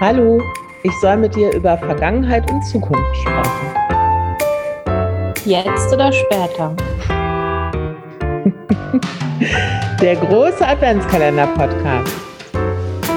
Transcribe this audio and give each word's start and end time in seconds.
Hallo, 0.00 0.40
ich 0.84 0.92
soll 1.00 1.16
mit 1.16 1.34
dir 1.34 1.52
über 1.52 1.76
Vergangenheit 1.76 2.48
und 2.52 2.62
Zukunft 2.62 3.16
sprechen. 3.16 3.74
Jetzt 5.44 5.92
oder 5.92 6.12
später? 6.12 6.76
Der 10.00 10.14
große 10.14 10.64
Adventskalender-Podcast. 10.64 12.14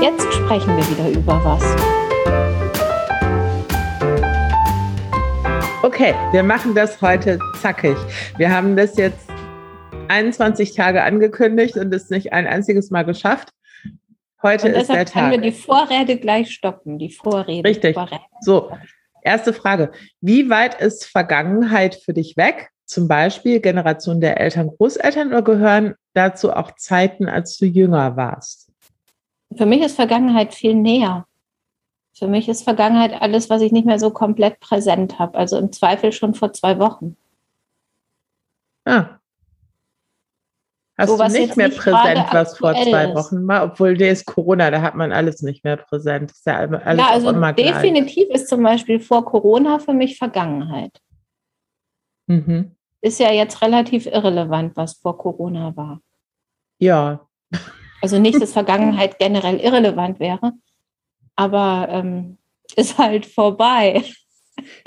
Jetzt 0.01 0.33
sprechen 0.33 0.75
wir 0.75 0.89
wieder 0.89 1.11
über 1.19 1.39
was. 1.45 1.63
Okay, 5.83 6.15
wir 6.31 6.41
machen 6.41 6.73
das 6.73 6.99
heute 6.99 7.37
zackig. 7.61 7.95
Wir 8.37 8.51
haben 8.51 8.75
das 8.75 8.97
jetzt 8.97 9.29
21 10.07 10.73
Tage 10.73 11.03
angekündigt 11.03 11.77
und 11.77 11.93
es 11.93 12.09
nicht 12.09 12.33
ein 12.33 12.47
einziges 12.47 12.89
Mal 12.89 13.05
geschafft. 13.05 13.50
Heute 14.43 14.69
ist 14.69 14.89
der 14.89 15.05
Tag. 15.05 15.13
können 15.13 15.31
wir 15.31 15.51
die 15.51 15.51
Vorräte 15.51 16.17
gleich 16.17 16.51
stoppen, 16.51 16.97
die 16.97 17.11
Vorrede. 17.11 17.67
Richtig. 17.67 17.93
Vorräte. 17.93 18.23
So, 18.41 18.71
erste 19.21 19.53
Frage. 19.53 19.91
Wie 20.19 20.49
weit 20.49 20.81
ist 20.81 21.05
Vergangenheit 21.05 21.95
für 21.95 22.13
dich 22.13 22.37
weg? 22.37 22.69
Zum 22.85 23.07
Beispiel 23.07 23.59
Generation 23.61 24.19
der 24.19 24.39
Eltern, 24.39 24.69
Großeltern 24.75 25.29
oder 25.29 25.43
gehören 25.43 25.95
dazu 26.13 26.51
auch 26.51 26.71
Zeiten, 26.75 27.29
als 27.29 27.57
du 27.57 27.65
jünger 27.65 28.17
warst? 28.17 28.69
Für 29.55 29.65
mich 29.65 29.81
ist 29.81 29.95
Vergangenheit 29.95 30.53
viel 30.53 30.75
näher. 30.75 31.25
Für 32.13 32.27
mich 32.27 32.49
ist 32.49 32.63
Vergangenheit 32.63 33.13
alles, 33.21 33.49
was 33.49 33.61
ich 33.61 33.71
nicht 33.71 33.85
mehr 33.85 33.99
so 33.99 34.09
komplett 34.09 34.59
präsent 34.59 35.19
habe. 35.19 35.37
Also 35.37 35.57
im 35.57 35.71
Zweifel 35.71 36.11
schon 36.11 36.33
vor 36.33 36.51
zwei 36.51 36.79
Wochen. 36.79 37.15
Ah, 38.85 39.20
Hast 41.01 41.09
so, 41.09 41.17
du 41.17 41.31
nicht 41.31 41.57
mehr 41.57 41.69
präsent, 41.69 42.27
was 42.31 42.57
vor 42.59 42.73
zwei 42.75 43.15
Wochen 43.15 43.47
war? 43.47 43.63
Obwohl 43.63 43.97
der 43.97 44.11
ist 44.11 44.25
Corona, 44.25 44.69
da 44.69 44.83
hat 44.83 44.93
man 44.93 45.11
alles 45.11 45.41
nicht 45.41 45.63
mehr 45.63 45.77
präsent. 45.77 46.29
Ist 46.29 46.45
ja, 46.45 46.57
alles 46.59 46.99
ja 46.99 47.09
also 47.09 47.29
immer 47.31 47.53
definitiv 47.53 48.29
ist 48.29 48.47
zum 48.47 48.61
Beispiel 48.61 48.99
vor 48.99 49.25
Corona 49.25 49.79
für 49.79 49.93
mich 49.93 50.19
Vergangenheit. 50.19 50.91
Mhm. 52.27 52.75
Ist 53.01 53.19
ja 53.19 53.31
jetzt 53.31 53.63
relativ 53.63 54.05
irrelevant, 54.05 54.75
was 54.75 54.93
vor 54.93 55.17
Corona 55.17 55.75
war. 55.75 56.01
Ja. 56.77 57.27
Also 57.99 58.19
nicht, 58.19 58.39
dass 58.39 58.53
Vergangenheit 58.53 59.17
generell 59.17 59.57
irrelevant 59.57 60.19
wäre, 60.19 60.53
aber 61.35 61.87
ähm, 61.89 62.37
ist 62.75 62.99
halt 62.99 63.25
vorbei. 63.25 64.03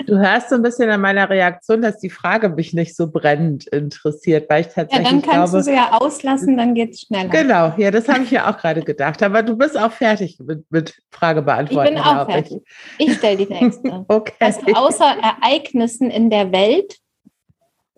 Du 0.05 0.17
hörst 0.17 0.49
so 0.49 0.55
ein 0.55 0.61
bisschen 0.61 0.89
an 0.89 1.01
meiner 1.01 1.29
Reaktion, 1.29 1.81
dass 1.81 1.99
die 1.99 2.09
Frage 2.09 2.49
mich 2.49 2.73
nicht 2.73 2.95
so 2.95 3.09
brennend 3.11 3.67
interessiert, 3.67 4.49
weil 4.49 4.61
ich 4.61 4.67
tatsächlich. 4.67 5.05
Ja, 5.05 5.11
dann 5.11 5.21
kannst 5.21 5.51
glaube, 5.51 5.57
du 5.57 5.63
sie 5.63 5.73
ja 5.73 5.91
auslassen, 5.93 6.57
dann 6.57 6.75
geht 6.75 6.93
es 6.93 7.01
schneller. 7.01 7.29
Genau, 7.29 7.73
ja, 7.77 7.91
das 7.91 8.07
habe 8.07 8.23
ich 8.23 8.31
ja 8.31 8.49
auch 8.49 8.57
gerade 8.57 8.81
gedacht. 8.81 9.21
Aber 9.23 9.43
du 9.43 9.57
bist 9.57 9.77
auch 9.79 9.91
fertig 9.91 10.39
mit, 10.39 10.69
mit 10.69 10.95
Frage 11.11 11.41
beantworten. 11.41 11.95
Ich 11.95 12.03
bin 12.03 12.03
auch 12.03 12.29
fertig. 12.29 12.61
Ich, 12.97 13.07
ich 13.07 13.17
stelle 13.17 13.37
die 13.37 13.53
nächste. 13.53 14.05
okay. 14.07 14.33
Also 14.39 14.61
außer 14.73 15.15
Ereignissen 15.21 16.09
in 16.09 16.29
der 16.29 16.51
Welt, 16.51 16.97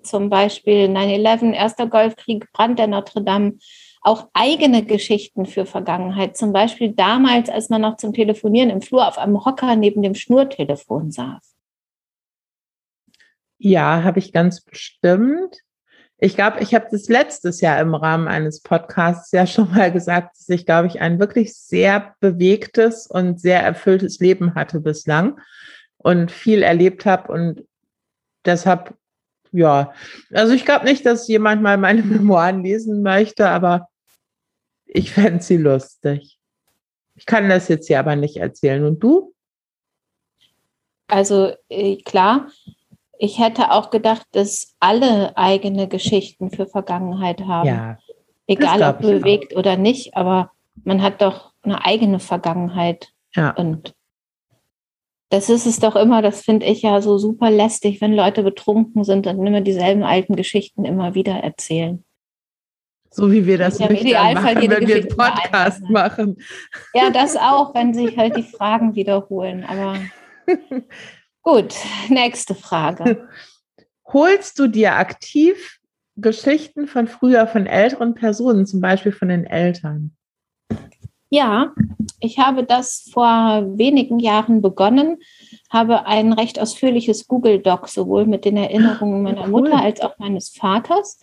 zum 0.03 0.30
Beispiel 0.30 0.86
9-11, 0.86 1.53
Erster 1.53 1.88
Golfkrieg, 1.88 2.52
Brand 2.53 2.80
der 2.80 2.88
Notre 2.88 3.23
Dame, 3.23 3.53
auch 4.02 4.28
eigene 4.34 4.84
Geschichten 4.84 5.45
für 5.45 5.66
Vergangenheit. 5.66 6.38
Zum 6.38 6.53
Beispiel 6.53 6.94
damals, 6.94 7.50
als 7.50 7.69
man 7.69 7.81
noch 7.81 7.97
zum 7.97 8.14
Telefonieren 8.14 8.69
im 8.69 8.81
Flur 8.81 9.08
auf 9.08 9.17
einem 9.17 9.44
Hocker 9.44 9.75
neben 9.75 10.02
dem 10.02 10.16
Schnurtelefon 10.16 11.12
saß. 11.12 11.47
Ja, 13.58 14.03
habe 14.03 14.19
ich 14.19 14.33
ganz 14.33 14.61
bestimmt. 14.61 15.63
Ich 16.19 16.36
glaube, 16.36 16.61
ich 16.61 16.73
habe 16.73 16.88
das 16.91 17.09
letztes 17.09 17.61
Jahr 17.61 17.80
im 17.80 17.94
Rahmen 17.94 18.27
eines 18.27 18.61
Podcasts 18.61 19.31
ja 19.31 19.45
schon 19.45 19.72
mal 19.72 19.91
gesagt, 19.91 20.38
dass 20.38 20.50
ich, 20.50 20.66
glaube 20.66 20.88
ich, 20.88 21.00
ein 21.00 21.19
wirklich 21.19 21.55
sehr 21.55 22.16
bewegtes 22.19 23.08
und 23.08 23.39
sehr 23.39 23.61
erfülltes 23.61 24.19
Leben 24.19 24.55
hatte 24.55 24.80
bislang 24.80 25.39
und 25.97 26.31
viel 26.31 26.63
erlebt 26.63 27.05
habe 27.05 27.31
und 27.31 27.63
deshalb, 28.45 28.95
ja, 29.51 29.94
also 30.31 30.53
ich 30.53 30.66
glaube 30.66 30.85
nicht, 30.85 31.06
dass 31.06 31.28
jemand 31.28 31.62
mal 31.62 31.78
meine 31.78 32.01
Memoiren 32.03 32.63
lesen 32.63 33.03
möchte, 33.03 33.47
aber 33.50 33.89
ich 34.85 35.12
fände 35.12 35.44
sie 35.44 35.57
lustig. 35.57 36.39
Ich 37.16 37.25
kann 37.25 37.50
das 37.50 37.68
jetzt 37.68 37.88
hier 37.88 38.00
aber 38.00 38.16
nicht 38.16 38.38
erzählen. 38.38 38.85
Und 38.85 39.03
du? 39.03 39.34
Also 41.07 41.56
äh, 41.69 41.97
klar, 41.97 42.50
ich 43.19 43.39
hätte 43.39 43.72
auch 43.72 43.89
gedacht, 43.89 44.25
dass 44.31 44.75
alle 44.79 45.35
eigene 45.38 45.88
Geschichten 45.88 46.51
für 46.51 46.67
Vergangenheit 46.67 47.41
haben. 47.41 47.67
Ja, 47.67 47.97
Egal 48.47 48.81
ob 48.83 49.01
bewegt 49.01 49.53
auch. 49.53 49.59
oder 49.59 49.78
nicht, 49.78 50.16
aber 50.16 50.51
man 50.83 51.01
hat 51.01 51.22
doch 51.22 51.53
eine 51.63 51.85
eigene 51.85 52.19
Vergangenheit. 52.19 53.09
Ja. 53.35 53.51
Und 53.51 53.94
das 55.29 55.50
ist 55.50 55.66
es 55.66 55.79
doch 55.79 55.95
immer, 55.95 56.22
das 56.22 56.41
finde 56.41 56.66
ich 56.66 56.83
ja 56.83 57.01
so 57.01 57.17
super 57.17 57.51
lästig, 57.51 58.00
wenn 58.00 58.13
Leute 58.13 58.44
betrunken 58.44 59.03
sind 59.03 59.27
und 59.27 59.45
immer 59.45 59.61
dieselben 59.61 60.03
alten 60.03 60.35
Geschichten 60.35 60.85
immer 60.85 61.13
wieder 61.16 61.33
erzählen. 61.33 62.03
So 63.09 63.31
wie 63.31 63.45
wir 63.45 63.57
das 63.57 63.79
ja, 63.79 63.89
nicht 63.89 64.03
machen, 64.03 64.69
wenn 64.69 64.88
wir 64.88 64.95
einen 64.95 65.07
Podcast 65.07 65.81
machen. 65.89 66.38
Ja, 66.94 67.09
das 67.09 67.35
auch, 67.35 67.73
wenn 67.73 67.94
sich 67.94 68.17
halt 68.17 68.38
die 68.38 68.44
Fragen 68.44 68.95
wiederholen. 68.95 69.66
Aber 69.66 69.97
Gut, 71.47 71.75
nächste 72.09 72.56
Frage. 72.56 73.25
Holst 74.12 74.59
du 74.59 74.68
dir 74.68 74.96
aktiv 74.96 75.80
Geschichten 76.18 76.88
von 76.88 77.08
früher, 77.08 77.47
von 77.47 77.68
älteren 77.68 78.16
Personen, 78.16 78.66
zum 78.66 78.81
Beispiel 78.81 79.13
von 79.13 79.30
den 79.30 79.46
Eltern? 79.46 80.12
Ja, 81.30 81.72
ich 82.19 82.38
habe 82.38 82.66
das 82.66 83.09
vor 83.13 83.63
wenigen 83.78 84.19
Jahren 84.19 84.62
begonnen, 84.62 85.19
habe 85.69 86.06
ein 86.06 86.34
recht 86.34 86.59
ausführliches 86.59 87.30
Google 87.30 87.59
Doc 87.59 87.88
sowohl 87.88 88.25
mit 88.25 88.44
den 88.44 88.57
Erinnerungen 88.57 89.24
meiner. 89.24 89.47
Mutter 89.47 89.81
als 89.81 90.02
auch 90.02 90.19
meines 90.19 90.50
Vaters, 90.50 91.22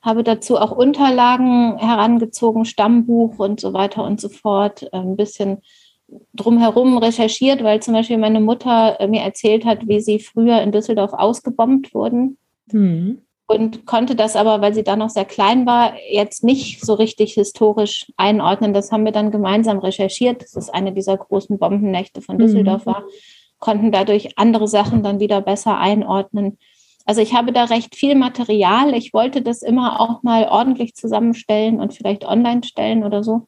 habe 0.00 0.22
dazu 0.22 0.56
auch 0.56 0.70
Unterlagen 0.70 1.76
herangezogen, 1.76 2.64
Stammbuch 2.64 3.38
und 3.38 3.60
so 3.60 3.74
weiter 3.74 4.02
und 4.02 4.18
so 4.18 4.30
fort, 4.30 4.88
ein 4.94 5.14
bisschen 5.14 5.58
drumherum 6.34 6.98
recherchiert, 6.98 7.62
weil 7.62 7.80
zum 7.80 7.94
Beispiel 7.94 8.18
meine 8.18 8.40
Mutter 8.40 8.98
äh, 9.00 9.08
mir 9.08 9.22
erzählt 9.22 9.64
hat, 9.64 9.86
wie 9.88 10.00
sie 10.00 10.18
früher 10.18 10.62
in 10.62 10.72
Düsseldorf 10.72 11.12
ausgebombt 11.12 11.94
wurden. 11.94 12.38
Mhm. 12.72 13.22
Und 13.50 13.86
konnte 13.86 14.14
das 14.14 14.36
aber, 14.36 14.60
weil 14.60 14.74
sie 14.74 14.84
da 14.84 14.94
noch 14.94 15.08
sehr 15.08 15.24
klein 15.24 15.64
war, 15.64 15.94
jetzt 16.10 16.44
nicht 16.44 16.84
so 16.84 16.92
richtig 16.92 17.32
historisch 17.32 18.12
einordnen. 18.18 18.74
Das 18.74 18.92
haben 18.92 19.06
wir 19.06 19.12
dann 19.12 19.30
gemeinsam 19.30 19.78
recherchiert, 19.78 20.42
dass 20.42 20.54
es 20.54 20.68
eine 20.68 20.92
dieser 20.92 21.16
großen 21.16 21.58
Bombennächte 21.58 22.20
von 22.20 22.36
Düsseldorf 22.38 22.84
mhm. 22.84 22.90
war, 22.90 23.04
konnten 23.58 23.90
dadurch 23.90 24.36
andere 24.36 24.68
Sachen 24.68 25.02
dann 25.02 25.18
wieder 25.18 25.40
besser 25.40 25.78
einordnen. 25.78 26.58
Also 27.06 27.22
ich 27.22 27.32
habe 27.32 27.52
da 27.52 27.64
recht 27.64 27.96
viel 27.96 28.14
Material. 28.14 28.94
Ich 28.94 29.14
wollte 29.14 29.40
das 29.40 29.62
immer 29.62 29.98
auch 29.98 30.22
mal 30.22 30.46
ordentlich 30.48 30.94
zusammenstellen 30.94 31.80
und 31.80 31.94
vielleicht 31.94 32.26
online 32.26 32.64
stellen 32.64 33.02
oder 33.02 33.24
so 33.24 33.46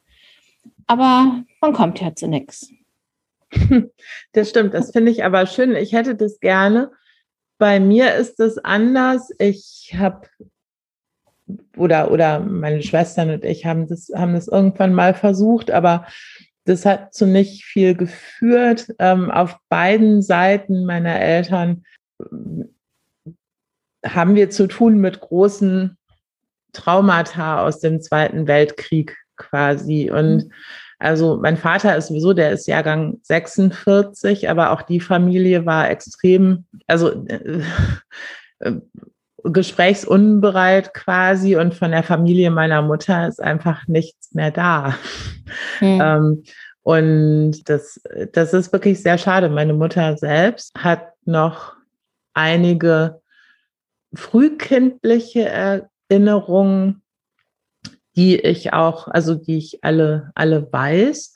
aber 0.90 1.44
man 1.60 1.72
kommt 1.72 2.00
ja 2.00 2.14
zu 2.14 2.26
nichts. 2.26 2.72
Das 4.32 4.50
stimmt, 4.50 4.74
das 4.74 4.90
finde 4.92 5.10
ich 5.10 5.24
aber 5.24 5.46
schön. 5.46 5.74
Ich 5.74 5.92
hätte 5.92 6.14
das 6.14 6.40
gerne. 6.40 6.90
Bei 7.58 7.78
mir 7.80 8.14
ist 8.14 8.40
es 8.40 8.58
anders. 8.58 9.30
Ich 9.38 9.94
habe 9.96 10.28
oder, 11.76 12.10
oder 12.10 12.40
meine 12.40 12.82
Schwestern 12.82 13.30
und 13.30 13.44
ich 13.44 13.66
haben 13.66 13.88
das, 13.88 14.10
haben 14.14 14.34
das 14.34 14.48
irgendwann 14.48 14.94
mal 14.94 15.14
versucht, 15.14 15.70
aber 15.70 16.06
das 16.64 16.86
hat 16.86 17.12
zu 17.12 17.26
nicht 17.26 17.64
viel 17.64 17.94
geführt. 17.94 18.92
Ähm, 18.98 19.30
auf 19.30 19.58
beiden 19.68 20.22
Seiten 20.22 20.84
meiner 20.84 21.18
Eltern 21.20 21.84
haben 24.04 24.34
wir 24.34 24.50
zu 24.50 24.66
tun 24.66 24.98
mit 24.98 25.20
großen 25.20 25.96
Traumata 26.72 27.64
aus 27.64 27.80
dem 27.80 28.00
Zweiten 28.00 28.46
Weltkrieg 28.46 29.16
quasi. 29.40 30.10
Und 30.10 30.44
mhm. 30.44 30.52
also 30.98 31.38
mein 31.40 31.56
Vater 31.56 31.96
ist 31.96 32.08
sowieso, 32.08 32.32
der 32.32 32.52
ist 32.52 32.66
Jahrgang 32.66 33.18
46, 33.22 34.48
aber 34.48 34.70
auch 34.70 34.82
die 34.82 35.00
Familie 35.00 35.66
war 35.66 35.90
extrem, 35.90 36.66
also 36.86 37.10
äh, 37.26 37.62
äh, 38.60 38.72
gesprächsunbereit 39.42 40.92
quasi 40.92 41.56
und 41.56 41.74
von 41.74 41.92
der 41.92 42.02
Familie 42.02 42.50
meiner 42.50 42.82
Mutter 42.82 43.26
ist 43.26 43.42
einfach 43.42 43.88
nichts 43.88 44.34
mehr 44.34 44.50
da. 44.50 44.94
Mhm. 45.80 46.00
Ähm, 46.02 46.42
und 46.82 47.68
das, 47.68 48.00
das 48.32 48.52
ist 48.52 48.72
wirklich 48.72 49.02
sehr 49.02 49.18
schade. 49.18 49.48
Meine 49.48 49.74
Mutter 49.74 50.16
selbst 50.16 50.72
hat 50.76 51.12
noch 51.24 51.74
einige 52.34 53.20
frühkindliche 54.14 55.48
Erinnerungen 56.10 57.02
die 58.20 58.36
ich 58.36 58.74
auch, 58.74 59.08
also 59.08 59.34
die 59.34 59.56
ich 59.56 59.78
alle, 59.82 60.30
alle 60.34 60.70
weiß. 60.70 61.34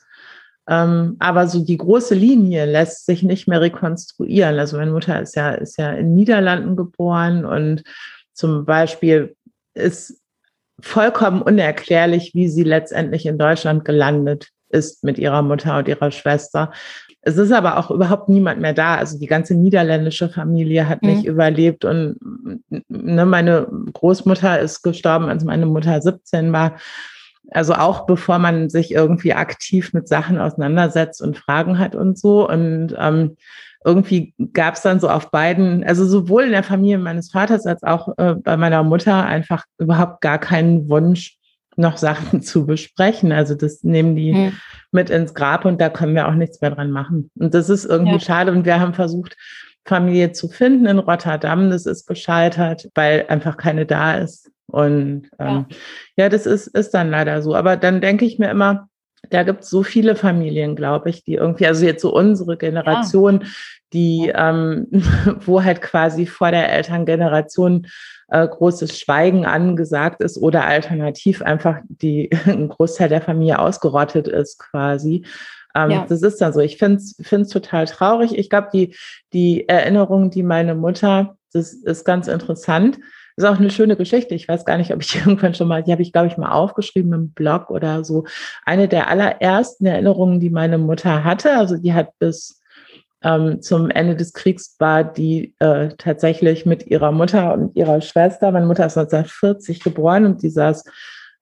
Ähm, 0.69 1.15
aber 1.17 1.47
so 1.47 1.65
die 1.65 1.77
große 1.77 2.13
Linie 2.13 2.65
lässt 2.65 3.07
sich 3.07 3.23
nicht 3.23 3.47
mehr 3.47 3.59
rekonstruieren. 3.59 4.59
Also 4.59 4.77
meine 4.77 4.91
Mutter 4.91 5.19
ist 5.19 5.35
ja, 5.35 5.51
ist 5.51 5.79
ja 5.79 5.93
in 5.93 6.13
Niederlanden 6.13 6.75
geboren 6.75 7.43
und 7.43 7.83
zum 8.33 8.65
Beispiel 8.65 9.35
ist 9.73 10.21
vollkommen 10.79 11.41
unerklärlich, 11.41 12.35
wie 12.35 12.49
sie 12.49 12.63
letztendlich 12.63 13.25
in 13.25 13.39
Deutschland 13.39 13.83
gelandet 13.83 14.49
ist 14.69 15.03
mit 15.03 15.17
ihrer 15.17 15.41
Mutter 15.41 15.79
und 15.79 15.87
ihrer 15.87 16.11
Schwester. 16.11 16.71
Es 17.27 17.37
ist 17.37 17.51
aber 17.51 17.77
auch 17.77 17.89
überhaupt 17.89 18.29
niemand 18.29 18.61
mehr 18.61 18.73
da. 18.73 18.95
Also 18.95 19.17
die 19.17 19.25
ganze 19.25 19.55
niederländische 19.55 20.29
Familie 20.29 20.87
hat 20.87 21.01
mhm. 21.01 21.09
nicht 21.09 21.25
überlebt 21.25 21.83
und 21.83 22.17
ne, 22.87 23.25
meine 23.25 23.67
Großmutter 23.93 24.59
ist 24.59 24.83
gestorben, 24.83 25.25
als 25.25 25.43
meine 25.43 25.65
Mutter 25.65 25.99
17 25.99 26.53
war. 26.53 26.77
Also 27.49 27.73
auch 27.73 28.05
bevor 28.05 28.37
man 28.37 28.69
sich 28.69 28.91
irgendwie 28.91 29.33
aktiv 29.33 29.91
mit 29.91 30.07
Sachen 30.07 30.37
auseinandersetzt 30.37 31.19
und 31.19 31.37
Fragen 31.37 31.79
hat 31.79 31.95
und 31.95 32.17
so. 32.17 32.47
Und 32.47 32.95
ähm, 32.97 33.37
irgendwie 33.83 34.35
gab 34.53 34.75
es 34.75 34.81
dann 34.81 34.99
so 34.99 35.09
auf 35.09 35.31
beiden, 35.31 35.83
also 35.83 36.05
sowohl 36.05 36.43
in 36.43 36.51
der 36.51 36.63
Familie 36.63 36.99
meines 36.99 37.31
Vaters 37.31 37.65
als 37.65 37.81
auch 37.81 38.15
äh, 38.17 38.35
bei 38.35 38.55
meiner 38.55 38.83
Mutter 38.83 39.25
einfach 39.25 39.65
überhaupt 39.79 40.21
gar 40.21 40.37
keinen 40.37 40.89
Wunsch, 40.89 41.39
noch 41.75 41.97
Sachen 41.97 42.41
zu 42.43 42.65
besprechen. 42.65 43.31
Also 43.31 43.55
das 43.55 43.83
nehmen 43.83 44.15
die 44.15 44.33
hm. 44.33 44.53
mit 44.91 45.09
ins 45.09 45.33
Grab 45.33 45.65
und 45.65 45.79
da 45.81 45.89
können 45.89 46.15
wir 46.15 46.27
auch 46.27 46.35
nichts 46.35 46.61
mehr 46.61 46.71
dran 46.71 46.91
machen. 46.91 47.29
Und 47.35 47.53
das 47.53 47.69
ist 47.69 47.85
irgendwie 47.85 48.13
ja. 48.13 48.19
schade. 48.19 48.51
Und 48.51 48.65
wir 48.65 48.79
haben 48.79 48.93
versucht, 48.93 49.35
Familie 49.85 50.31
zu 50.31 50.47
finden 50.49 50.87
in 50.87 50.99
Rotterdam. 50.99 51.69
Das 51.69 51.85
ist 51.85 52.07
gescheitert, 52.07 52.89
weil 52.95 53.25
einfach 53.27 53.57
keine 53.57 53.85
da 53.85 54.15
ist. 54.15 54.51
Und 54.67 55.29
ähm, 55.39 55.65
ja. 55.69 55.77
ja, 56.17 56.29
das 56.29 56.45
ist, 56.45 56.67
ist 56.67 56.93
dann 56.93 57.11
leider 57.11 57.41
so. 57.41 57.55
Aber 57.55 57.77
dann 57.77 58.01
denke 58.01 58.25
ich 58.25 58.39
mir 58.39 58.49
immer, 58.49 58.89
da 59.29 59.43
gibt 59.43 59.63
es 59.63 59.69
so 59.69 59.83
viele 59.83 60.15
Familien, 60.15 60.75
glaube 60.75 61.09
ich, 61.09 61.23
die 61.23 61.35
irgendwie, 61.35 61.67
also 61.67 61.85
jetzt 61.85 62.01
so 62.01 62.13
unsere 62.13 62.57
Generation, 62.57 63.41
ja. 63.41 63.47
die, 63.93 64.31
ähm, 64.33 64.87
wo 65.45 65.63
halt 65.63 65.81
quasi 65.81 66.25
vor 66.25 66.51
der 66.51 66.71
Elterngeneration 66.71 67.87
äh, 68.27 68.47
großes 68.47 68.97
Schweigen 68.97 69.45
angesagt 69.45 70.21
ist 70.21 70.37
oder 70.37 70.65
alternativ 70.65 71.41
einfach 71.41 71.79
die 71.87 72.29
ein 72.45 72.69
Großteil 72.69 73.09
der 73.09 73.21
Familie 73.21 73.59
ausgerottet 73.59 74.27
ist 74.27 74.59
quasi. 74.59 75.25
Ähm, 75.75 75.91
ja. 75.91 76.05
Das 76.07 76.21
ist 76.21 76.39
dann 76.41 76.53
so. 76.53 76.59
Ich 76.61 76.77
finde 76.77 77.01
es 77.01 77.49
total 77.49 77.85
traurig. 77.85 78.37
Ich 78.37 78.49
glaube, 78.49 78.69
die, 78.73 78.95
die 79.33 79.67
Erinnerung, 79.67 80.31
die 80.31 80.43
meine 80.43 80.75
Mutter, 80.75 81.37
das 81.51 81.73
ist 81.73 82.05
ganz 82.05 82.27
interessant 82.27 82.97
ist 83.37 83.43
auch 83.43 83.59
eine 83.59 83.69
schöne 83.69 83.97
Geschichte. 83.97 84.33
Ich 84.33 84.47
weiß 84.47 84.65
gar 84.65 84.77
nicht, 84.77 84.93
ob 84.93 85.01
ich 85.01 85.15
irgendwann 85.25 85.53
schon 85.53 85.67
mal, 85.67 85.83
die 85.83 85.91
habe 85.91 86.01
ich, 86.01 86.11
glaube 86.11 86.27
ich, 86.27 86.37
mal 86.37 86.51
aufgeschrieben 86.51 87.13
im 87.13 87.31
Blog 87.31 87.69
oder 87.69 88.03
so. 88.03 88.25
Eine 88.65 88.87
der 88.87 89.09
allerersten 89.09 89.85
Erinnerungen, 89.85 90.39
die 90.39 90.49
meine 90.49 90.77
Mutter 90.77 91.23
hatte, 91.23 91.57
also 91.57 91.77
die 91.77 91.93
hat 91.93 92.17
bis 92.19 92.61
ähm, 93.25 93.61
zum 93.61 93.89
Ende 93.89 94.15
des 94.15 94.33
Kriegs 94.33 94.75
war 94.77 95.03
die 95.03 95.55
äh, 95.57 95.89
tatsächlich 95.97 96.67
mit 96.67 96.85
ihrer 96.85 97.11
Mutter 97.11 97.53
und 97.55 97.75
ihrer 97.75 97.99
Schwester. 98.01 98.51
Meine 98.51 98.67
Mutter 98.67 98.85
ist 98.85 98.97
1940 98.97 99.81
geboren 99.83 100.25
und 100.25 100.43
die 100.43 100.51
saß 100.51 100.83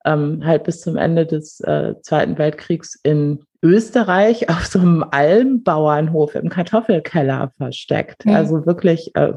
ähm, 0.05 0.45
halt 0.45 0.63
bis 0.63 0.79
zum 0.79 0.95
Ende 0.95 1.25
des 1.25 1.59
äh, 1.59 1.95
Zweiten 2.01 2.37
Weltkriegs 2.37 2.97
in 3.03 3.43
Österreich 3.61 4.49
auf 4.49 4.65
so 4.65 4.79
einem 4.79 5.03
Almbauernhof 5.11 6.35
im 6.35 6.49
Kartoffelkeller 6.49 7.51
versteckt. 7.57 8.25
Mhm. 8.25 8.33
Also 8.33 8.65
wirklich 8.65 9.13
äh, 9.15 9.33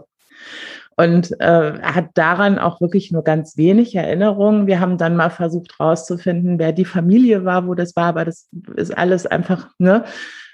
und 0.96 1.38
äh, 1.40 1.81
hat 1.82 2.10
daran 2.14 2.58
auch 2.58 2.81
wirklich 2.81 3.10
nur 3.10 3.22
ganz 3.22 3.56
wenig 3.56 3.94
Erinnerungen. 3.96 4.66
Wir 4.66 4.81
haben 4.81 4.96
dann 4.99 5.16
mal 5.16 5.31
versucht 5.31 5.78
herauszufinden, 5.78 6.58
wer 6.58 6.72
die 6.72 6.87
Familie 6.87 7.44
war, 7.44 7.66
wo 7.66 7.75
das 7.75 7.96
war, 7.96 8.06
aber 8.06 8.25
das 8.25 8.49
ist 8.76 8.96
alles 8.96 9.26
einfach, 9.26 9.69
ne? 9.78 10.04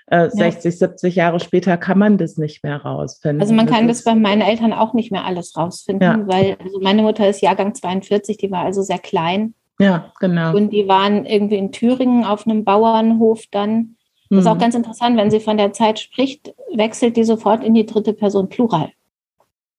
Äh, 0.06 0.30
60, 0.30 0.78
70 0.78 1.14
Jahre 1.14 1.40
später 1.40 1.76
kann 1.76 1.98
man 1.98 2.18
das 2.18 2.36
nicht 2.36 2.64
mehr 2.64 2.78
rausfinden. 2.82 3.40
Also 3.40 3.54
man 3.54 3.66
kann 3.66 3.88
das, 3.88 3.98
das 3.98 4.04
bei 4.04 4.14
meinen 4.14 4.42
Eltern 4.42 4.72
auch 4.72 4.94
nicht 4.94 5.12
mehr 5.12 5.24
alles 5.24 5.56
rausfinden, 5.56 6.02
ja. 6.02 6.26
weil 6.26 6.56
also 6.62 6.80
meine 6.80 7.02
Mutter 7.02 7.28
ist 7.28 7.40
Jahrgang 7.40 7.74
42, 7.74 8.36
die 8.36 8.50
war 8.50 8.64
also 8.64 8.82
sehr 8.82 8.98
klein. 8.98 9.54
Ja, 9.78 10.12
genau. 10.20 10.54
Und 10.54 10.70
die 10.70 10.86
waren 10.86 11.24
irgendwie 11.24 11.56
in 11.56 11.72
Thüringen 11.72 12.24
auf 12.24 12.46
einem 12.46 12.64
Bauernhof 12.64 13.44
dann. 13.50 13.96
Das 14.28 14.40
ist 14.40 14.46
auch 14.46 14.54
mhm. 14.54 14.60
ganz 14.60 14.74
interessant, 14.74 15.16
wenn 15.18 15.30
sie 15.30 15.40
von 15.40 15.58
der 15.58 15.72
Zeit 15.72 15.98
spricht, 15.98 16.54
wechselt 16.74 17.16
die 17.16 17.24
sofort 17.24 17.62
in 17.62 17.74
die 17.74 17.84
dritte 17.84 18.14
Person 18.14 18.48
Plural. 18.48 18.90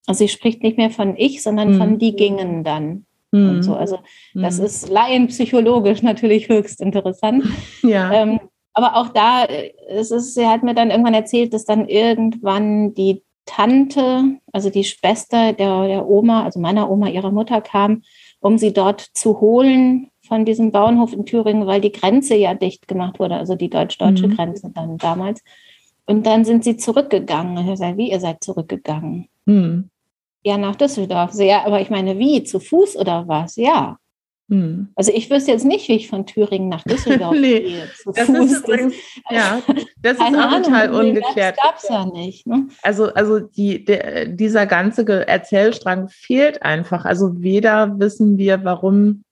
Also 0.06 0.20
sie 0.20 0.28
spricht 0.28 0.62
nicht 0.62 0.78
mehr 0.78 0.92
von 0.92 1.16
ich, 1.18 1.42
sondern 1.42 1.74
mhm. 1.74 1.78
von 1.78 1.98
die 1.98 2.16
gingen 2.16 2.64
dann. 2.64 3.06
Mhm. 3.32 3.50
Und 3.50 3.64
so. 3.64 3.74
Also 3.74 4.00
das 4.34 4.60
mhm. 4.60 4.66
ist 4.66 4.90
laienpsychologisch 4.90 6.02
natürlich 6.04 6.50
höchst 6.50 6.82
interessant. 6.82 7.46
Ja. 7.82 8.12
Ähm, 8.14 8.40
aber 8.74 8.96
auch 8.98 9.10
da, 9.10 9.46
äh, 9.46 9.74
es 9.88 10.12
ist, 10.12 10.34
sie 10.34 10.48
hat 10.48 10.64
mir 10.64 10.74
dann 10.74 10.92
irgendwann 10.92 11.14
erzählt, 11.14 11.54
dass 11.54 11.66
dann 11.66 11.88
irgendwann 11.88 12.94
die 12.94 13.24
Tante, 13.46 14.40
also 14.52 14.70
die 14.70 14.84
Schwester 14.84 15.54
der, 15.54 15.88
der 15.88 16.08
Oma, 16.08 16.44
also 16.44 16.60
meiner 16.60 16.90
Oma, 16.90 17.10
ihrer 17.10 17.32
Mutter 17.32 17.62
kam, 17.62 18.04
um 18.40 18.58
sie 18.58 18.74
dort 18.74 19.02
zu 19.02 19.42
holen 19.42 20.10
von 20.28 20.46
diesem 20.46 20.72
Bauernhof 20.72 21.14
in 21.14 21.26
Thüringen, 21.26 21.68
weil 21.68 21.82
die 21.82 21.92
Grenze 21.92 22.36
ja 22.36 22.54
dicht 22.54 22.88
gemacht 22.88 23.20
wurde, 23.20 23.36
also 23.36 23.56
die 23.56 23.70
deutsch-deutsche 23.70 24.28
mhm. 24.28 24.36
Grenze 24.36 24.72
dann 24.74 24.98
damals. 24.98 25.42
Und 26.06 26.26
dann 26.26 26.46
sind 26.46 26.64
sie 26.64 26.78
zurückgegangen. 26.78 27.58
Ich 27.58 27.72
gesagt, 27.72 27.98
wie 27.98 28.12
ihr 28.12 28.20
seid 28.20 28.44
zurückgegangen? 28.44 29.28
Mhm. 29.46 29.90
Ja, 30.44 30.58
nach 30.58 30.76
Düsseldorf. 30.76 31.32
Sehr, 31.32 31.66
aber 31.66 31.82
ich 31.82 31.90
meine, 31.90 32.20
wie? 32.20 32.44
Zu 32.44 32.60
Fuß 32.60 32.98
oder 32.98 33.28
was? 33.28 33.56
Ja. 33.56 33.98
Hm. 34.50 34.90
Also 34.96 35.12
ich 35.14 35.30
wüsste 35.30 35.52
jetzt 35.52 35.66
nicht, 35.66 35.88
wie 35.88 35.96
ich 35.96 36.10
von 36.10 36.26
Thüringen 36.26 36.70
nach 36.70 36.84
Düsseldorf 36.84 37.34
nee, 37.40 37.62
gehe. 37.62 37.90
Das 38.06 38.26
Fuß. 38.28 38.52
Ist 38.52 38.68
übrigens, 38.68 38.96
ja, 39.30 39.62
das 40.02 40.14
ist 40.14 40.22
auch 40.22 40.34
Ahnung, 40.34 40.64
total 40.64 40.94
ungeklärt. 40.94 41.58
Das 41.58 41.64
gab 41.64 41.78
es 41.78 41.90
ja 41.90 42.06
nicht. 42.06 42.46
Ne? 42.46 42.68
Also, 42.82 43.14
also 43.14 43.40
die, 43.40 43.86
der, 43.86 44.28
dieser 44.28 44.66
ganze 44.66 45.06
Erzählstrang 45.28 46.10
fehlt 46.10 46.62
einfach. 46.62 47.06
Also 47.06 47.42
weder 47.42 48.00
wissen 48.00 48.38
wir, 48.38 48.64
warum 48.64 49.24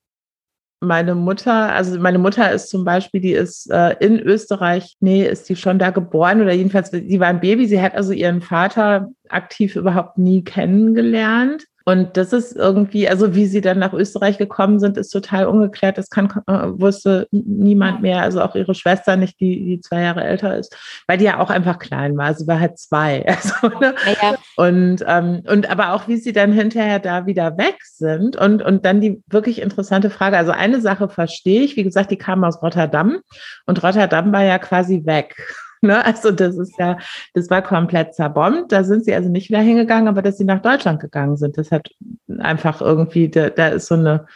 meine 0.83 1.13
Mutter, 1.13 1.71
also 1.73 1.99
meine 1.99 2.17
Mutter 2.17 2.51
ist 2.51 2.69
zum 2.69 2.83
Beispiel, 2.83 3.21
die 3.21 3.33
ist 3.33 3.69
äh, 3.69 3.95
in 3.99 4.19
Österreich, 4.19 4.95
nee, 4.99 5.23
ist 5.23 5.47
die 5.47 5.55
schon 5.55 5.77
da 5.77 5.91
geboren 5.91 6.41
oder 6.41 6.53
jedenfalls, 6.53 6.89
sie 6.89 7.19
war 7.19 7.27
ein 7.27 7.39
Baby, 7.39 7.67
sie 7.67 7.79
hat 7.79 7.93
also 7.93 8.13
ihren 8.13 8.41
Vater 8.41 9.11
aktiv 9.29 9.75
überhaupt 9.75 10.17
nie 10.17 10.43
kennengelernt. 10.43 11.65
Und 11.85 12.17
das 12.17 12.33
ist 12.33 12.55
irgendwie, 12.55 13.07
also 13.09 13.35
wie 13.35 13.45
sie 13.45 13.61
dann 13.61 13.79
nach 13.79 13.93
Österreich 13.93 14.37
gekommen 14.37 14.79
sind, 14.79 14.97
ist 14.97 15.09
total 15.09 15.45
ungeklärt. 15.45 15.97
Das 15.97 16.09
kann, 16.09 16.29
äh, 16.47 16.67
wusste 16.79 17.27
niemand 17.31 18.01
mehr, 18.01 18.21
also 18.21 18.41
auch 18.41 18.55
ihre 18.55 18.75
Schwester 18.75 19.15
nicht, 19.15 19.39
die, 19.39 19.65
die 19.65 19.81
zwei 19.81 20.01
Jahre 20.01 20.23
älter 20.23 20.57
ist, 20.57 20.75
weil 21.07 21.17
die 21.17 21.25
ja 21.25 21.39
auch 21.39 21.49
einfach 21.49 21.79
klein 21.79 22.17
war. 22.17 22.33
Sie 22.33 22.47
war 22.47 22.59
halt 22.59 22.77
zwei. 22.77 23.25
Also, 23.41 23.79
ne? 23.79 23.95
ja, 24.05 24.31
ja. 24.31 24.35
Und, 24.55 25.03
ähm, 25.07 25.41
und 25.47 25.69
aber 25.69 25.93
auch, 25.93 26.07
wie 26.07 26.17
sie 26.17 26.31
dann 26.31 26.51
hinterher 26.51 26.99
da 26.99 27.25
wieder 27.25 27.57
weg 27.57 27.77
sind. 27.81 28.35
Und, 28.35 28.61
und 28.61 28.85
dann 28.85 29.01
die 29.01 29.23
wirklich 29.27 29.61
interessante 29.61 30.09
Frage. 30.09 30.37
Also 30.37 30.51
eine 30.51 30.79
Sache 30.79 31.09
verstehe 31.09 31.61
ich, 31.61 31.75
wie 31.75 31.83
gesagt, 31.83 32.11
die 32.11 32.17
kam 32.17 32.43
aus 32.43 32.61
Rotterdam 32.61 33.19
und 33.65 33.81
Rotterdam 33.81 34.31
war 34.31 34.43
ja 34.43 34.59
quasi 34.59 35.05
weg. 35.05 35.35
Ne? 35.87 36.05
Also 36.05 36.29
das 36.29 36.57
ist 36.57 36.77
ja, 36.77 36.97
das 37.33 37.49
war 37.49 37.63
komplett 37.63 38.13
zerbombt. 38.13 38.71
Da 38.71 38.83
sind 38.83 39.03
sie 39.03 39.15
also 39.15 39.29
nicht 39.29 39.49
wieder 39.49 39.61
hingegangen, 39.61 40.07
aber 40.07 40.21
dass 40.21 40.37
sie 40.37 40.43
nach 40.43 40.61
Deutschland 40.61 40.99
gegangen 40.99 41.37
sind, 41.37 41.57
das 41.57 41.71
hat 41.71 41.89
einfach 42.37 42.81
irgendwie, 42.81 43.29
da, 43.29 43.49
da 43.49 43.69
ist 43.69 43.87
so 43.87 43.95
eine, 43.95 44.27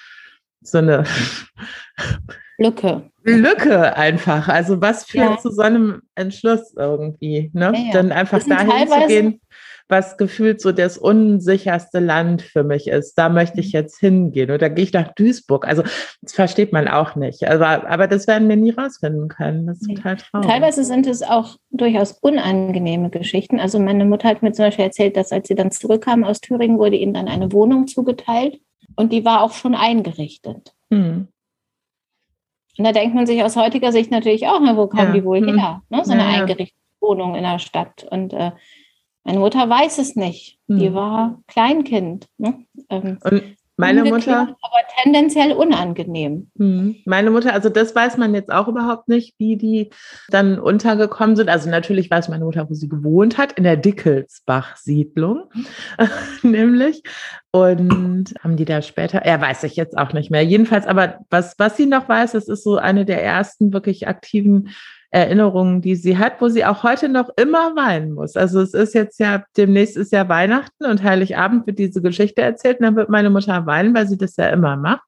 so 0.61 0.79
eine 0.79 1.03
Lücke. 2.57 3.03
Lücke 3.23 3.95
einfach. 3.95 4.47
Also 4.47 4.81
was 4.81 5.05
führt 5.05 5.29
ja. 5.29 5.37
zu 5.37 5.51
so 5.51 5.61
einem 5.61 6.01
Entschluss 6.15 6.73
irgendwie, 6.75 7.51
ne? 7.53 7.71
Ja, 7.73 7.79
ja. 7.79 7.91
Dann 7.93 8.11
einfach 8.11 8.41
dahin 8.43 8.87
zu 8.87 9.07
gehen 9.07 9.41
was 9.87 10.17
gefühlt 10.17 10.61
so 10.61 10.71
das 10.71 10.97
unsicherste 10.97 11.99
Land 11.99 12.41
für 12.41 12.63
mich 12.63 12.87
ist. 12.87 13.15
Da 13.15 13.29
möchte 13.29 13.59
ich 13.59 13.67
mhm. 13.67 13.79
jetzt 13.79 13.99
hingehen 13.99 14.51
oder 14.51 14.69
gehe 14.69 14.85
ich 14.85 14.93
nach 14.93 15.13
Duisburg. 15.13 15.67
Also 15.67 15.83
das 16.21 16.33
versteht 16.33 16.73
man 16.73 16.87
auch 16.87 17.15
nicht. 17.15 17.47
Aber, 17.47 17.87
aber 17.87 18.07
das 18.07 18.27
werden 18.27 18.49
wir 18.49 18.55
nie 18.55 18.71
rausfinden 18.71 19.27
können. 19.27 19.67
Das 19.67 19.81
ist 19.81 19.95
total 19.95 20.17
traurig. 20.17 20.47
Teilweise 20.47 20.83
sind 20.83 21.05
es 21.05 21.21
auch 21.21 21.57
durchaus 21.69 22.13
unangenehme 22.13 23.09
Geschichten. 23.09 23.59
Also 23.59 23.79
meine 23.79 24.05
Mutter 24.05 24.29
hat 24.29 24.41
mir 24.41 24.53
zum 24.53 24.65
Beispiel 24.65 24.85
erzählt, 24.85 25.17
dass 25.17 25.31
als 25.31 25.47
sie 25.47 25.55
dann 25.55 25.71
zurückkam 25.71 26.23
aus 26.23 26.41
Thüringen, 26.41 26.79
wurde 26.79 26.95
ihnen 26.95 27.13
dann 27.13 27.27
eine 27.27 27.51
Wohnung 27.51 27.87
zugeteilt 27.87 28.59
und 28.95 29.13
die 29.13 29.23
war 29.23 29.43
auch 29.43 29.53
schon 29.53 29.75
eingerichtet. 29.75 30.73
Hm. 30.89 31.27
Und 32.77 32.83
da 32.83 32.91
denkt 32.91 33.15
man 33.15 33.25
sich 33.25 33.41
aus 33.43 33.55
heutiger 33.55 33.91
Sicht 33.91 34.11
natürlich 34.11 34.47
auch, 34.47 34.59
na, 34.61 34.75
wo 34.75 34.87
kommen 34.87 35.07
ja. 35.07 35.13
die 35.13 35.23
wohl 35.23 35.39
hm. 35.39 35.57
her? 35.57 35.81
Ne? 35.89 36.03
So 36.03 36.11
eine 36.11 36.23
ja. 36.23 36.41
eingerichtete 36.41 36.79
Wohnung 36.99 37.35
in 37.35 37.43
der 37.43 37.59
Stadt. 37.59 38.05
Und 38.09 38.33
äh, 38.33 38.51
meine 39.25 39.39
Mutter 39.39 39.67
weiß 39.67 39.97
es 39.97 40.15
nicht. 40.15 40.59
Hm. 40.69 40.77
Die 40.77 40.93
war 40.93 41.41
Kleinkind. 41.47 42.27
Ne? 42.37 42.65
Ähm, 42.89 43.17
und 43.23 43.43
meine 43.75 44.05
Mutter. 44.05 44.55
Aber 44.61 44.77
tendenziell 45.03 45.51
unangenehm. 45.51 46.49
Hm. 46.57 46.97
Meine 47.05 47.31
Mutter, 47.31 47.51
also 47.51 47.69
das 47.69 47.93
weiß 47.93 48.17
man 48.17 48.35
jetzt 48.35 48.51
auch 48.51 48.67
überhaupt 48.67 49.09
nicht, 49.09 49.33
wie 49.39 49.57
die 49.57 49.89
dann 50.29 50.59
untergekommen 50.59 51.35
sind. 51.35 51.49
Also 51.49 51.69
natürlich 51.69 52.09
weiß 52.09 52.29
meine 52.29 52.45
Mutter, 52.45 52.69
wo 52.69 52.73
sie 52.75 52.87
gewohnt 52.87 53.39
hat, 53.39 53.53
in 53.53 53.63
der 53.63 53.77
Dickelsbach-Siedlung, 53.77 55.49
nämlich. 56.43 57.01
Und 57.51 58.35
haben 58.43 58.57
die 58.57 58.65
da 58.65 58.83
später, 58.83 59.25
ja, 59.25 59.41
weiß 59.41 59.63
ich 59.63 59.75
jetzt 59.75 59.97
auch 59.97 60.13
nicht 60.13 60.29
mehr. 60.29 60.43
Jedenfalls, 60.43 60.85
aber 60.85 61.19
was, 61.31 61.55
was 61.57 61.77
sie 61.77 61.87
noch 61.87 62.07
weiß, 62.07 62.33
das 62.33 62.47
ist 62.47 62.63
so 62.63 62.77
eine 62.77 63.05
der 63.05 63.23
ersten 63.23 63.73
wirklich 63.73 64.07
aktiven 64.07 64.69
Erinnerungen, 65.15 65.81
die 65.81 65.95
sie 65.95 66.17
hat, 66.17 66.41
wo 66.41 66.49
sie 66.49 66.65
auch 66.65 66.83
heute 66.83 67.07
noch 67.07 67.29
immer 67.37 67.73
weinen 67.77 68.11
muss. 68.11 68.35
Also 68.35 68.59
es 68.59 68.73
ist 68.73 68.93
jetzt 68.93 69.17
ja, 69.17 69.45
demnächst 69.55 69.95
ist 69.95 70.11
ja 70.11 70.27
Weihnachten 70.27 70.85
und 70.85 71.03
Heiligabend 71.03 71.65
wird 71.65 71.79
diese 71.79 72.01
Geschichte 72.01 72.41
erzählt 72.41 72.79
und 72.79 72.85
dann 72.85 72.95
wird 72.97 73.09
meine 73.09 73.29
Mutter 73.29 73.65
weinen, 73.65 73.95
weil 73.95 74.09
sie 74.09 74.17
das 74.17 74.35
ja 74.35 74.49
immer 74.49 74.75
macht. 74.75 75.03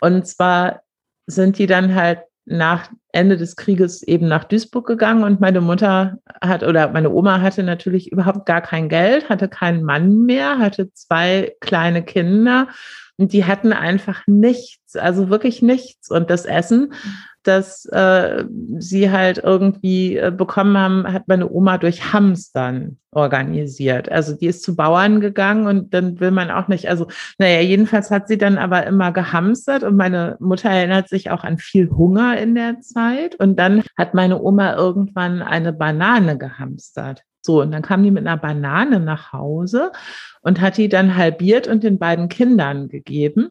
Und 0.00 0.28
zwar 0.28 0.82
sind 1.26 1.58
die 1.58 1.66
dann 1.66 1.96
halt 1.96 2.20
nach 2.44 2.88
Ende 3.10 3.36
des 3.36 3.56
Krieges 3.56 4.04
eben 4.04 4.28
nach 4.28 4.44
Duisburg 4.44 4.86
gegangen 4.86 5.24
und 5.24 5.40
meine 5.40 5.60
Mutter 5.60 6.18
hat 6.40 6.62
oder 6.62 6.92
meine 6.92 7.10
Oma 7.10 7.40
hatte 7.40 7.64
natürlich 7.64 8.12
überhaupt 8.12 8.46
gar 8.46 8.60
kein 8.60 8.88
Geld, 8.88 9.28
hatte 9.28 9.48
keinen 9.48 9.82
Mann 9.82 10.22
mehr, 10.24 10.60
hatte 10.60 10.92
zwei 10.92 11.52
kleine 11.60 12.04
Kinder 12.04 12.68
und 13.16 13.32
die 13.32 13.44
hatten 13.44 13.72
einfach 13.72 14.22
nichts, 14.28 14.94
also 14.94 15.28
wirklich 15.28 15.62
nichts. 15.62 16.10
Und 16.10 16.30
das 16.30 16.46
Essen, 16.46 16.94
das 17.48 17.86
äh, 17.86 18.44
sie 18.78 19.10
halt 19.10 19.38
irgendwie 19.38 20.16
äh, 20.16 20.30
bekommen 20.30 20.76
haben, 20.76 21.12
hat 21.12 21.26
meine 21.26 21.50
Oma 21.50 21.78
durch 21.78 22.12
Hamstern 22.12 22.98
organisiert. 23.10 24.10
Also 24.12 24.34
die 24.34 24.46
ist 24.46 24.62
zu 24.62 24.76
Bauern 24.76 25.20
gegangen 25.20 25.66
und 25.66 25.94
dann 25.94 26.20
will 26.20 26.30
man 26.30 26.50
auch 26.50 26.68
nicht, 26.68 26.88
also 26.88 27.08
naja, 27.38 27.60
jedenfalls 27.60 28.10
hat 28.10 28.28
sie 28.28 28.38
dann 28.38 28.58
aber 28.58 28.86
immer 28.86 29.12
gehamstert 29.12 29.82
und 29.82 29.96
meine 29.96 30.36
Mutter 30.40 30.70
erinnert 30.70 31.08
sich 31.08 31.30
auch 31.30 31.42
an 31.42 31.58
viel 31.58 31.90
Hunger 31.90 32.38
in 32.38 32.54
der 32.54 32.80
Zeit. 32.80 33.34
Und 33.36 33.58
dann 33.58 33.82
hat 33.96 34.14
meine 34.14 34.40
Oma 34.40 34.74
irgendwann 34.74 35.42
eine 35.42 35.72
Banane 35.72 36.36
gehamstert. 36.36 37.24
So, 37.48 37.62
und 37.62 37.72
dann 37.72 37.80
kam 37.80 38.02
die 38.02 38.10
mit 38.10 38.26
einer 38.26 38.36
Banane 38.36 39.00
nach 39.00 39.32
Hause 39.32 39.90
und 40.42 40.60
hat 40.60 40.76
die 40.76 40.90
dann 40.90 41.16
halbiert 41.16 41.66
und 41.66 41.82
den 41.82 41.98
beiden 41.98 42.28
Kindern 42.28 42.90
gegeben. 42.90 43.48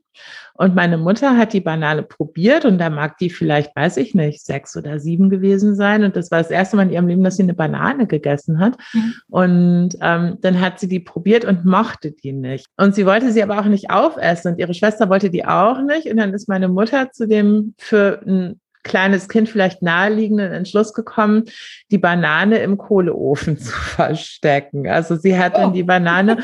Und 0.53 0.75
meine 0.75 0.99
Mutter 0.99 1.35
hat 1.35 1.51
die 1.51 1.61
Banane 1.61 2.03
probiert 2.03 2.63
und 2.63 2.77
da 2.77 2.91
mag 2.91 3.17
die 3.17 3.31
vielleicht, 3.31 3.75
weiß 3.75 3.97
ich 3.97 4.13
nicht, 4.13 4.45
sechs 4.45 4.77
oder 4.77 4.99
sieben 4.99 5.31
gewesen 5.31 5.75
sein. 5.75 6.03
Und 6.03 6.15
das 6.15 6.29
war 6.29 6.37
das 6.37 6.51
erste 6.51 6.75
Mal 6.75 6.83
in 6.83 6.93
ihrem 6.93 7.07
Leben, 7.07 7.23
dass 7.23 7.37
sie 7.37 7.43
eine 7.43 7.55
Banane 7.55 8.05
gegessen 8.05 8.59
hat. 8.59 8.77
Mhm. 8.93 9.13
Und 9.29 9.89
ähm, 9.99 10.37
dann 10.41 10.61
hat 10.61 10.79
sie 10.79 10.87
die 10.87 10.99
probiert 10.99 11.43
und 11.43 11.65
mochte 11.65 12.11
die 12.11 12.33
nicht. 12.33 12.67
Und 12.77 12.93
sie 12.93 13.07
wollte 13.07 13.31
sie 13.31 13.41
aber 13.41 13.59
auch 13.59 13.65
nicht 13.65 13.89
aufessen 13.89 14.51
und 14.51 14.59
ihre 14.59 14.75
Schwester 14.75 15.09
wollte 15.09 15.31
die 15.31 15.43
auch 15.43 15.81
nicht. 15.81 16.05
Und 16.07 16.17
dann 16.17 16.35
ist 16.35 16.47
meine 16.47 16.67
Mutter 16.67 17.09
zu 17.11 17.27
dem 17.27 17.73
für 17.79 18.21
ein 18.27 18.59
kleines 18.87 19.29
Kind 19.29 19.49
vielleicht 19.49 19.81
naheliegenden 19.81 20.51
Entschluss 20.51 20.93
gekommen, 20.93 21.45
die 21.91 21.97
Banane 21.97 22.59
im 22.59 22.77
Kohleofen 22.77 23.57
zu 23.59 23.71
verstecken. 23.71 24.87
Also 24.87 25.15
sie 25.15 25.37
hat 25.37 25.55
dann 25.55 25.69
oh. 25.69 25.73
die 25.73 25.83
Banane 25.83 26.37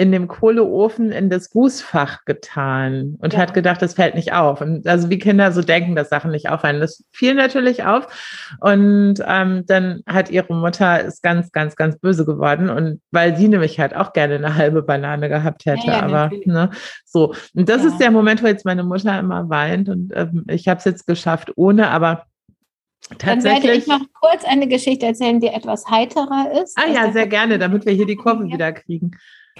in 0.00 0.12
dem 0.12 0.28
Kohleofen 0.28 1.12
in 1.12 1.28
das 1.28 1.50
Gußfach 1.50 2.24
getan 2.24 3.18
und 3.20 3.34
ja. 3.34 3.38
hat 3.38 3.52
gedacht, 3.52 3.82
das 3.82 3.92
fällt 3.92 4.14
nicht 4.14 4.32
auf. 4.32 4.62
Und 4.62 4.86
also 4.86 5.10
wie 5.10 5.18
Kinder 5.18 5.52
so 5.52 5.60
denken, 5.60 5.94
dass 5.94 6.08
Sachen 6.08 6.30
nicht 6.30 6.48
auffallen. 6.48 6.80
Das 6.80 7.04
fiel 7.12 7.34
natürlich 7.34 7.84
auf. 7.84 8.06
Und 8.60 9.16
ähm, 9.26 9.64
dann 9.66 10.00
hat 10.06 10.30
ihre 10.30 10.54
Mutter 10.54 11.04
ist 11.04 11.22
ganz, 11.22 11.52
ganz, 11.52 11.76
ganz 11.76 11.98
böse 11.98 12.24
geworden. 12.24 12.70
Und 12.70 13.02
weil 13.10 13.36
sie 13.36 13.46
nämlich 13.46 13.78
halt 13.78 13.94
auch 13.94 14.14
gerne 14.14 14.36
eine 14.36 14.54
halbe 14.54 14.80
Banane 14.80 15.28
gehabt 15.28 15.66
hätte. 15.66 15.86
Ja, 15.86 15.98
ja, 15.98 16.02
aber 16.02 16.30
ne, 16.46 16.70
so. 17.04 17.34
Und 17.54 17.68
das 17.68 17.84
ist 17.84 17.98
der 17.98 18.10
Moment, 18.10 18.42
wo 18.42 18.46
jetzt 18.46 18.64
meine 18.64 18.84
Mutter 18.84 19.18
immer 19.18 19.50
weint. 19.50 19.90
Und 19.90 20.12
ähm, 20.16 20.46
ich 20.48 20.66
habe 20.66 20.78
es 20.78 20.86
jetzt 20.86 21.06
geschafft, 21.06 21.52
ohne 21.56 21.90
aber 21.90 22.24
dann 23.18 23.44
werde 23.44 23.72
ich 23.72 23.86
noch 23.86 24.00
kurz 24.18 24.44
eine 24.44 24.66
Geschichte 24.66 25.04
erzählen, 25.04 25.40
die 25.40 25.48
etwas 25.48 25.90
heiterer 25.90 26.52
ist. 26.62 26.78
Ah 26.78 26.88
ja, 26.88 27.12
sehr 27.12 27.26
gerne, 27.26 27.58
damit 27.58 27.84
wir 27.84 27.92
hier 27.92 28.06
die 28.06 28.16
Kurve 28.24 28.44
wieder 28.44 28.72
kriegen. 28.72 29.10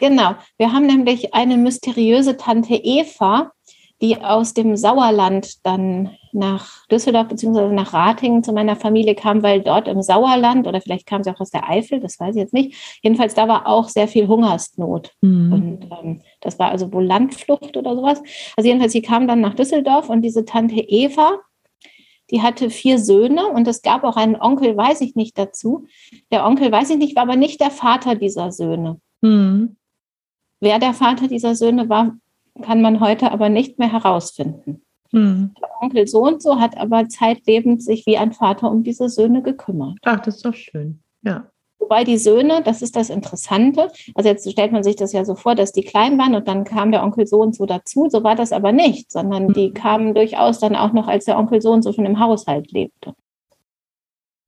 Genau. 0.00 0.34
Wir 0.56 0.72
haben 0.72 0.86
nämlich 0.86 1.34
eine 1.34 1.56
mysteriöse 1.56 2.36
Tante 2.36 2.74
Eva, 2.74 3.52
die 4.00 4.16
aus 4.16 4.54
dem 4.54 4.76
Sauerland 4.76 5.64
dann 5.64 6.16
nach 6.32 6.86
Düsseldorf 6.86 7.28
bzw. 7.28 7.68
nach 7.68 7.92
Ratingen 7.92 8.42
zu 8.42 8.52
meiner 8.52 8.76
Familie 8.76 9.14
kam, 9.14 9.42
weil 9.42 9.60
dort 9.60 9.88
im 9.88 10.00
Sauerland 10.00 10.66
oder 10.66 10.80
vielleicht 10.80 11.06
kam 11.06 11.22
sie 11.22 11.30
auch 11.30 11.40
aus 11.40 11.50
der 11.50 11.68
Eifel, 11.68 12.00
das 12.00 12.18
weiß 12.18 12.34
ich 12.34 12.40
jetzt 12.40 12.54
nicht. 12.54 13.00
Jedenfalls 13.02 13.34
da 13.34 13.46
war 13.46 13.66
auch 13.66 13.88
sehr 13.88 14.08
viel 14.08 14.26
Hungersnot. 14.26 15.12
Mhm. 15.20 15.52
Und 15.52 15.88
ähm, 16.02 16.22
das 16.40 16.58
war 16.58 16.70
also 16.70 16.90
wohl 16.92 17.04
Landflucht 17.04 17.76
oder 17.76 17.94
sowas. 17.94 18.22
Also 18.56 18.68
jedenfalls, 18.68 18.92
sie 18.92 19.02
kam 19.02 19.28
dann 19.28 19.42
nach 19.42 19.54
Düsseldorf 19.54 20.08
und 20.08 20.22
diese 20.22 20.46
Tante 20.46 20.80
Eva, 20.80 21.38
die 22.30 22.40
hatte 22.40 22.70
vier 22.70 22.98
Söhne 22.98 23.48
und 23.48 23.68
es 23.68 23.82
gab 23.82 24.04
auch 24.04 24.16
einen 24.16 24.36
Onkel, 24.36 24.76
weiß 24.76 25.02
ich 25.02 25.14
nicht 25.14 25.36
dazu. 25.36 25.86
Der 26.32 26.46
Onkel, 26.46 26.72
weiß 26.72 26.88
ich 26.90 26.96
nicht, 26.96 27.16
war 27.16 27.24
aber 27.24 27.36
nicht 27.36 27.60
der 27.60 27.70
Vater 27.70 28.14
dieser 28.14 28.50
Söhne. 28.50 28.98
Mhm. 29.20 29.76
Wer 30.60 30.78
der 30.78 30.94
Vater 30.94 31.26
dieser 31.26 31.54
Söhne 31.54 31.88
war, 31.88 32.16
kann 32.62 32.82
man 32.82 33.00
heute 33.00 33.32
aber 33.32 33.48
nicht 33.48 33.78
mehr 33.78 33.90
herausfinden. 33.90 34.82
Mhm. 35.12 35.54
Der 35.60 35.70
Onkel 35.80 36.06
so 36.06 36.22
und 36.22 36.42
so 36.42 36.60
hat 36.60 36.76
aber 36.76 37.08
zeitlebens 37.08 37.84
sich 37.84 38.06
wie 38.06 38.18
ein 38.18 38.32
Vater 38.32 38.70
um 38.70 38.82
diese 38.82 39.08
Söhne 39.08 39.42
gekümmert. 39.42 39.98
Ach, 40.02 40.20
das 40.20 40.36
ist 40.36 40.44
doch 40.44 40.54
schön. 40.54 41.00
Ja. 41.22 41.46
Wobei 41.78 42.04
die 42.04 42.18
Söhne, 42.18 42.62
das 42.62 42.82
ist 42.82 42.94
das 42.94 43.08
Interessante, 43.08 43.90
also 44.14 44.28
jetzt 44.28 44.48
stellt 44.48 44.70
man 44.70 44.84
sich 44.84 44.96
das 44.96 45.12
ja 45.12 45.24
so 45.24 45.34
vor, 45.34 45.54
dass 45.54 45.72
die 45.72 45.82
klein 45.82 46.18
waren 46.18 46.34
und 46.34 46.46
dann 46.46 46.64
kam 46.64 46.92
der 46.92 47.02
Onkel 47.02 47.26
so 47.26 47.40
und 47.40 47.56
so 47.56 47.64
dazu. 47.64 48.08
So 48.10 48.22
war 48.22 48.36
das 48.36 48.52
aber 48.52 48.70
nicht, 48.70 49.10
sondern 49.10 49.46
mhm. 49.46 49.52
die 49.54 49.72
kamen 49.72 50.14
durchaus 50.14 50.60
dann 50.60 50.76
auch 50.76 50.92
noch, 50.92 51.08
als 51.08 51.24
der 51.24 51.38
Onkel 51.38 51.62
so 51.62 51.72
und 51.72 51.82
so 51.82 51.92
schon 51.92 52.06
im 52.06 52.20
Haushalt 52.20 52.70
lebte. 52.70 53.14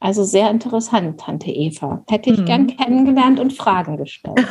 Also 0.02 0.24
sehr 0.24 0.50
interessant, 0.50 1.20
Tante 1.20 1.48
Eva. 1.48 2.02
Hätte 2.10 2.30
ich 2.30 2.40
mhm. 2.40 2.44
gern 2.44 2.66
kennengelernt 2.66 3.38
und 3.38 3.52
Fragen 3.52 3.96
gestellt. 3.96 4.36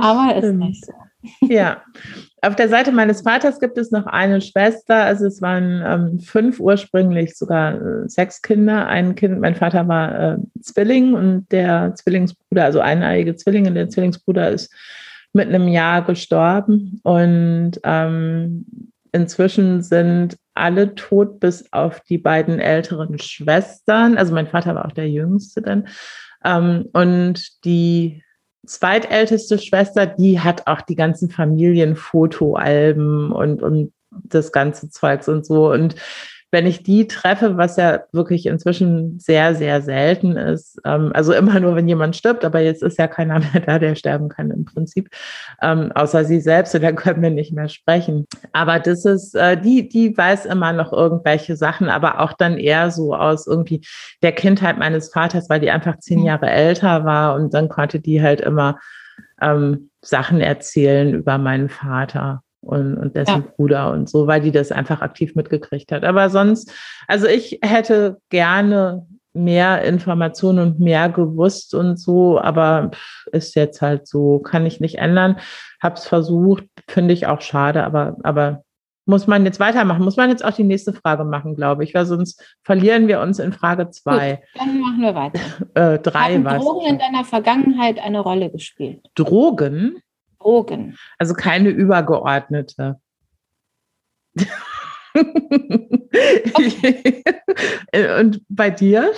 Aber 0.00 0.36
ist 0.36 0.54
nicht 0.54 0.86
so. 0.86 0.92
Ja, 1.40 1.82
auf 2.42 2.54
der 2.54 2.68
Seite 2.68 2.92
meines 2.92 3.22
Vaters 3.22 3.58
gibt 3.58 3.76
es 3.76 3.90
noch 3.90 4.06
eine 4.06 4.40
Schwester. 4.40 4.94
Also 4.94 5.26
es 5.26 5.42
waren 5.42 5.82
ähm, 5.84 6.20
fünf 6.20 6.60
ursprünglich, 6.60 7.36
sogar 7.36 7.74
äh, 7.74 8.08
sechs 8.08 8.40
Kinder. 8.40 8.86
Ein 8.86 9.16
Kind, 9.16 9.40
mein 9.40 9.56
Vater 9.56 9.88
war 9.88 10.34
äh, 10.34 10.36
Zwilling 10.62 11.14
und 11.14 11.50
der 11.50 11.96
Zwillingsbruder, 11.96 12.66
also 12.66 12.78
eineiige 12.78 13.34
Zwillinge, 13.34 13.72
der 13.72 13.88
Zwillingsbruder 13.88 14.50
ist 14.50 14.72
mit 15.32 15.48
einem 15.48 15.66
Jahr 15.66 16.02
gestorben. 16.02 17.00
Und 17.02 17.80
ähm, 17.82 18.64
inzwischen 19.10 19.82
sind 19.82 20.36
alle 20.58 20.94
tot, 20.94 21.40
bis 21.40 21.72
auf 21.72 22.00
die 22.00 22.18
beiden 22.18 22.60
älteren 22.60 23.18
Schwestern. 23.18 24.18
Also 24.18 24.34
mein 24.34 24.46
Vater 24.46 24.74
war 24.74 24.84
auch 24.84 24.92
der 24.92 25.08
Jüngste 25.08 25.62
dann. 25.62 25.88
Ähm, 26.44 26.86
und 26.92 27.64
die 27.64 28.22
zweitälteste 28.66 29.58
Schwester, 29.58 30.06
die 30.06 30.40
hat 30.40 30.66
auch 30.66 30.82
die 30.82 30.96
ganzen 30.96 31.30
Familienfotoalben 31.30 33.32
und, 33.32 33.62
und 33.62 33.92
das 34.10 34.52
ganze 34.52 34.90
Zeugs 34.90 35.28
und 35.28 35.46
so. 35.46 35.70
Und 35.70 35.94
wenn 36.50 36.66
ich 36.66 36.82
die 36.82 37.06
treffe, 37.06 37.56
was 37.58 37.76
ja 37.76 38.00
wirklich 38.12 38.46
inzwischen 38.46 39.18
sehr, 39.18 39.54
sehr 39.54 39.82
selten 39.82 40.36
ist, 40.36 40.80
ähm, 40.84 41.10
also 41.14 41.32
immer 41.34 41.60
nur, 41.60 41.76
wenn 41.76 41.88
jemand 41.88 42.16
stirbt, 42.16 42.44
aber 42.44 42.60
jetzt 42.60 42.82
ist 42.82 42.98
ja 42.98 43.06
keiner 43.06 43.38
mehr 43.52 43.60
da, 43.64 43.78
der 43.78 43.94
sterben 43.94 44.28
kann 44.28 44.50
im 44.50 44.64
Prinzip, 44.64 45.10
ähm, 45.60 45.92
außer 45.92 46.24
sie 46.24 46.40
selbst 46.40 46.74
und 46.74 46.82
dann 46.82 46.96
können 46.96 47.22
wir 47.22 47.30
nicht 47.30 47.52
mehr 47.52 47.68
sprechen. 47.68 48.26
Aber 48.52 48.78
das 48.78 49.04
ist, 49.04 49.34
äh, 49.34 49.60
die, 49.60 49.88
die 49.88 50.16
weiß 50.16 50.46
immer 50.46 50.72
noch 50.72 50.92
irgendwelche 50.92 51.56
Sachen, 51.56 51.88
aber 51.88 52.20
auch 52.20 52.32
dann 52.32 52.58
eher 52.58 52.90
so 52.90 53.14
aus 53.14 53.46
irgendwie 53.46 53.82
der 54.22 54.32
Kindheit 54.32 54.78
meines 54.78 55.12
Vaters, 55.12 55.50
weil 55.50 55.60
die 55.60 55.70
einfach 55.70 55.98
zehn 55.98 56.20
mhm. 56.20 56.26
Jahre 56.26 56.50
älter 56.50 57.04
war 57.04 57.34
und 57.34 57.52
dann 57.52 57.68
konnte 57.68 58.00
die 58.00 58.22
halt 58.22 58.40
immer 58.40 58.78
ähm, 59.40 59.90
Sachen 60.00 60.40
erzählen 60.40 61.12
über 61.14 61.38
meinen 61.38 61.68
Vater 61.68 62.42
und, 62.68 62.98
und 62.98 63.16
dessen 63.16 63.42
ja. 63.42 63.52
Bruder 63.56 63.90
und 63.92 64.10
so, 64.10 64.26
weil 64.26 64.42
die 64.42 64.52
das 64.52 64.72
einfach 64.72 65.00
aktiv 65.00 65.34
mitgekriegt 65.34 65.90
hat. 65.90 66.04
Aber 66.04 66.28
sonst, 66.28 66.70
also 67.06 67.26
ich 67.26 67.58
hätte 67.62 68.18
gerne 68.28 69.06
mehr 69.32 69.82
Informationen 69.84 70.58
und 70.58 70.80
mehr 70.80 71.08
gewusst 71.08 71.74
und 71.74 71.98
so, 71.98 72.38
aber 72.38 72.90
ist 73.32 73.54
jetzt 73.54 73.80
halt 73.80 74.06
so, 74.06 74.38
kann 74.40 74.66
ich 74.66 74.80
nicht 74.80 74.96
ändern. 74.96 75.36
Hab's 75.82 76.06
versucht, 76.06 76.64
finde 76.88 77.14
ich 77.14 77.26
auch 77.26 77.40
schade, 77.40 77.84
aber, 77.84 78.16
aber 78.22 78.62
muss 79.06 79.26
man 79.26 79.46
jetzt 79.46 79.58
weitermachen? 79.58 80.04
Muss 80.04 80.18
man 80.18 80.28
jetzt 80.28 80.44
auch 80.44 80.52
die 80.52 80.64
nächste 80.64 80.92
Frage 80.92 81.24
machen, 81.24 81.54
glaube 81.56 81.82
ich, 81.82 81.94
weil 81.94 82.04
sonst 82.04 82.44
verlieren 82.62 83.08
wir 83.08 83.20
uns 83.20 83.38
in 83.38 83.54
Frage 83.54 83.88
zwei. 83.88 84.42
dann 84.54 84.80
machen 84.80 85.00
wir 85.00 85.14
weiter. 85.14 85.40
äh, 85.74 85.98
drei 85.98 86.34
Haben 86.34 86.44
Drogen 86.44 86.86
in 86.86 86.98
deiner 86.98 87.24
Vergangenheit 87.24 87.98
eine 87.98 88.20
Rolle 88.20 88.50
gespielt? 88.50 89.00
Drogen? 89.14 90.02
Drogen. 90.40 90.96
Also 91.18 91.34
keine 91.34 91.70
übergeordnete. 91.70 93.00
Und 98.20 98.42
bei 98.48 98.70
dir? 98.70 99.12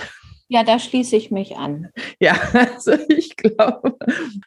Ja, 0.48 0.64
da 0.64 0.78
schließe 0.78 1.16
ich 1.16 1.30
mich 1.30 1.56
an. 1.56 1.90
Ja, 2.18 2.34
also 2.52 2.92
ich 3.08 3.36
glaube. 3.36 3.96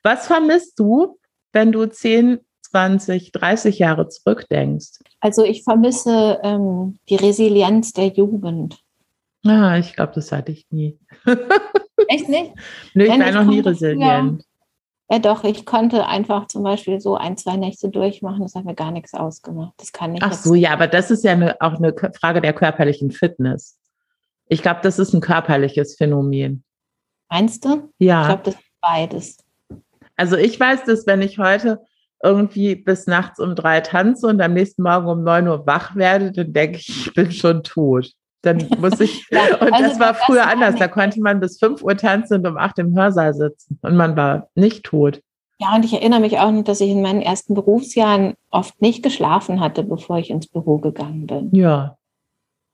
Was 0.03 0.27
vermisst 0.27 0.79
du, 0.79 1.17
wenn 1.53 1.71
du 1.71 1.85
10, 1.85 2.39
20, 2.61 3.31
30 3.31 3.79
Jahre 3.79 4.09
zurückdenkst? 4.09 4.99
Also 5.21 5.43
ich 5.45 5.63
vermisse 5.63 6.39
ähm, 6.43 6.97
die 7.09 7.15
Resilienz 7.15 7.93
der 7.93 8.07
Jugend. 8.07 8.79
Ah, 9.45 9.77
ich 9.77 9.93
glaube, 9.93 10.13
das 10.15 10.31
hatte 10.31 10.51
ich 10.51 10.65
nie. 10.71 10.97
Echt 12.07 12.29
nicht? 12.29 12.53
Nö, 12.93 13.05
ich 13.05 13.09
war 13.09 13.31
noch 13.31 13.45
nie 13.45 13.59
resilient. 13.59 14.43
Ja, 15.13 15.19
doch, 15.19 15.43
ich 15.43 15.67
konnte 15.67 16.07
einfach 16.07 16.47
zum 16.47 16.63
Beispiel 16.63 16.99
so 16.99 17.15
ein, 17.15 17.37
zwei 17.37 17.55
Nächte 17.55 17.89
durchmachen, 17.89 18.41
das 18.41 18.55
hat 18.55 18.65
mir 18.65 18.73
gar 18.73 18.89
nichts 18.89 19.13
ausgemacht. 19.13 19.73
Das 19.77 19.91
kann 19.91 20.15
ich. 20.15 20.23
Ach 20.23 20.33
so, 20.33 20.55
ja, 20.55 20.71
aber 20.71 20.87
das 20.87 21.11
ist 21.11 21.23
ja 21.23 21.33
eine, 21.33 21.61
auch 21.61 21.75
eine 21.75 21.93
Frage 22.19 22.41
der 22.41 22.53
körperlichen 22.53 23.11
Fitness. 23.11 23.77
Ich 24.47 24.63
glaube, 24.63 24.79
das 24.81 24.97
ist 24.97 25.13
ein 25.13 25.21
körperliches 25.21 25.97
Phänomen. 25.97 26.63
Meinst 27.29 27.63
du? 27.63 27.91
Ja. 27.99 28.21
Ich 28.21 28.27
glaube, 28.27 28.41
das 28.45 28.55
ist 28.55 28.63
beides. 28.81 29.37
Also 30.15 30.35
ich 30.35 30.59
weiß, 30.59 30.85
dass 30.85 31.05
wenn 31.05 31.21
ich 31.21 31.37
heute 31.37 31.81
irgendwie 32.23 32.73
bis 32.73 33.05
nachts 33.05 33.39
um 33.39 33.53
drei 33.53 33.81
tanze 33.81 34.25
und 34.25 34.41
am 34.41 34.55
nächsten 34.55 34.81
Morgen 34.81 35.05
um 35.05 35.23
neun 35.23 35.47
Uhr 35.47 35.67
wach 35.67 35.95
werde, 35.95 36.31
dann 36.31 36.53
denke 36.53 36.79
ich, 36.79 36.89
ich 36.89 37.13
bin 37.13 37.31
schon 37.31 37.61
tot. 37.61 38.11
Dann 38.43 38.67
muss 38.79 38.99
ich, 38.99 39.25
ja, 39.31 39.57
und 39.59 39.73
also 39.73 39.89
das 39.89 39.99
war 39.99 40.13
früher 40.13 40.43
das 40.43 40.53
anders, 40.53 40.75
da 40.75 40.87
konnte 40.87 41.19
man 41.21 41.39
bis 41.39 41.57
fünf 41.57 41.81
Uhr 41.81 41.97
tanzen 41.97 42.35
und 42.35 42.47
um 42.47 42.57
acht 42.57 42.77
im 42.77 42.95
Hörsaal 42.95 43.33
sitzen 43.33 43.79
und 43.81 43.95
man 43.95 44.15
war 44.15 44.49
nicht 44.53 44.83
tot. 44.83 45.21
Ja, 45.59 45.75
und 45.75 45.85
ich 45.85 45.93
erinnere 45.93 46.19
mich 46.19 46.39
auch 46.39 46.51
noch, 46.51 46.63
dass 46.63 46.81
ich 46.81 46.89
in 46.89 47.01
meinen 47.01 47.21
ersten 47.21 47.53
Berufsjahren 47.53 48.33
oft 48.51 48.81
nicht 48.81 49.01
geschlafen 49.01 49.61
hatte, 49.61 49.83
bevor 49.83 50.17
ich 50.17 50.29
ins 50.29 50.47
Büro 50.47 50.77
gegangen 50.77 51.25
bin. 51.25 51.55
Ja. 51.55 51.97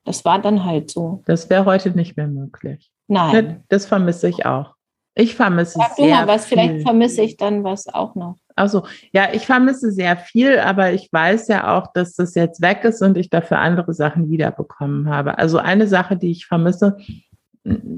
Das 0.05 0.25
war 0.25 0.39
dann 0.39 0.65
halt 0.65 0.89
so. 0.89 1.21
Das 1.25 1.49
wäre 1.49 1.65
heute 1.65 1.91
nicht 1.91 2.17
mehr 2.17 2.27
möglich. 2.27 2.91
Nein. 3.07 3.63
Das 3.69 3.85
vermisse 3.85 4.29
ich 4.29 4.45
auch. 4.45 4.73
Ich 5.13 5.35
vermisse 5.35 5.77
Sag 5.77 5.95
sehr 5.95 6.05
du 6.05 6.11
mal 6.11 6.27
was, 6.27 6.45
vielleicht 6.45 6.81
vermisse 6.81 7.21
ich 7.21 7.37
dann 7.37 7.63
was 7.63 7.87
auch 7.87 8.15
noch. 8.15 8.37
Also 8.59 8.85
ja, 9.13 9.29
ich 9.33 9.45
vermisse 9.45 9.91
sehr 9.91 10.17
viel, 10.17 10.59
aber 10.59 10.91
ich 10.91 11.11
weiß 11.11 11.47
ja 11.47 11.77
auch, 11.77 11.93
dass 11.93 12.15
das 12.15 12.35
jetzt 12.35 12.61
weg 12.61 12.83
ist 12.83 13.01
und 13.01 13.17
ich 13.17 13.29
dafür 13.29 13.59
andere 13.59 13.93
Sachen 13.93 14.29
wiederbekommen 14.29 15.09
habe. 15.09 15.37
Also 15.37 15.57
eine 15.57 15.87
Sache, 15.87 16.17
die 16.17 16.31
ich 16.31 16.45
vermisse, 16.45 16.97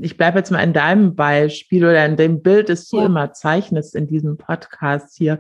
ich 0.02 0.18
bleibe 0.18 0.40
jetzt 0.40 0.52
mal 0.52 0.64
in 0.64 0.74
deinem 0.74 1.16
Beispiel 1.16 1.84
oder 1.84 2.06
in 2.06 2.16
dem 2.16 2.42
Bild, 2.42 2.70
das 2.70 2.88
du 2.88 2.98
ja. 2.98 3.06
immer 3.06 3.34
zeichnest 3.34 3.96
in 3.96 4.08
diesem 4.08 4.38
Podcast 4.38 5.18
hier. 5.18 5.40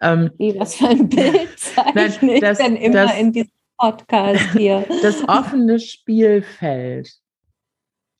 Ähm, 0.00 0.30
Wie, 0.38 0.58
was 0.58 0.76
für 0.76 0.88
ein 0.88 1.08
Bild 1.10 1.58
zeichne 1.58 2.34
ich 2.34 2.40
das, 2.40 2.58
denn 2.58 2.76
immer 2.76 3.06
das, 3.06 3.18
in 3.18 3.32
diesem 3.32 3.52
Podcast 3.78 4.52
hier? 4.52 4.84
Das 5.02 5.28
offene 5.28 5.80
Spielfeld. 5.80 7.10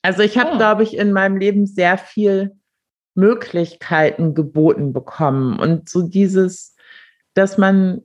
Also 0.03 0.23
ich 0.23 0.37
habe, 0.37 0.53
oh. 0.55 0.57
glaube 0.57 0.83
ich, 0.83 0.97
in 0.97 1.13
meinem 1.13 1.37
Leben 1.37 1.67
sehr 1.67 1.97
viel 1.97 2.57
Möglichkeiten 3.15 4.35
geboten 4.35 4.93
bekommen 4.93 5.59
und 5.59 5.89
so 5.89 6.03
dieses, 6.03 6.75
dass 7.35 7.59
man 7.59 8.03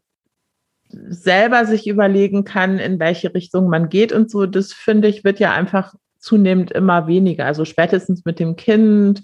selber 0.90 1.66
sich 1.66 1.88
überlegen 1.88 2.44
kann, 2.44 2.80
in 2.80 3.00
welche 3.00 3.34
Richtung 3.34 3.70
man 3.70 3.90
geht 3.90 4.12
und 4.12 4.32
so, 4.32 4.46
das 4.46 4.74
finde 4.74 5.08
ich, 5.08 5.24
wird 5.24 5.40
ja 5.40 5.54
einfach 5.54 5.96
zunehmend 6.20 6.72
immer 6.72 7.08
weniger. 7.08 7.46
Also 7.46 7.66
spätestens 7.66 8.26
mit 8.26 8.40
dem 8.40 8.56
Kind 8.56 9.22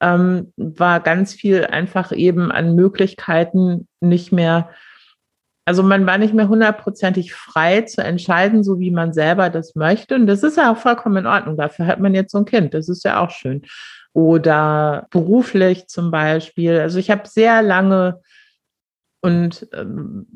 ähm, 0.00 0.52
war 0.56 1.00
ganz 1.00 1.32
viel 1.32 1.64
einfach 1.64 2.12
eben 2.12 2.52
an 2.52 2.74
Möglichkeiten 2.74 3.88
nicht 4.00 4.32
mehr, 4.32 4.70
also 5.64 5.82
man 5.82 6.06
war 6.06 6.18
nicht 6.18 6.34
mehr 6.34 6.48
hundertprozentig 6.48 7.32
frei 7.34 7.82
zu 7.82 8.02
entscheiden, 8.02 8.62
so 8.62 8.78
wie 8.78 8.90
man 8.90 9.12
selber 9.12 9.50
das 9.50 9.74
möchte. 9.74 10.14
Und 10.14 10.26
das 10.26 10.42
ist 10.42 10.56
ja 10.56 10.72
auch 10.72 10.76
vollkommen 10.76 11.16
in 11.18 11.26
Ordnung. 11.26 11.56
Dafür 11.56 11.86
hat 11.86 11.98
man 11.98 12.14
jetzt 12.14 12.32
so 12.32 12.38
ein 12.38 12.44
Kind. 12.44 12.74
Das 12.74 12.88
ist 12.88 13.04
ja 13.04 13.20
auch 13.20 13.30
schön. 13.30 13.62
Oder 14.16 15.08
beruflich 15.10 15.88
zum 15.88 16.10
Beispiel. 16.10 16.80
Also 16.80 16.98
ich 16.98 17.10
habe 17.10 17.28
sehr 17.28 17.60
lange 17.60 18.22
und 19.20 19.68
ähm, 19.74 20.26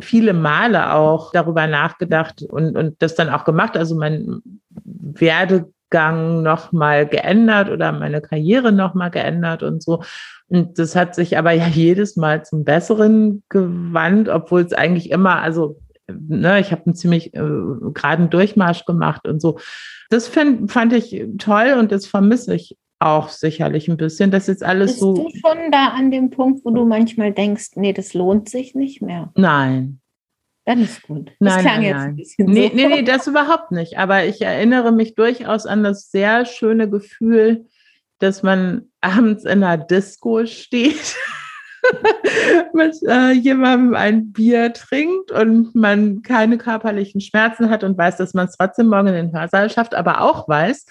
viele 0.00 0.32
Male 0.32 0.94
auch 0.94 1.30
darüber 1.32 1.66
nachgedacht 1.66 2.42
und, 2.42 2.74
und 2.74 3.02
das 3.02 3.16
dann 3.16 3.28
auch 3.28 3.44
gemacht. 3.44 3.76
Also 3.76 3.96
mein 3.96 4.40
Werdegang 4.82 6.42
nochmal 6.42 7.06
geändert 7.06 7.68
oder 7.68 7.92
meine 7.92 8.22
Karriere 8.22 8.72
nochmal 8.72 9.10
geändert 9.10 9.62
und 9.62 9.82
so. 9.82 10.02
Und 10.46 10.78
das 10.78 10.96
hat 10.96 11.14
sich 11.14 11.36
aber 11.36 11.52
ja 11.52 11.66
jedes 11.66 12.16
Mal 12.16 12.46
zum 12.46 12.64
Besseren 12.64 13.42
gewandt, 13.50 14.30
obwohl 14.30 14.62
es 14.62 14.72
eigentlich 14.72 15.10
immer, 15.10 15.42
also 15.42 15.78
ne, 16.10 16.60
ich 16.60 16.72
habe 16.72 16.86
einen 16.86 16.94
ziemlich 16.94 17.34
äh, 17.34 17.42
geraden 17.92 18.30
Durchmarsch 18.30 18.86
gemacht 18.86 19.28
und 19.28 19.42
so. 19.42 19.58
Das 20.08 20.28
find, 20.28 20.72
fand 20.72 20.94
ich 20.94 21.26
toll 21.36 21.76
und 21.78 21.92
das 21.92 22.06
vermisse 22.06 22.54
ich 22.54 22.78
auch 23.00 23.28
sicherlich 23.28 23.88
ein 23.88 23.96
bisschen. 23.96 24.30
Das 24.30 24.48
ist 24.48 24.64
alles 24.64 24.92
Bist 24.92 25.00
so. 25.00 25.14
Bist 25.14 25.36
du 25.36 25.48
schon 25.48 25.70
da 25.70 25.88
an 25.88 26.10
dem 26.10 26.30
Punkt, 26.30 26.64
wo 26.64 26.70
du 26.70 26.84
manchmal 26.84 27.32
denkst, 27.32 27.70
nee, 27.76 27.92
das 27.92 28.14
lohnt 28.14 28.48
sich 28.48 28.74
nicht 28.74 29.02
mehr? 29.02 29.32
Nein. 29.36 30.00
Dann 30.64 30.82
ist 30.82 31.02
gut. 31.02 31.30
Das 31.40 31.56
nein, 31.56 31.64
klang 31.64 31.74
nein, 31.76 31.84
jetzt 31.84 31.96
nein. 31.96 32.08
ein 32.08 32.16
bisschen 32.16 32.46
nee, 32.50 32.68
so. 32.68 32.76
nee, 32.76 32.88
nee, 32.88 33.02
das 33.02 33.26
überhaupt 33.26 33.70
nicht. 33.72 33.98
Aber 33.98 34.24
ich 34.24 34.42
erinnere 34.42 34.92
mich 34.92 35.14
durchaus 35.14 35.64
an 35.64 35.82
das 35.82 36.10
sehr 36.10 36.44
schöne 36.44 36.90
Gefühl, 36.90 37.66
dass 38.18 38.42
man 38.42 38.90
abends 39.00 39.44
in 39.44 39.62
einer 39.62 39.78
Disco 39.78 40.44
steht. 40.46 41.16
mit 42.74 42.96
äh, 43.06 43.32
jemandem 43.32 43.94
ein 43.94 44.32
Bier 44.32 44.72
trinkt 44.72 45.30
und 45.30 45.74
man 45.74 46.22
keine 46.22 46.58
körperlichen 46.58 47.20
Schmerzen 47.20 47.70
hat 47.70 47.84
und 47.84 47.96
weiß, 47.96 48.16
dass 48.16 48.34
man 48.34 48.46
es 48.46 48.56
trotzdem 48.56 48.88
morgen 48.88 49.08
in 49.08 49.14
den 49.14 49.32
Hörsaal 49.32 49.70
schafft, 49.70 49.94
aber 49.94 50.20
auch 50.20 50.48
weiß, 50.48 50.86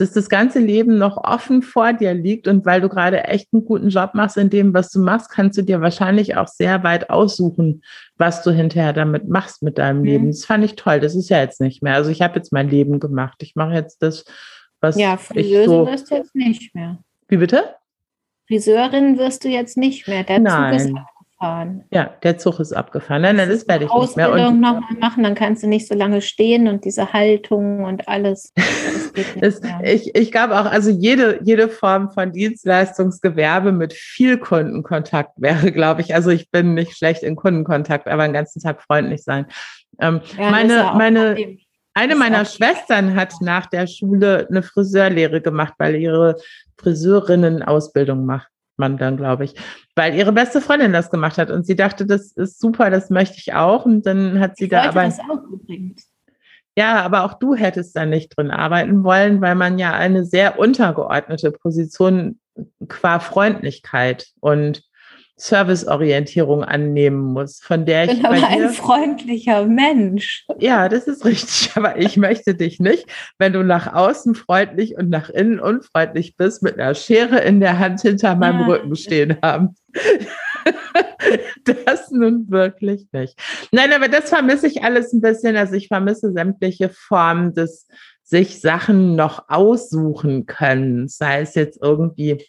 dass 0.00 0.12
das 0.12 0.30
ganze 0.30 0.60
Leben 0.60 0.96
noch 0.96 1.18
offen 1.18 1.60
vor 1.60 1.92
dir 1.92 2.14
liegt 2.14 2.48
und 2.48 2.64
weil 2.64 2.80
du 2.80 2.88
gerade 2.88 3.24
echt 3.24 3.52
einen 3.52 3.66
guten 3.66 3.90
Job 3.90 4.14
machst 4.14 4.38
in 4.38 4.48
dem, 4.48 4.72
was 4.72 4.90
du 4.90 4.98
machst, 4.98 5.30
kannst 5.30 5.58
du 5.58 5.62
dir 5.62 5.82
wahrscheinlich 5.82 6.38
auch 6.38 6.48
sehr 6.48 6.82
weit 6.82 7.10
aussuchen, 7.10 7.82
was 8.16 8.42
du 8.42 8.50
hinterher 8.50 8.94
damit 8.94 9.28
machst 9.28 9.62
mit 9.62 9.76
deinem 9.76 9.98
mhm. 9.98 10.04
Leben. 10.04 10.26
Das 10.28 10.46
fand 10.46 10.64
ich 10.64 10.74
toll. 10.74 11.00
Das 11.00 11.14
ist 11.14 11.28
ja 11.28 11.40
jetzt 11.40 11.60
nicht 11.60 11.82
mehr. 11.82 11.96
Also 11.96 12.10
ich 12.10 12.22
habe 12.22 12.36
jetzt 12.36 12.50
mein 12.50 12.70
Leben 12.70 12.98
gemacht. 12.98 13.42
Ich 13.42 13.56
mache 13.56 13.74
jetzt 13.74 14.02
das, 14.02 14.24
was 14.80 14.98
ja, 14.98 15.18
Friseuse 15.18 15.60
ich 15.60 15.66
so. 15.66 15.86
wirst 15.86 16.10
du 16.10 16.14
jetzt 16.14 16.34
nicht 16.34 16.74
mehr. 16.74 16.98
Wie 17.28 17.36
bitte? 17.36 17.74
Friseurin 18.46 19.18
wirst 19.18 19.44
du 19.44 19.48
jetzt 19.48 19.76
nicht 19.76 20.08
mehr. 20.08 20.24
Der 20.24 20.38
Nein. 20.38 20.78
Zug 20.78 20.88
ist 20.88 20.96
abgefahren. 21.40 21.84
Ja, 21.90 22.10
der 22.22 22.38
Zug 22.38 22.60
ist 22.60 22.72
abgefahren. 22.72 23.22
Nein, 23.22 23.36
nein, 23.36 23.48
das 23.48 23.66
werde 23.66 23.86
ich 23.86 23.94
nicht 23.94 24.16
mehr. 24.16 24.32
Und 24.32 24.60
nochmal 24.60 24.80
machen, 25.00 25.22
dann 25.22 25.34
kannst 25.34 25.62
du 25.62 25.66
nicht 25.66 25.88
so 25.88 25.94
lange 25.94 26.20
stehen 26.20 26.68
und 26.68 26.84
diese 26.84 27.12
Haltung 27.12 27.84
und 27.84 28.08
alles. 28.08 28.52
das, 29.40 29.60
ich 29.82 30.14
ich 30.14 30.32
glaube 30.32 30.58
auch, 30.58 30.66
also 30.66 30.90
jede, 30.90 31.40
jede 31.42 31.68
Form 31.68 32.10
von 32.10 32.32
Dienstleistungsgewerbe 32.32 33.72
mit 33.72 33.92
viel 33.92 34.38
Kundenkontakt 34.38 35.32
wäre, 35.36 35.72
glaube 35.72 36.02
ich, 36.02 36.14
also 36.14 36.30
ich 36.30 36.50
bin 36.50 36.74
nicht 36.74 36.96
schlecht 36.96 37.22
in 37.22 37.36
Kundenkontakt, 37.36 38.06
aber 38.06 38.24
den 38.24 38.34
ganzen 38.34 38.60
Tag 38.60 38.82
freundlich 38.82 39.22
sein. 39.22 39.46
Ähm, 40.00 40.20
ja, 40.38 40.50
meine, 40.50 40.92
meine, 40.94 41.56
eine 41.94 42.14
meiner 42.14 42.44
Schwestern 42.44 43.16
hat 43.16 43.34
nach 43.40 43.66
der 43.66 43.86
Schule 43.86 44.46
eine 44.48 44.62
Friseurlehre 44.62 45.40
gemacht, 45.40 45.74
weil 45.78 45.96
ihre 45.96 46.36
Friseurinnen-Ausbildung 46.78 48.24
macht 48.24 48.48
man 48.80 48.98
dann, 48.98 49.16
glaube 49.16 49.44
ich, 49.44 49.54
weil 49.94 50.14
ihre 50.14 50.32
beste 50.32 50.60
Freundin 50.60 50.92
das 50.92 51.10
gemacht 51.10 51.38
hat 51.38 51.50
und 51.50 51.64
sie 51.64 51.76
dachte, 51.76 52.06
das 52.06 52.32
ist 52.32 52.58
super, 52.60 52.90
das 52.90 53.10
möchte 53.10 53.36
ich 53.38 53.54
auch 53.54 53.84
und 53.84 54.04
dann 54.04 54.40
hat 54.40 54.56
sie 54.56 54.64
ich 54.64 54.70
da 54.70 54.88
aber 54.88 55.04
das 55.04 55.20
auch 55.20 55.44
übrigens. 55.44 56.10
Ja, 56.76 57.02
aber 57.02 57.24
auch 57.24 57.34
du 57.34 57.54
hättest 57.54 57.94
da 57.94 58.06
nicht 58.06 58.36
drin 58.36 58.50
arbeiten 58.50 59.04
wollen, 59.04 59.40
weil 59.40 59.54
man 59.54 59.78
ja 59.78 59.92
eine 59.92 60.24
sehr 60.24 60.58
untergeordnete 60.58 61.52
Position 61.52 62.40
qua 62.88 63.18
Freundlichkeit 63.20 64.28
und 64.40 64.82
Serviceorientierung 65.40 66.64
annehmen 66.64 67.32
muss, 67.32 67.60
von 67.60 67.86
der 67.86 68.04
ich. 68.04 68.12
Ich 68.12 68.16
bin 68.18 68.26
aber 68.26 68.46
ein 68.46 68.68
freundlicher 68.68 69.64
Mensch. 69.64 70.44
Ja, 70.58 70.88
das 70.88 71.06
ist 71.06 71.24
richtig. 71.24 71.70
Aber 71.76 71.98
ich 71.98 72.16
möchte 72.16 72.54
dich 72.54 72.78
nicht, 72.78 73.06
wenn 73.38 73.52
du 73.52 73.64
nach 73.64 73.92
außen 73.92 74.34
freundlich 74.34 74.96
und 74.96 75.08
nach 75.08 75.30
innen 75.30 75.58
unfreundlich 75.58 76.36
bist, 76.36 76.62
mit 76.62 76.78
einer 76.78 76.94
Schere 76.94 77.38
in 77.40 77.60
der 77.60 77.78
Hand 77.78 78.02
hinter 78.02 78.36
meinem 78.36 78.60
ja. 78.60 78.66
Rücken 78.66 78.96
stehen 78.96 79.38
haben. 79.42 79.74
das 81.64 82.10
nun 82.10 82.50
wirklich 82.50 83.06
nicht. 83.12 83.38
Nein, 83.72 83.92
aber 83.94 84.08
das 84.08 84.28
vermisse 84.28 84.66
ich 84.66 84.84
alles 84.84 85.12
ein 85.12 85.22
bisschen. 85.22 85.56
Also 85.56 85.74
ich 85.74 85.88
vermisse 85.88 86.32
sämtliche 86.32 86.90
Formen 86.90 87.54
des 87.54 87.88
sich 88.22 88.60
Sachen 88.60 89.16
noch 89.16 89.48
aussuchen 89.48 90.46
können, 90.46 91.08
sei 91.08 91.40
es 91.40 91.56
jetzt 91.56 91.80
irgendwie 91.82 92.44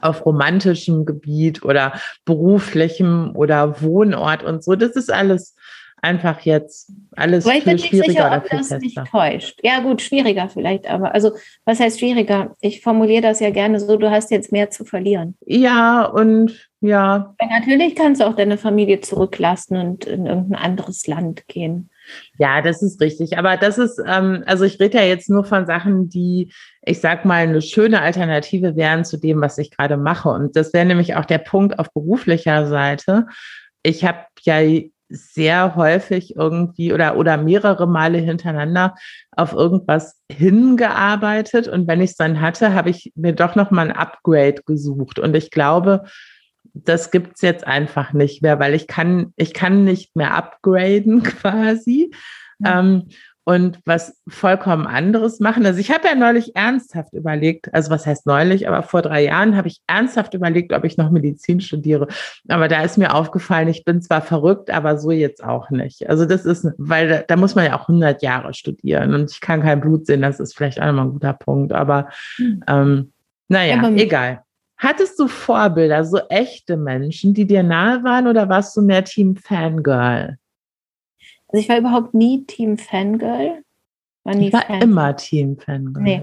auf 0.00 0.26
romantischem 0.26 1.04
Gebiet 1.04 1.64
oder 1.64 1.92
beruflichem 2.24 3.32
oder 3.34 3.80
Wohnort 3.82 4.42
und 4.42 4.64
so. 4.64 4.74
Das 4.74 4.96
ist 4.96 5.12
alles 5.12 5.54
einfach 6.02 6.40
jetzt 6.40 6.92
alles 7.16 7.46
aber 7.46 7.60
viel 7.60 7.78
schwieriger 7.78 8.12
sicher, 8.12 8.26
oder 8.26 8.40
viel 8.42 8.58
das 8.58 8.68
fester. 8.68 8.78
nicht 8.78 9.10
täuscht. 9.10 9.60
Ja 9.62 9.80
gut, 9.80 10.02
schwieriger 10.02 10.48
vielleicht, 10.48 10.88
aber 10.88 11.14
also 11.14 11.32
was 11.64 11.80
heißt 11.80 11.98
schwieriger? 11.98 12.54
Ich 12.60 12.82
formuliere 12.82 13.22
das 13.22 13.40
ja 13.40 13.50
gerne 13.50 13.80
so, 13.80 13.96
du 13.96 14.10
hast 14.10 14.30
jetzt 14.30 14.52
mehr 14.52 14.70
zu 14.70 14.84
verlieren. 14.84 15.36
Ja 15.44 16.04
und 16.04 16.68
ja. 16.80 17.34
Weil 17.38 17.48
natürlich 17.48 17.94
kannst 17.96 18.20
du 18.20 18.26
auch 18.26 18.36
deine 18.36 18.58
Familie 18.58 19.00
zurücklassen 19.00 19.76
und 19.76 20.04
in 20.04 20.26
irgendein 20.26 20.62
anderes 20.62 21.06
Land 21.06 21.48
gehen. 21.48 21.90
Ja, 22.38 22.62
das 22.62 22.82
ist 22.82 23.00
richtig. 23.00 23.38
Aber 23.38 23.56
das 23.56 23.78
ist, 23.78 24.00
ähm, 24.06 24.44
also 24.46 24.64
ich 24.64 24.78
rede 24.78 24.98
ja 24.98 25.04
jetzt 25.04 25.28
nur 25.28 25.44
von 25.44 25.66
Sachen, 25.66 26.08
die, 26.08 26.52
ich 26.86 27.00
sag 27.00 27.24
mal, 27.24 27.42
eine 27.42 27.60
schöne 27.60 28.00
Alternative 28.00 28.76
wären 28.76 29.04
zu 29.04 29.16
dem, 29.16 29.40
was 29.40 29.58
ich 29.58 29.70
gerade 29.70 29.96
mache. 29.96 30.28
Und 30.28 30.54
das 30.54 30.72
wäre 30.72 30.86
nämlich 30.86 31.16
auch 31.16 31.24
der 31.24 31.38
Punkt 31.38 31.78
auf 31.78 31.92
beruflicher 31.92 32.66
Seite. 32.68 33.26
Ich 33.82 34.04
habe 34.04 34.20
ja 34.42 34.60
sehr 35.08 35.74
häufig 35.76 36.36
irgendwie 36.36 36.92
oder, 36.92 37.16
oder 37.16 37.36
mehrere 37.36 37.86
Male 37.86 38.18
hintereinander 38.18 38.94
auf 39.32 39.52
irgendwas 39.52 40.20
hingearbeitet. 40.30 41.66
Und 41.66 41.88
wenn 41.88 42.00
ich 42.00 42.10
es 42.10 42.16
dann 42.16 42.40
hatte, 42.40 42.72
habe 42.72 42.90
ich 42.90 43.12
mir 43.16 43.32
doch 43.32 43.56
noch 43.56 43.72
mal 43.72 43.90
ein 43.90 43.96
Upgrade 43.96 44.62
gesucht. 44.64 45.18
Und 45.18 45.34
ich 45.36 45.50
glaube, 45.50 46.04
das 46.72 47.10
gibt's 47.10 47.42
jetzt 47.42 47.66
einfach 47.66 48.12
nicht 48.12 48.42
mehr, 48.42 48.60
weil 48.60 48.74
ich 48.74 48.86
kann, 48.86 49.32
ich 49.36 49.54
kann 49.54 49.82
nicht 49.84 50.14
mehr 50.14 50.34
upgraden 50.34 51.22
quasi. 51.24 52.12
Mhm. 52.60 52.66
Ähm, 52.66 53.08
und 53.48 53.78
was 53.84 54.20
vollkommen 54.26 54.88
anderes 54.88 55.38
machen. 55.38 55.64
Also 55.64 55.78
ich 55.78 55.92
habe 55.92 56.08
ja 56.08 56.16
neulich 56.16 56.56
ernsthaft 56.56 57.12
überlegt, 57.12 57.72
also 57.72 57.90
was 57.90 58.04
heißt 58.04 58.26
neulich, 58.26 58.66
aber 58.66 58.82
vor 58.82 59.02
drei 59.02 59.22
Jahren 59.22 59.56
habe 59.56 59.68
ich 59.68 59.80
ernsthaft 59.86 60.34
überlegt, 60.34 60.72
ob 60.72 60.84
ich 60.84 60.96
noch 60.96 61.10
Medizin 61.10 61.60
studiere. 61.60 62.08
Aber 62.48 62.66
da 62.66 62.82
ist 62.82 62.98
mir 62.98 63.14
aufgefallen, 63.14 63.68
ich 63.68 63.84
bin 63.84 64.02
zwar 64.02 64.20
verrückt, 64.20 64.68
aber 64.72 64.98
so 64.98 65.12
jetzt 65.12 65.44
auch 65.44 65.70
nicht. 65.70 66.10
Also 66.10 66.26
das 66.26 66.44
ist, 66.44 66.66
weil 66.76 67.08
da, 67.08 67.22
da 67.22 67.36
muss 67.36 67.54
man 67.54 67.66
ja 67.66 67.78
auch 67.78 67.88
100 67.88 68.20
Jahre 68.20 68.52
studieren 68.52 69.14
und 69.14 69.30
ich 69.30 69.40
kann 69.40 69.62
kein 69.62 69.80
Blut 69.80 70.06
sehen, 70.06 70.22
das 70.22 70.40
ist 70.40 70.56
vielleicht 70.56 70.80
auch 70.80 70.86
nochmal 70.86 71.06
ein 71.06 71.12
guter 71.12 71.34
Punkt. 71.34 71.72
Aber 71.72 72.08
hm. 72.38 72.64
ähm, 72.66 73.12
naja, 73.46 73.78
aber 73.78 73.92
egal. 73.92 74.42
Hattest 74.76 75.20
du 75.20 75.28
Vorbilder, 75.28 76.04
so 76.04 76.18
echte 76.30 76.76
Menschen, 76.76 77.32
die 77.32 77.46
dir 77.46 77.62
nahe 77.62 78.02
waren 78.02 78.26
oder 78.26 78.48
warst 78.48 78.76
du 78.76 78.82
mehr 78.82 79.04
Team 79.04 79.36
Fangirl? 79.36 80.36
Also 81.48 81.62
ich 81.62 81.68
war 81.68 81.78
überhaupt 81.78 82.14
nie 82.14 82.44
Team 82.44 82.78
Fangirl. 82.78 83.62
War 84.24 84.34
nie 84.34 84.48
ich 84.48 84.52
war 84.52 84.62
Fan. 84.62 84.82
immer 84.82 85.16
Team 85.16 85.58
Fangirl. 85.58 86.02
Nee. 86.02 86.22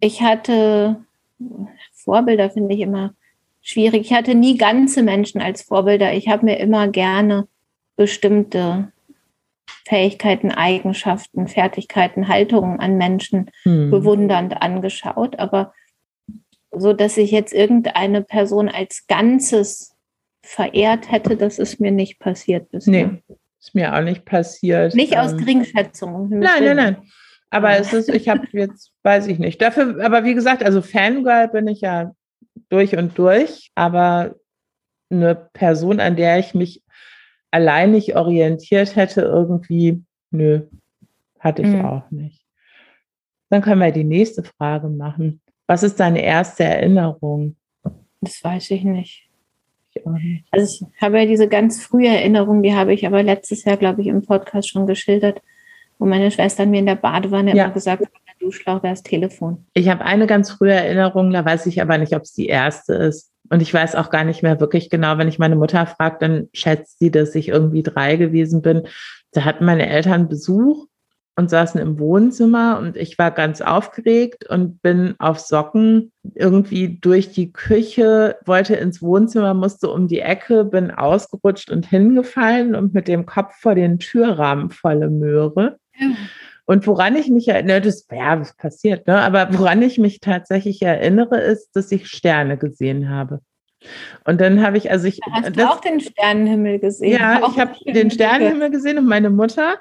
Ich 0.00 0.22
hatte 0.22 1.04
Vorbilder, 1.92 2.50
finde 2.50 2.74
ich 2.74 2.80
immer 2.80 3.14
schwierig. 3.62 4.02
Ich 4.02 4.12
hatte 4.12 4.34
nie 4.34 4.56
ganze 4.56 5.02
Menschen 5.02 5.40
als 5.40 5.62
Vorbilder. 5.62 6.12
Ich 6.12 6.28
habe 6.28 6.44
mir 6.44 6.58
immer 6.58 6.88
gerne 6.88 7.48
bestimmte 7.96 8.92
Fähigkeiten, 9.86 10.50
Eigenschaften, 10.50 11.46
Fertigkeiten, 11.46 12.28
Haltungen 12.28 12.80
an 12.80 12.96
Menschen 12.96 13.50
hm. 13.62 13.90
bewundernd 13.90 14.60
angeschaut. 14.60 15.38
Aber 15.38 15.72
so, 16.70 16.92
dass 16.92 17.16
ich 17.16 17.30
jetzt 17.30 17.52
irgendeine 17.52 18.22
Person 18.22 18.68
als 18.68 19.06
Ganzes 19.06 19.94
verehrt 20.42 21.10
hätte, 21.10 21.36
das 21.36 21.58
ist 21.58 21.80
mir 21.80 21.90
nicht 21.90 22.18
passiert 22.18 22.70
bisher. 22.70 23.06
Nee. 23.08 23.36
Ist 23.64 23.74
mir 23.74 23.94
auch 23.94 24.02
nicht 24.02 24.26
passiert. 24.26 24.94
Nicht 24.94 25.16
aus 25.16 25.32
ähm, 25.32 25.38
Geringschätzung. 25.38 26.28
Nein, 26.28 26.64
nein, 26.64 26.76
nein. 26.76 26.96
Aber 27.48 27.78
es 27.78 27.94
ist, 27.94 28.10
ich 28.10 28.28
habe 28.28 28.46
jetzt, 28.52 28.92
weiß 29.04 29.26
ich 29.26 29.38
nicht. 29.38 29.62
Dafür, 29.62 30.04
aber 30.04 30.24
wie 30.24 30.34
gesagt, 30.34 30.62
also 30.62 30.82
Fangirl 30.82 31.48
bin 31.48 31.66
ich 31.68 31.80
ja 31.80 32.12
durch 32.68 32.94
und 32.94 33.16
durch, 33.16 33.70
aber 33.74 34.34
eine 35.08 35.34
Person, 35.34 35.98
an 35.98 36.14
der 36.16 36.38
ich 36.40 36.52
mich 36.52 36.82
allein 37.52 37.92
nicht 37.92 38.16
orientiert 38.16 38.96
hätte, 38.96 39.22
irgendwie, 39.22 40.04
nö, 40.30 40.66
hatte 41.40 41.62
ich 41.62 41.68
mhm. 41.68 41.86
auch 41.86 42.10
nicht. 42.10 42.44
Dann 43.48 43.62
können 43.62 43.80
wir 43.80 43.92
die 43.92 44.04
nächste 44.04 44.44
Frage 44.44 44.88
machen. 44.88 45.40
Was 45.66 45.82
ist 45.82 45.98
deine 46.00 46.22
erste 46.22 46.64
Erinnerung? 46.64 47.56
Das 48.20 48.44
weiß 48.44 48.72
ich 48.72 48.84
nicht. 48.84 49.23
Also 50.50 50.86
ich 50.86 51.02
habe 51.02 51.20
ja 51.20 51.26
diese 51.26 51.48
ganz 51.48 51.82
frühe 51.82 52.08
Erinnerung, 52.08 52.62
die 52.62 52.74
habe 52.74 52.92
ich 52.92 53.06
aber 53.06 53.22
letztes 53.22 53.64
Jahr, 53.64 53.76
glaube 53.76 54.02
ich, 54.02 54.08
im 54.08 54.22
Podcast 54.22 54.68
schon 54.68 54.86
geschildert, 54.86 55.40
wo 55.98 56.06
meine 56.06 56.30
Schwester 56.30 56.66
mir 56.66 56.80
in 56.80 56.86
der 56.86 56.96
Badewanne 56.96 57.54
ja. 57.54 57.64
immer 57.64 57.74
gesagt 57.74 58.02
hat, 58.02 58.10
der 58.26 58.46
Duschlauch 58.46 58.82
wäre 58.82 58.92
das 58.94 59.02
Telefon. 59.02 59.64
Ich 59.74 59.88
habe 59.88 60.04
eine 60.04 60.26
ganz 60.26 60.50
frühe 60.50 60.72
Erinnerung, 60.72 61.30
da 61.30 61.44
weiß 61.44 61.66
ich 61.66 61.80
aber 61.80 61.98
nicht, 61.98 62.14
ob 62.14 62.22
es 62.22 62.32
die 62.32 62.46
erste 62.46 62.94
ist. 62.94 63.30
Und 63.50 63.60
ich 63.60 63.72
weiß 63.72 63.94
auch 63.94 64.10
gar 64.10 64.24
nicht 64.24 64.42
mehr 64.42 64.58
wirklich 64.58 64.88
genau, 64.88 65.18
wenn 65.18 65.28
ich 65.28 65.38
meine 65.38 65.56
Mutter 65.56 65.86
frage, 65.86 66.16
dann 66.18 66.48
schätzt 66.52 66.98
sie, 66.98 67.10
dass 67.10 67.34
ich 67.34 67.48
irgendwie 67.48 67.82
drei 67.82 68.16
gewesen 68.16 68.62
bin. 68.62 68.86
Da 69.32 69.44
hatten 69.44 69.64
meine 69.64 69.86
Eltern 69.86 70.28
Besuch 70.28 70.86
und 71.36 71.50
saßen 71.50 71.80
im 71.80 71.98
Wohnzimmer 71.98 72.78
und 72.78 72.96
ich 72.96 73.18
war 73.18 73.30
ganz 73.30 73.60
aufgeregt 73.60 74.48
und 74.48 74.80
bin 74.82 75.14
auf 75.18 75.40
Socken 75.40 76.12
irgendwie 76.34 76.98
durch 77.00 77.32
die 77.32 77.52
Küche, 77.52 78.36
wollte 78.44 78.76
ins 78.76 79.02
Wohnzimmer, 79.02 79.52
musste 79.54 79.90
um 79.90 80.06
die 80.06 80.20
Ecke, 80.20 80.64
bin 80.64 80.90
ausgerutscht 80.90 81.70
und 81.70 81.86
hingefallen 81.86 82.74
und 82.74 82.94
mit 82.94 83.08
dem 83.08 83.26
Kopf 83.26 83.54
vor 83.56 83.74
den 83.74 83.98
Türrahmen 83.98 84.70
volle 84.70 85.10
Möhre. 85.10 85.78
Und 86.66 86.86
woran 86.86 87.16
ich 87.16 87.28
mich 87.28 87.48
erinnere, 87.48 87.82
das, 87.82 88.06
ja, 88.10 88.40
was 88.40 88.56
passiert, 88.56 89.06
ne? 89.06 89.20
aber 89.20 89.48
woran 89.52 89.82
ich 89.82 89.98
mich 89.98 90.20
tatsächlich 90.20 90.80
erinnere, 90.82 91.40
ist, 91.40 91.76
dass 91.76 91.92
ich 91.92 92.08
Sterne 92.08 92.56
gesehen 92.56 93.10
habe. 93.10 93.40
Und 94.24 94.40
dann 94.40 94.62
habe 94.62 94.78
ich, 94.78 94.90
also 94.90 95.06
ich. 95.06 95.20
Hast 95.30 95.48
das, 95.48 95.52
du 95.52 95.70
auch 95.70 95.80
den 95.80 96.00
Sternenhimmel 96.00 96.78
gesehen? 96.78 97.18
Ja, 97.18 97.42
auch 97.46 97.52
ich 97.52 97.58
habe 97.58 97.72
den 97.86 98.10
Sternenhimmel 98.10 98.70
gesehen 98.70 98.98
und 98.98 99.06
meine 99.06 99.30
Mutter 99.30 99.78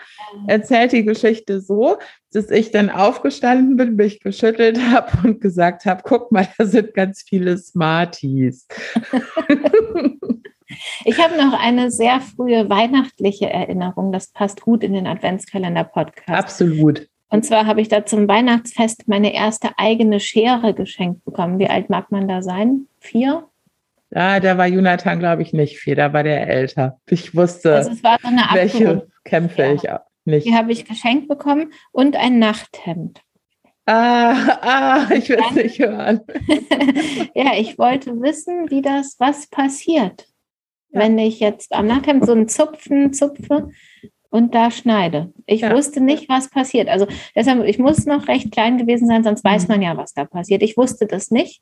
erzählt 0.47 0.91
die 0.91 1.05
Geschichte 1.05 1.61
so, 1.61 1.97
dass 2.31 2.49
ich 2.49 2.71
dann 2.71 2.89
aufgestanden 2.89 3.77
bin, 3.77 3.95
mich 3.95 4.19
geschüttelt 4.19 4.79
habe 4.91 5.11
und 5.23 5.41
gesagt 5.41 5.85
habe: 5.85 6.01
guck 6.03 6.31
mal, 6.31 6.47
da 6.57 6.65
sind 6.65 6.93
ganz 6.93 7.23
viele 7.27 7.57
Smarties. 7.57 8.67
ich 11.05 11.23
habe 11.23 11.37
noch 11.37 11.59
eine 11.59 11.91
sehr 11.91 12.19
frühe 12.19 12.69
weihnachtliche 12.69 13.49
Erinnerung. 13.49 14.11
Das 14.11 14.27
passt 14.27 14.61
gut 14.61 14.83
in 14.83 14.93
den 14.93 15.07
Adventskalender-Podcast. 15.07 16.29
Absolut. 16.29 17.07
Und 17.29 17.43
zwar 17.43 17.65
habe 17.65 17.81
ich 17.81 17.87
da 17.87 18.05
zum 18.05 18.27
Weihnachtsfest 18.27 19.07
meine 19.07 19.33
erste 19.33 19.69
eigene 19.77 20.19
Schere 20.19 20.75
geschenkt 20.75 21.25
bekommen. 21.25 21.57
Wie 21.57 21.67
alt 21.67 21.89
mag 21.89 22.11
man 22.11 22.27
da 22.27 22.43
sein? 22.43 22.85
Vier? 22.99 23.47
Ja, 24.15 24.39
da 24.39 24.57
war 24.57 24.67
Jonathan, 24.67 25.19
glaube 25.19 25.41
ich, 25.41 25.53
nicht 25.53 25.79
viel. 25.79 25.95
Da 25.95 26.13
war 26.13 26.23
der 26.23 26.47
älter. 26.47 26.99
Ich 27.09 27.35
wusste, 27.35 27.75
also 27.75 27.93
so 27.93 28.03
welche 28.03 29.07
Kämpfe 29.23 29.63
ja. 29.63 29.73
ich 29.73 29.83
nicht. 30.25 30.47
Die 30.47 30.55
habe 30.55 30.71
ich 30.71 30.85
geschenkt 30.85 31.27
bekommen 31.27 31.73
und 31.91 32.15
ein 32.15 32.39
Nachthemd. 32.39 33.21
Ah, 33.85 34.33
ah, 34.61 35.13
ich 35.13 35.29
will 35.29 35.39
es 35.49 35.55
nicht 35.55 35.79
hören. 35.79 36.21
ja, 37.35 37.53
ich 37.57 37.77
wollte 37.77 38.21
wissen, 38.21 38.69
wie 38.69 38.81
das, 38.81 39.15
was 39.19 39.47
passiert, 39.47 40.27
ja. 40.89 41.01
wenn 41.01 41.17
ich 41.17 41.39
jetzt 41.39 41.73
am 41.73 41.87
Nachthemd 41.87 42.25
so 42.25 42.31
einen 42.31 42.47
Zupfen 42.47 43.13
zupfe 43.13 43.69
und 44.29 44.55
da 44.55 44.71
schneide. 44.71 45.33
Ich 45.45 45.61
ja. 45.61 45.75
wusste 45.75 46.01
nicht, 46.01 46.29
was 46.29 46.49
passiert. 46.49 46.87
Also 46.87 47.07
deshalb, 47.35 47.65
ich 47.65 47.79
muss 47.79 48.05
noch 48.05 48.27
recht 48.27 48.51
klein 48.51 48.77
gewesen 48.77 49.07
sein, 49.07 49.23
sonst 49.23 49.43
weiß 49.43 49.63
mhm. 49.63 49.73
man 49.73 49.81
ja, 49.81 49.97
was 49.97 50.13
da 50.13 50.25
passiert. 50.25 50.63
Ich 50.63 50.77
wusste 50.77 51.07
das 51.07 51.29
nicht. 51.31 51.61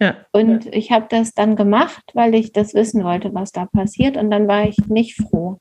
Ja. 0.00 0.16
Und 0.32 0.66
ich 0.66 0.92
habe 0.92 1.06
das 1.08 1.34
dann 1.34 1.56
gemacht, 1.56 2.02
weil 2.14 2.34
ich 2.34 2.52
das 2.52 2.74
wissen 2.74 3.02
wollte, 3.02 3.34
was 3.34 3.52
da 3.52 3.66
passiert. 3.66 4.16
Und 4.16 4.30
dann 4.30 4.46
war 4.46 4.68
ich 4.68 4.76
nicht 4.86 5.16
froh. 5.16 5.58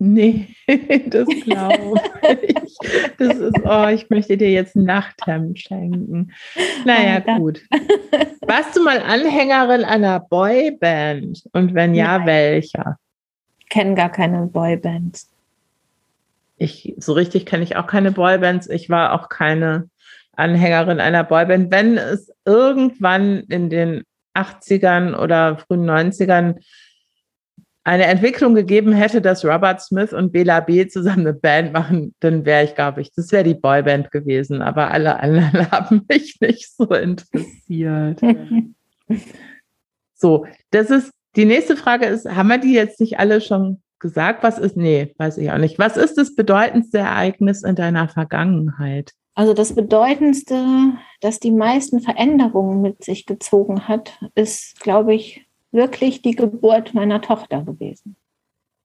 Nee, 0.00 0.54
das 1.06 1.26
glaube 1.42 2.00
ich. 2.42 2.76
Das 3.18 3.36
ist, 3.36 3.60
oh, 3.64 3.88
ich 3.88 4.08
möchte 4.10 4.36
dir 4.36 4.50
jetzt 4.50 4.76
ein 4.76 4.84
Nachthemd 4.84 5.58
schenken. 5.58 6.32
Naja, 6.84 7.22
oh, 7.26 7.38
gut. 7.38 7.62
Warst 8.42 8.76
du 8.76 8.84
mal 8.84 9.00
Anhängerin 9.00 9.84
einer 9.84 10.20
Boyband? 10.20 11.42
Und 11.52 11.74
wenn 11.74 11.94
ja, 11.94 12.18
Nein. 12.18 12.26
welcher? 12.26 12.98
Ich 13.58 13.68
kenne 13.70 13.94
gar 13.94 14.10
keine 14.10 14.46
Boybands. 14.46 15.30
Ich, 16.58 16.94
so 16.98 17.12
richtig 17.12 17.44
kenne 17.46 17.64
ich 17.64 17.76
auch 17.76 17.86
keine 17.86 18.12
Boybands. 18.12 18.68
Ich 18.68 18.88
war 18.90 19.14
auch 19.14 19.28
keine 19.28 19.88
Anhängerin 20.38 21.00
einer 21.00 21.24
Boyband, 21.24 21.70
wenn 21.70 21.98
es 21.98 22.32
irgendwann 22.44 23.40
in 23.48 23.70
den 23.70 24.02
80ern 24.34 25.16
oder 25.16 25.58
frühen 25.58 25.88
90ern 25.88 26.56
eine 27.88 28.04
Entwicklung 28.04 28.54
gegeben 28.54 28.92
hätte, 28.92 29.22
dass 29.22 29.46
Robert 29.46 29.80
Smith 29.80 30.12
und 30.12 30.30
Bela 30.30 30.60
B. 30.60 30.86
zusammen 30.86 31.20
eine 31.20 31.32
Band 31.32 31.72
machen, 31.72 32.14
dann 32.20 32.44
wäre 32.44 32.64
ich, 32.64 32.74
glaube 32.74 33.00
ich, 33.00 33.10
das 33.12 33.32
wäre 33.32 33.44
die 33.44 33.54
Boyband 33.54 34.10
gewesen. 34.10 34.60
Aber 34.60 34.90
alle 34.90 35.20
anderen 35.20 35.70
haben 35.70 36.04
mich 36.06 36.38
nicht 36.40 36.70
so 36.70 36.84
interessiert. 36.84 38.20
so, 40.14 40.46
das 40.70 40.90
ist, 40.90 41.12
die 41.34 41.46
nächste 41.46 41.76
Frage 41.76 42.06
ist, 42.06 42.28
haben 42.28 42.48
wir 42.48 42.58
die 42.58 42.74
jetzt 42.74 43.00
nicht 43.00 43.18
alle 43.18 43.40
schon 43.40 43.82
gesagt? 44.00 44.42
Was 44.42 44.58
ist, 44.58 44.76
nee, 44.76 45.14
weiß 45.16 45.38
ich 45.38 45.50
auch 45.50 45.58
nicht. 45.58 45.78
Was 45.78 45.96
ist 45.96 46.18
das 46.18 46.34
bedeutendste 46.34 46.98
Ereignis 46.98 47.62
in 47.62 47.74
deiner 47.74 48.08
Vergangenheit? 48.08 49.12
Also 49.38 49.54
das 49.54 49.72
Bedeutendste, 49.72 50.94
das 51.20 51.38
die 51.38 51.52
meisten 51.52 52.00
Veränderungen 52.00 52.82
mit 52.82 53.04
sich 53.04 53.24
gezogen 53.24 53.86
hat, 53.86 54.18
ist, 54.34 54.80
glaube 54.80 55.14
ich, 55.14 55.46
wirklich 55.70 56.22
die 56.22 56.34
Geburt 56.34 56.92
meiner 56.92 57.22
Tochter 57.22 57.62
gewesen. 57.62 58.16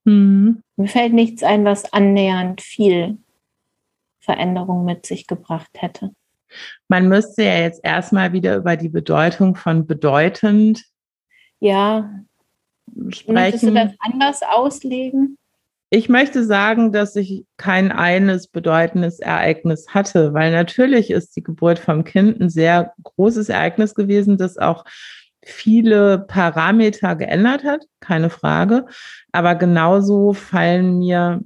Mhm. 0.04 0.62
Mir 0.76 0.88
fällt 0.88 1.14
nichts 1.14 1.42
ein, 1.42 1.66
was 1.66 1.92
annähernd 1.92 2.62
viel 2.62 3.18
Veränderung 4.20 4.86
mit 4.86 5.08
sich 5.08 5.26
gebracht 5.26 5.72
hätte. 5.74 6.12
Man 6.88 7.08
müsste 7.08 7.46
ja 7.46 7.58
jetzt 7.58 7.84
erstmal 7.84 8.32
wieder 8.32 8.58
über 8.58 8.78
die 8.78 8.90
Bedeutung 8.90 9.56
von 9.56 9.88
bedeutend 9.88 10.84
ja. 11.62 12.14
sprechen. 13.10 13.34
Möchtest 13.34 13.64
du 13.64 13.72
das 13.72 13.94
anders 13.98 14.42
auslegen? 14.44 15.40
Ich 15.96 16.10
möchte 16.10 16.44
sagen, 16.44 16.92
dass 16.92 17.16
ich 17.16 17.46
kein 17.58 17.92
eines 17.92 18.48
bedeutendes 18.48 19.20
Ereignis 19.20 19.90
hatte, 19.90 20.34
weil 20.34 20.52
natürlich 20.52 21.12
ist 21.12 21.36
die 21.36 21.44
Geburt 21.44 21.78
vom 21.78 22.04
Kind 22.04 22.42
ein 22.42 22.50
sehr 22.50 22.94
großes 23.04 23.50
Ereignis 23.50 23.94
gewesen, 23.94 24.40
das 24.40 24.58
auch 24.58 24.86
viele 25.44 26.18
Parameter 26.18 27.16
geändert 27.16 27.64
hat, 27.64 27.86
keine 28.00 28.32
Frage. 28.32 28.88
Aber 29.34 29.54
genauso 29.54 30.34
fallen 30.34 30.98
mir 30.98 31.44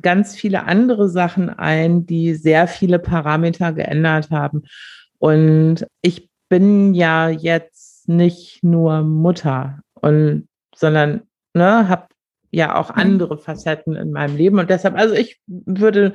ganz 0.00 0.34
viele 0.34 0.64
andere 0.64 1.10
Sachen 1.10 1.50
ein, 1.50 2.06
die 2.06 2.36
sehr 2.36 2.66
viele 2.68 2.98
Parameter 2.98 3.74
geändert 3.74 4.30
haben. 4.30 4.62
Und 5.18 5.86
ich 6.00 6.30
bin 6.48 6.94
ja 6.94 7.28
jetzt 7.28 8.08
nicht 8.08 8.64
nur 8.64 9.02
Mutter 9.02 9.80
und 9.92 10.48
sondern 10.74 11.24
ne, 11.52 11.86
habe 11.86 12.06
ja 12.54 12.76
auch 12.76 12.90
mhm. 12.94 13.00
andere 13.00 13.38
Facetten 13.38 13.96
in 13.96 14.12
meinem 14.12 14.36
Leben. 14.36 14.58
Und 14.58 14.70
deshalb, 14.70 14.96
also 14.96 15.14
ich 15.14 15.40
würde 15.46 16.12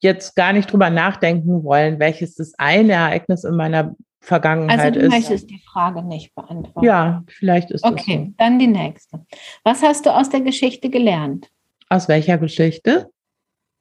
jetzt 0.00 0.36
gar 0.36 0.52
nicht 0.52 0.70
drüber 0.72 0.90
nachdenken 0.90 1.64
wollen, 1.64 1.98
welches 1.98 2.34
das 2.34 2.52
eine 2.58 2.92
Ereignis 2.92 3.44
in 3.44 3.56
meiner 3.56 3.94
Vergangenheit 4.20 4.80
Also 4.80 4.90
du 4.92 5.06
ist. 5.06 5.10
möchtest 5.10 5.50
die 5.50 5.62
Frage 5.72 6.02
nicht 6.02 6.34
beantworten. 6.34 6.84
Ja, 6.84 7.22
vielleicht 7.28 7.70
ist 7.70 7.84
das 7.84 7.92
Okay, 7.92 8.34
dann 8.36 8.58
die 8.58 8.66
nächste. 8.66 9.24
Was 9.64 9.82
hast 9.82 10.04
du 10.06 10.10
aus 10.10 10.28
der 10.30 10.40
Geschichte 10.40 10.90
gelernt? 10.90 11.46
so. 11.46 11.96
Aus 11.96 12.08
welcher 12.08 12.36
Geschichte? 12.38 13.10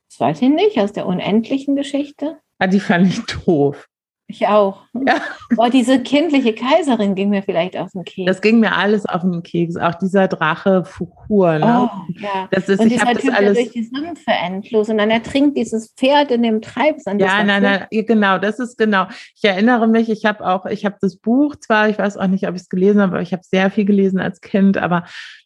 Das 0.10 0.20
weiß 0.20 0.42
ich 0.44 0.50
nicht, 0.50 0.78
aus 0.80 0.94
der 0.94 1.08
unendlichen 1.08 1.76
Geschichte. 1.76 2.38
Ah, 2.60 2.68
die 2.68 2.80
fand 2.80 3.08
ich 3.08 3.20
doof. 3.26 3.88
Ich 4.28 4.48
auch. 4.48 4.82
Ja. 4.94 5.18
Boah, 5.56 5.70
diese 5.70 6.02
kindliche 6.02 6.54
Kaiserin 6.54 7.14
ging 7.14 7.30
mir 7.30 7.44
vielleicht 7.44 7.78
auf 7.78 7.92
den 7.92 8.04
Keks. 8.04 8.26
Das 8.26 8.42
ging 8.42 8.60
mir 8.60 8.76
alles 8.76 9.06
auf 9.06 9.22
den 9.22 9.44
Keks. 9.44 9.78
Auch 9.78 9.94
dieser 9.96 10.28
Drache 10.28 10.84
Fuchur. 10.84 11.60
Ne? 11.60 11.90
oh, 11.92 12.14
ja. 12.20 12.48
Das 12.50 12.68
ist, 12.68 12.80
und 12.80 12.88
ich 12.88 12.94
dieser 12.94 13.06
habe 13.06 13.14
das 13.14 13.22
Typ, 13.22 13.32
der 13.32 13.40
alles. 13.40 13.58
durch 13.58 13.72
die 13.72 13.84
Sümpfe 13.84 14.32
endlos 14.32 14.90
und 14.90 14.98
dann 14.98 15.12
ertrinkt 15.12 15.58
dieses 15.58 15.94
Pferd 15.94 16.32
in 16.32 16.42
dem 16.42 16.62
Treibsand. 16.62 17.22
Ja, 17.22 17.44
nein, 17.44 17.62
nein, 17.62 17.86
ja, 17.92 18.02
genau, 18.02 18.40
das 18.40 18.58
ist 18.58 18.78
genau. 18.80 19.06
Ich 19.36 19.44
erinnere 19.44 19.88
mich, 19.88 20.10
ich 20.10 20.26
habe 20.26 20.46
auch, 20.46 20.66
ich 20.66 20.86
habe 20.86 20.96
das 21.00 21.18
Buch 21.18 21.56
zwar, 21.58 21.90
ich 21.90 22.00
weiß 22.00 22.18
auch 22.18 22.28
nicht, 22.28 22.48
ob 22.48 22.56
ich 22.56 22.62
es 22.62 22.70
gelesen 22.70 23.02
habe, 23.02 23.14
aber 23.14 23.22
ich 23.22 23.32
habe 23.32 23.44
sehr 23.44 23.70
viel 23.70 23.86
gelesen 23.86 24.20
als 24.20 24.42
Kind, 24.42 24.78
aber 24.78 25.06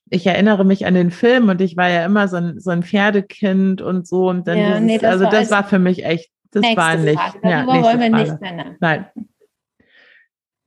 ich 0.10 0.26
erinnere 0.26 0.66
mich 0.66 0.86
an 0.86 0.94
den 0.94 1.12
Film 1.12 1.50
und 1.50 1.62
ich 1.62 1.78
war 1.78 1.90
ja 1.90 2.06
immer 2.06 2.28
so 2.28 2.38
ein, 2.38 2.60
so 2.60 2.72
ein 2.72 2.84
Pferdekind 2.84 3.82
und 3.82 4.08
so 4.08 4.30
und 4.30 4.48
dann 4.48 4.58
Ja, 4.58 4.68
dieses, 4.68 4.82
nee, 4.82 4.98
das 4.98 5.12
also 5.12 5.26
war 5.26 5.32
das 5.32 5.52
war 5.52 5.64
für 5.66 5.80
mich 5.80 6.06
echt, 6.06 6.32
das 6.52 6.62
Nächste 6.62 6.78
war 6.78 6.96
nicht. 6.96 7.20
Frage. 7.20 7.40
ja, 7.44 7.50
Darüber 7.50 7.74
nächste 7.74 7.88
wollen 7.88 8.00
wir 8.00 8.10
Frage. 8.10 8.32
nicht 8.32 8.42
mehr 8.42 8.52
nach. 8.54 8.72
Nein. 8.80 9.06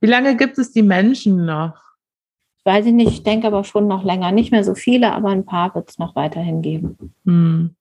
Wie 0.01 0.07
lange 0.07 0.35
gibt 0.35 0.57
es 0.57 0.71
die 0.71 0.83
Menschen 0.83 1.45
noch? 1.45 1.81
Weiß 2.65 2.85
ich 2.85 2.93
nicht, 2.93 3.11
ich 3.11 3.23
denke 3.23 3.47
aber 3.47 3.63
schon 3.63 3.87
noch 3.87 4.03
länger. 4.03 4.31
Nicht 4.31 4.51
mehr 4.51 4.63
so 4.63 4.75
viele, 4.75 5.11
aber 5.11 5.29
ein 5.29 5.45
paar 5.45 5.73
wird 5.75 5.89
es 5.89 5.97
noch 5.97 6.15
weiterhin 6.15 6.61
geben. 6.61 7.13
Hm. 7.25 7.75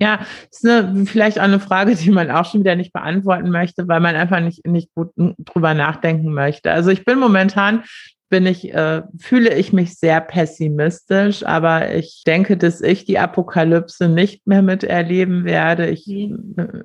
Ja, 0.00 0.20
ist 0.50 0.66
eine, 0.66 1.04
vielleicht 1.04 1.38
auch 1.38 1.44
eine 1.44 1.60
Frage, 1.60 1.94
die 1.94 2.10
man 2.10 2.30
auch 2.30 2.46
schon 2.46 2.60
wieder 2.60 2.74
nicht 2.74 2.92
beantworten 2.92 3.50
möchte, 3.50 3.86
weil 3.86 4.00
man 4.00 4.16
einfach 4.16 4.40
nicht, 4.40 4.66
nicht 4.66 4.94
gut 4.94 5.10
drüber 5.16 5.74
nachdenken 5.74 6.32
möchte. 6.32 6.72
Also 6.72 6.90
ich 6.90 7.04
bin 7.04 7.18
momentan, 7.18 7.84
bin 8.30 8.46
ich, 8.46 8.72
äh, 8.72 9.02
fühle 9.18 9.54
ich 9.54 9.72
mich 9.72 9.98
sehr 9.98 10.20
pessimistisch, 10.20 11.44
aber 11.44 11.94
ich 11.94 12.22
denke, 12.26 12.56
dass 12.56 12.80
ich 12.80 13.04
die 13.04 13.18
Apokalypse 13.18 14.08
nicht 14.08 14.46
mehr 14.46 14.62
miterleben 14.62 15.44
werde. 15.44 15.88
Ich 15.90 16.06
Nee. 16.06 16.32
äh, 16.56 16.82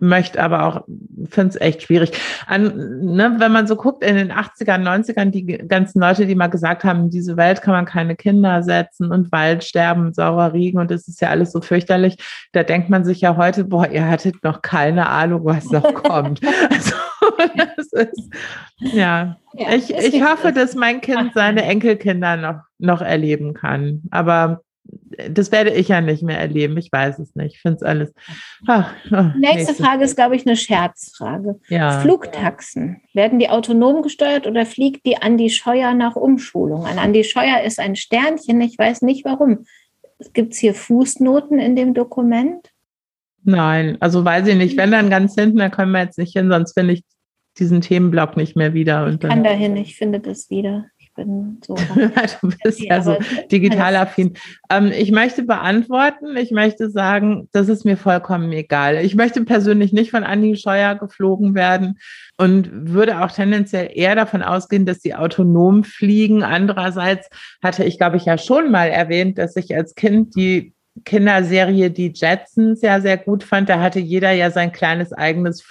möchte 0.00 0.42
aber 0.42 0.64
auch, 0.64 0.84
finde 1.28 1.50
es 1.50 1.60
echt 1.60 1.82
schwierig. 1.82 2.12
An, 2.46 3.04
ne, 3.04 3.36
wenn 3.38 3.52
man 3.52 3.66
so 3.66 3.76
guckt, 3.76 4.02
in 4.02 4.16
den 4.16 4.32
80ern, 4.32 4.82
90ern, 4.82 5.30
die 5.30 5.46
ganzen 5.46 6.00
Leute, 6.00 6.26
die 6.26 6.34
mal 6.34 6.48
gesagt 6.48 6.82
haben, 6.84 7.04
in 7.04 7.10
diese 7.10 7.36
Welt 7.36 7.62
kann 7.62 7.74
man 7.74 7.84
keine 7.84 8.16
Kinder 8.16 8.62
setzen 8.62 9.12
und 9.12 9.30
Waldsterben, 9.30 10.12
saurer 10.12 10.52
Regen 10.54 10.78
und 10.78 10.90
das 10.90 11.06
ist 11.06 11.20
ja 11.20 11.28
alles 11.28 11.52
so 11.52 11.60
fürchterlich, 11.60 12.16
da 12.52 12.62
denkt 12.64 12.88
man 12.88 13.04
sich 13.04 13.20
ja 13.20 13.36
heute, 13.36 13.64
boah, 13.64 13.88
ihr 13.88 14.08
hattet 14.08 14.42
noch 14.42 14.62
keine 14.62 15.08
Ahnung, 15.08 15.44
was 15.44 15.70
noch 15.70 15.94
kommt. 15.94 16.40
Also, 16.70 16.94
ist, 17.76 18.30
ja. 18.78 19.36
Ja, 19.54 19.74
Ich, 19.74 19.90
ich 19.90 20.22
hoffe, 20.22 20.52
dass 20.52 20.74
mein 20.74 21.00
Kind 21.00 21.32
seine 21.34 21.62
Enkelkinder 21.62 22.36
noch, 22.36 22.60
noch 22.78 23.02
erleben 23.02 23.54
kann. 23.54 24.02
Aber 24.10 24.62
das 25.30 25.52
werde 25.52 25.70
ich 25.70 25.88
ja 25.88 26.00
nicht 26.00 26.22
mehr 26.22 26.38
erleben. 26.38 26.76
Ich 26.76 26.90
weiß 26.90 27.18
es 27.18 27.34
nicht. 27.34 27.56
Ich 27.56 27.60
finde 27.60 27.76
es 27.76 27.82
alles. 27.82 28.12
Ach, 28.66 28.92
ach, 29.10 29.34
Nächste 29.34 29.74
Frage 29.74 30.04
ist, 30.04 30.16
glaube 30.16 30.36
ich, 30.36 30.46
eine 30.46 30.56
Scherzfrage. 30.56 31.60
Ja. 31.68 32.00
Flugtaxen, 32.00 33.02
werden 33.12 33.38
die 33.38 33.50
autonom 33.50 34.02
gesteuert 34.02 34.46
oder 34.46 34.66
fliegt 34.66 35.04
die 35.06 35.20
Andi 35.20 35.50
Scheuer 35.50 35.94
nach 35.94 36.16
Umschulung? 36.16 36.84
Ein 36.86 36.98
Andi 36.98 37.24
Scheuer 37.24 37.62
ist 37.64 37.78
ein 37.78 37.96
Sternchen, 37.96 38.60
ich 38.60 38.78
weiß 38.78 39.02
nicht 39.02 39.24
warum. 39.24 39.66
Gibt 40.32 40.52
es 40.52 40.58
hier 40.58 40.74
Fußnoten 40.74 41.58
in 41.58 41.76
dem 41.76 41.94
Dokument? 41.94 42.70
Nein, 43.42 43.96
also 44.00 44.24
weiß 44.24 44.46
ich 44.48 44.56
nicht. 44.56 44.76
Wenn 44.76 44.90
dann 44.90 45.08
ganz 45.08 45.34
hinten, 45.34 45.58
dann 45.58 45.70
können 45.70 45.92
wir 45.92 46.02
jetzt 46.02 46.18
nicht 46.18 46.34
hin, 46.34 46.50
sonst 46.50 46.74
finde 46.74 46.94
ich 46.94 47.04
diesen 47.60 47.80
Themenblock 47.80 48.36
nicht 48.36 48.56
mehr 48.56 48.74
wieder. 48.74 49.06
Ich 49.08 49.20
kann 49.20 49.44
dahin, 49.44 49.76
ich 49.76 49.96
finde 49.96 50.20
das 50.20 50.50
wieder. 50.50 50.86
Ich 50.98 51.12
bin 51.14 51.60
so. 51.64 51.74
du 52.40 52.50
bist 52.62 52.80
ja 52.80 53.02
so 53.02 53.16
digital 53.50 53.96
affin. 53.96 54.34
Ähm, 54.70 54.92
ich 54.96 55.12
möchte 55.12 55.42
beantworten, 55.42 56.36
ich 56.36 56.50
möchte 56.50 56.90
sagen, 56.90 57.48
das 57.52 57.68
ist 57.68 57.84
mir 57.84 57.96
vollkommen 57.96 58.50
egal. 58.52 59.04
Ich 59.04 59.14
möchte 59.14 59.44
persönlich 59.44 59.92
nicht 59.92 60.10
von 60.10 60.24
Andi 60.24 60.56
Scheuer 60.56 60.94
geflogen 60.94 61.54
werden 61.54 61.98
und 62.36 62.70
würde 62.72 63.22
auch 63.22 63.30
tendenziell 63.30 63.90
eher 63.92 64.14
davon 64.14 64.42
ausgehen, 64.42 64.86
dass 64.86 65.02
sie 65.02 65.14
autonom 65.14 65.84
fliegen. 65.84 66.42
Andererseits 66.42 67.28
hatte 67.62 67.84
ich, 67.84 67.98
glaube 67.98 68.16
ich, 68.16 68.24
ja 68.24 68.38
schon 68.38 68.70
mal 68.70 68.88
erwähnt, 68.88 69.38
dass 69.38 69.56
ich 69.56 69.76
als 69.76 69.94
Kind 69.94 70.34
die 70.34 70.72
Kinderserie 71.04 71.90
Die 71.90 72.12
Jetsons 72.14 72.82
ja 72.82 73.00
sehr 73.00 73.16
gut 73.16 73.44
fand. 73.44 73.68
Da 73.68 73.80
hatte 73.80 74.00
jeder 74.00 74.32
ja 74.32 74.50
sein 74.50 74.72
kleines 74.72 75.12
eigenes 75.12 75.62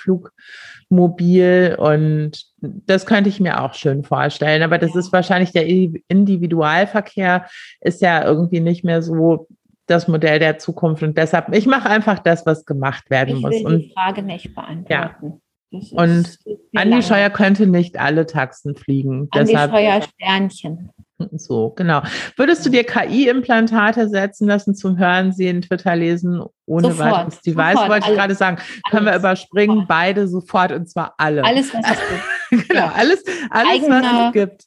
Flugmobil 0.89 1.75
und 1.79 2.43
das 2.61 3.05
könnte 3.05 3.29
ich 3.29 3.39
mir 3.39 3.61
auch 3.63 3.73
schön 3.73 4.03
vorstellen. 4.03 4.63
Aber 4.63 4.77
das 4.77 4.93
Ja. 4.93 4.99
ist 4.99 5.13
wahrscheinlich 5.13 5.51
der 5.51 5.67
Individualverkehr 5.67 7.45
ist 7.81 8.01
ja 8.01 8.23
irgendwie 8.25 8.59
nicht 8.59 8.83
mehr 8.83 9.01
so 9.01 9.47
das 9.85 10.07
Modell 10.07 10.39
der 10.39 10.57
Zukunft 10.59 11.01
und 11.03 11.17
deshalb 11.17 11.53
ich 11.55 11.65
mache 11.65 11.89
einfach 11.89 12.19
das, 12.19 12.45
was 12.45 12.65
gemacht 12.65 13.09
werden 13.09 13.35
Ich 13.37 13.41
muss. 13.41 13.51
will 13.55 13.65
Und 13.65 13.79
die 13.79 13.91
Frage 13.93 14.21
nicht 14.23 14.53
beantworten. 14.53 15.41
Ist- 15.71 15.93
Und 15.93 15.99
Andi 16.05 16.37
langweilig. 16.73 17.05
Scheuer 17.07 17.29
könnte 17.29 17.67
nicht 17.67 17.99
alle 17.99 18.25
Taxen 18.25 18.75
fliegen. 18.75 19.27
Andi 19.31 19.51
deshalb 19.53 19.71
Scheuer 19.71 20.01
Sternchen. 20.01 20.89
So, 21.33 21.71
genau. 21.75 22.01
Würdest 22.37 22.65
du 22.65 22.69
dir 22.69 22.83
KI-Implantate 22.83 24.07
setzen 24.09 24.47
lassen 24.47 24.73
zum 24.75 24.97
Hören, 24.97 25.31
Sehen, 25.33 25.61
Twitter 25.61 25.95
lesen 25.95 26.41
ohne 26.65 26.91
Sofort, 26.91 27.11
weiteres 27.11 27.41
Device? 27.41 27.71
sofort, 27.73 27.89
Wollte 27.89 27.99
ich 27.99 28.05
alles. 28.05 28.17
gerade 28.17 28.35
sagen. 28.35 28.57
Können 28.89 29.05
wir 29.05 29.11
Alles, 29.11 29.21
überspringen, 29.21 29.75
sofort. 29.75 29.87
beide 29.87 30.27
sofort 30.27 30.71
und 30.71 30.89
zwar 30.89 31.13
alle. 31.17 31.43
Alles, 31.43 31.73
was 31.73 31.83
es 31.91 31.99
gibt. 32.49 32.69
genau, 32.69 32.79
ja. 32.81 32.91
alles, 32.95 33.23
alles 33.49 33.89
was 33.89 34.05
es 34.27 34.33
gibt. 34.33 34.63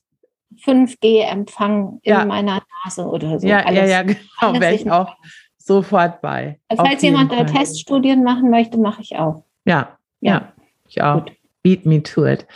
5G-Empfang 0.64 2.00
Ja. 2.04 2.22
in 2.22 2.28
meiner 2.28 2.62
Nase 2.84 3.04
oder 3.06 3.38
so. 3.40 3.46
ja, 3.46 3.60
alles, 3.64 3.78
ja, 3.80 3.86
ja, 3.86 4.02
genau. 4.02 4.60
Wäre 4.60 4.74
ich 4.74 4.90
auch 4.90 5.14
sofort 5.58 6.20
bei. 6.20 6.58
Falls 6.74 7.02
jemand 7.02 7.32
da 7.32 7.36
Fall. 7.36 7.46
Teststudien 7.46 8.22
machen 8.22 8.50
möchte, 8.50 8.78
mache 8.78 9.00
ich 9.02 9.16
auch. 9.16 9.44
Ja, 9.64 9.96
ja, 10.20 10.32
Ja. 10.32 10.52
ich 10.88 11.02
auch. 11.02 11.14
Gut. 11.24 11.32
Beat 11.62 11.86
me 11.86 12.02
to 12.02 12.26
it. 12.26 12.46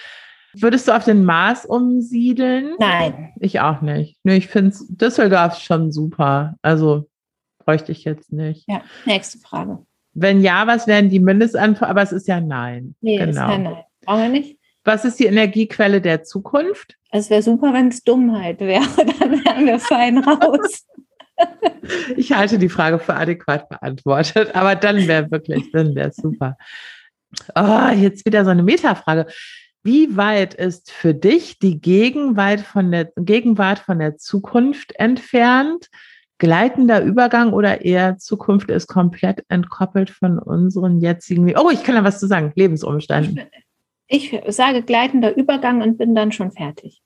Würdest 0.63 0.89
du 0.89 0.97
auf 0.97 1.05
den 1.05 1.25
Mars 1.25 1.65
umsiedeln? 1.65 2.75
Nein. 2.79 3.33
Ich 3.41 3.61
auch 3.61 3.81
nicht. 3.83 4.19
Nee, 4.25 4.37
ich 4.37 4.49
finde 4.49 4.77
Düsseldorf 4.89 5.59
schon 5.59 5.93
super. 5.93 6.55
Also 6.63 7.09
bräuchte 7.59 7.93
ich 7.93 8.05
jetzt 8.05 8.33
nicht. 8.33 8.65
Ja, 8.69 8.83
nächste 9.05 9.39
Frage. 9.39 9.79
Wenn 10.15 10.41
ja, 10.41 10.67
was 10.67 10.87
wären 10.87 11.11
die 11.11 11.21
Mindestanforderungen? 11.21 11.91
Aber 11.91 12.03
es 12.03 12.13
ist 12.13 12.27
ja 12.27 12.41
nein. 12.41 12.95
Nee, 13.01 13.19
ist 13.19 13.27
genau. 13.27 13.49
kein 13.49 13.63
Nein. 13.65 13.77
Brauchen 14.05 14.23
wir 14.23 14.29
nicht. 14.29 14.59
Was 14.85 15.05
ist 15.05 15.19
die 15.19 15.27
Energiequelle 15.27 16.01
der 16.01 16.23
Zukunft? 16.23 16.97
Es 17.11 17.29
wäre 17.29 17.43
super, 17.43 17.73
wenn 17.73 17.89
es 17.89 18.05
Dummheit 18.05 18.61
wäre. 18.61 18.85
Dann 18.97 19.45
wären 19.45 19.67
wir 19.67 19.79
fein 19.79 20.19
raus. 20.19 20.87
Ich 22.17 22.33
halte 22.33 22.59
die 22.59 22.71
Frage 22.71 22.99
für 22.99 23.15
adäquat 23.15 23.69
beantwortet, 23.69 24.55
aber 24.57 24.75
dann 24.75 25.07
wäre 25.07 25.31
wirklich, 25.31 25.71
dann 25.71 25.95
wäre 25.95 26.09
es 26.09 26.17
super. 26.17 26.57
Oh, 27.55 27.89
jetzt 27.95 28.25
wieder 28.25 28.43
so 28.43 28.51
eine 28.51 28.63
Metafrage. 28.63 29.27
Wie 29.87 30.17
weit 30.17 30.53
ist 30.53 30.91
für 30.91 31.15
dich 31.15 31.61
die 31.61 31.81
Gegenwart 31.81 32.59
von 32.59 32.91
der, 32.91 33.13
Gegenwart 33.15 33.79
von 33.79 34.01
der 34.01 34.17
Zukunft 34.17 34.93
entfernt? 34.97 35.91
Gleitender 36.39 37.05
Übergang 37.05 37.53
oder 37.53 37.85
eher 37.85 38.19
Zukunft 38.19 38.69
ist 38.69 38.89
komplett 38.89 39.45
entkoppelt 39.49 40.11
von 40.11 40.41
unseren 40.41 40.99
jetzigen, 40.99 41.57
oh, 41.57 41.71
ich 41.71 41.85
kann 41.85 41.95
da 41.95 42.03
was 42.03 42.19
zu 42.19 42.27
sagen, 42.27 42.51
Lebensumständen. 42.57 43.43
Ich 44.09 44.37
sage 44.49 44.83
gleitender 44.83 45.37
Übergang 45.37 45.81
und 45.83 45.99
bin 45.99 46.17
dann 46.17 46.33
schon 46.33 46.51
fertig. 46.51 47.01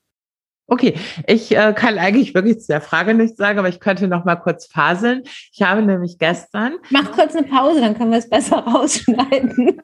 Okay, 0.67 0.95
ich 1.27 1.55
äh, 1.55 1.75
kann 1.77 1.99
eigentlich 1.99 2.33
wirklich 2.33 2.61
zu 2.61 2.69
der 2.69 2.81
Frage 2.81 3.13
nichts 3.13 3.37
sagen, 3.37 3.59
aber 3.59 3.69
ich 3.69 3.81
könnte 3.81 4.09
noch 4.09 4.25
mal 4.25 4.37
kurz 4.37 4.65
faseln. 4.65 5.25
Ich 5.53 5.61
habe 5.61 5.83
nämlich 5.83 6.17
gestern, 6.19 6.77
Mach 6.89 7.13
kurz 7.13 7.37
eine 7.37 7.47
Pause, 7.47 7.83
dann 7.83 7.95
können 7.95 8.13
wir 8.13 8.19
es 8.19 8.31
besser 8.31 8.57
rausschneiden. 8.67 9.83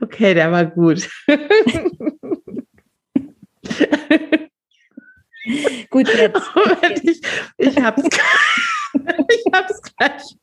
Okay, 0.00 0.34
der 0.34 0.52
war 0.52 0.66
gut. 0.66 1.08
Gut, 5.90 6.08
jetzt. 6.08 6.42
Moment, 6.54 7.04
ich, 7.04 7.20
ich 7.56 7.76
hab's, 7.76 8.02
ich 8.94 9.44
hab's 9.52 9.82
gleich. 9.82 10.36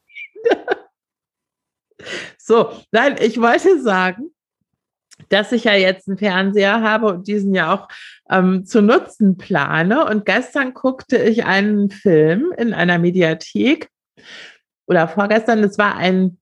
So, 2.38 2.72
nein, 2.92 3.16
ich 3.20 3.40
wollte 3.40 3.82
sagen, 3.82 4.32
dass 5.30 5.52
ich 5.52 5.66
ja 5.66 5.74
jetzt 5.74 6.08
einen 6.08 6.18
Fernseher 6.18 6.82
habe 6.82 7.08
und 7.08 7.28
diesen 7.28 7.54
ja 7.54 7.74
auch 7.74 7.88
ähm, 8.30 8.66
zu 8.66 8.82
nutzen 8.82 9.38
plane. 9.38 10.06
Und 10.06 10.26
gestern 10.26 10.74
guckte 10.74 11.18
ich 11.18 11.46
einen 11.46 11.90
Film 11.90 12.54
in 12.58 12.74
einer 12.74 12.98
Mediathek 12.98 13.90
oder 14.88 15.08
vorgestern, 15.08 15.64
es 15.64 15.78
war 15.78 15.96
ein 15.96 16.41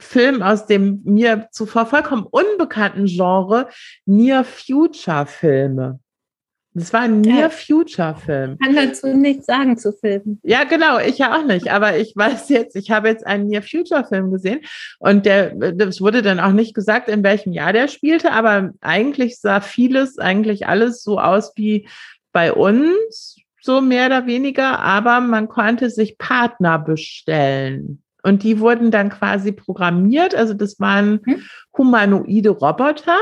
Film 0.00 0.42
aus 0.42 0.66
dem 0.66 1.02
mir 1.04 1.48
zuvor 1.52 1.86
vollkommen 1.86 2.26
unbekannten 2.28 3.06
Genre 3.06 3.68
Near 4.06 4.44
Future 4.44 5.26
Filme. 5.26 6.00
Das 6.72 6.92
war 6.92 7.00
ein 7.00 7.20
Near-Future-Film. 7.20 8.56
Ich 8.60 8.66
kann 8.66 8.76
dazu 8.76 9.08
nichts 9.08 9.46
sagen 9.46 9.76
zu 9.76 9.92
Filmen. 9.92 10.40
Ja, 10.44 10.62
genau, 10.62 10.98
ich 10.98 11.18
ja 11.18 11.36
auch 11.36 11.44
nicht. 11.44 11.68
Aber 11.68 11.96
ich 11.96 12.14
weiß 12.14 12.48
jetzt, 12.48 12.76
ich 12.76 12.92
habe 12.92 13.08
jetzt 13.08 13.26
einen 13.26 13.48
Near-Future-Film 13.48 14.30
gesehen 14.30 14.60
und 15.00 15.26
der, 15.26 15.52
das 15.72 16.00
wurde 16.00 16.22
dann 16.22 16.38
auch 16.38 16.52
nicht 16.52 16.74
gesagt, 16.74 17.08
in 17.08 17.24
welchem 17.24 17.52
Jahr 17.52 17.72
der 17.72 17.88
spielte, 17.88 18.30
aber 18.30 18.70
eigentlich 18.80 19.40
sah 19.40 19.60
vieles, 19.60 20.18
eigentlich 20.18 20.68
alles 20.68 21.02
so 21.02 21.18
aus 21.18 21.52
wie 21.56 21.88
bei 22.32 22.52
uns, 22.52 23.36
so 23.60 23.80
mehr 23.80 24.06
oder 24.06 24.26
weniger, 24.26 24.78
aber 24.78 25.20
man 25.20 25.48
konnte 25.48 25.90
sich 25.90 26.18
Partner 26.18 26.78
bestellen. 26.78 28.02
Und 28.22 28.42
die 28.42 28.60
wurden 28.60 28.90
dann 28.90 29.10
quasi 29.10 29.52
programmiert. 29.52 30.34
Also 30.34 30.54
das 30.54 30.78
waren 30.80 31.20
hm? 31.24 31.42
humanoide 31.76 32.50
Roboter 32.50 33.16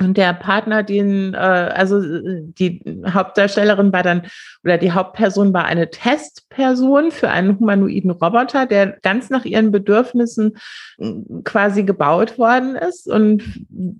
und 0.00 0.16
der 0.16 0.32
Partner, 0.32 0.82
den, 0.82 1.34
äh, 1.34 1.36
also 1.36 2.00
die 2.02 2.82
Hauptdarstellerin 3.06 3.92
war 3.92 4.02
dann, 4.02 4.22
oder 4.64 4.76
die 4.76 4.90
Hauptperson 4.90 5.54
war 5.54 5.66
eine 5.66 5.88
Testperson 5.88 7.12
für 7.12 7.30
einen 7.30 7.60
humanoiden 7.60 8.10
Roboter, 8.10 8.66
der 8.66 8.98
ganz 9.02 9.30
nach 9.30 9.44
ihren 9.44 9.70
Bedürfnissen 9.70 10.56
äh, 10.98 11.12
quasi 11.44 11.84
gebaut 11.84 12.38
worden 12.38 12.74
ist 12.74 13.06
und 13.06 13.44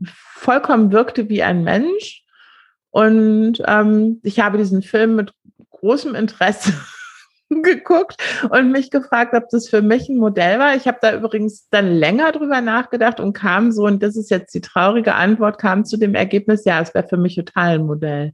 vollkommen 0.08 0.90
wirkte 0.90 1.28
wie 1.28 1.44
ein 1.44 1.62
Mensch. 1.62 2.24
Und 2.90 3.62
ähm, 3.66 4.20
ich 4.24 4.40
habe 4.40 4.58
diesen 4.58 4.82
Film 4.82 5.14
mit 5.14 5.32
großem 5.70 6.16
Interesse 6.16 6.72
geguckt 7.62 8.16
und 8.50 8.72
mich 8.72 8.90
gefragt, 8.90 9.34
ob 9.34 9.48
das 9.50 9.68
für 9.68 9.82
mich 9.82 10.08
ein 10.08 10.18
Modell 10.18 10.58
war. 10.58 10.74
Ich 10.74 10.86
habe 10.86 10.98
da 11.00 11.14
übrigens 11.14 11.68
dann 11.70 11.92
länger 11.92 12.32
drüber 12.32 12.60
nachgedacht 12.60 13.20
und 13.20 13.32
kam 13.32 13.72
so, 13.72 13.84
und 13.84 14.02
das 14.02 14.16
ist 14.16 14.30
jetzt 14.30 14.54
die 14.54 14.60
traurige 14.60 15.14
Antwort, 15.14 15.58
kam 15.58 15.84
zu 15.84 15.96
dem 15.96 16.14
Ergebnis, 16.14 16.64
ja, 16.64 16.80
es 16.80 16.94
wäre 16.94 17.06
für 17.06 17.16
mich 17.16 17.34
total 17.36 17.74
ein 17.74 17.86
Modell. 17.86 18.32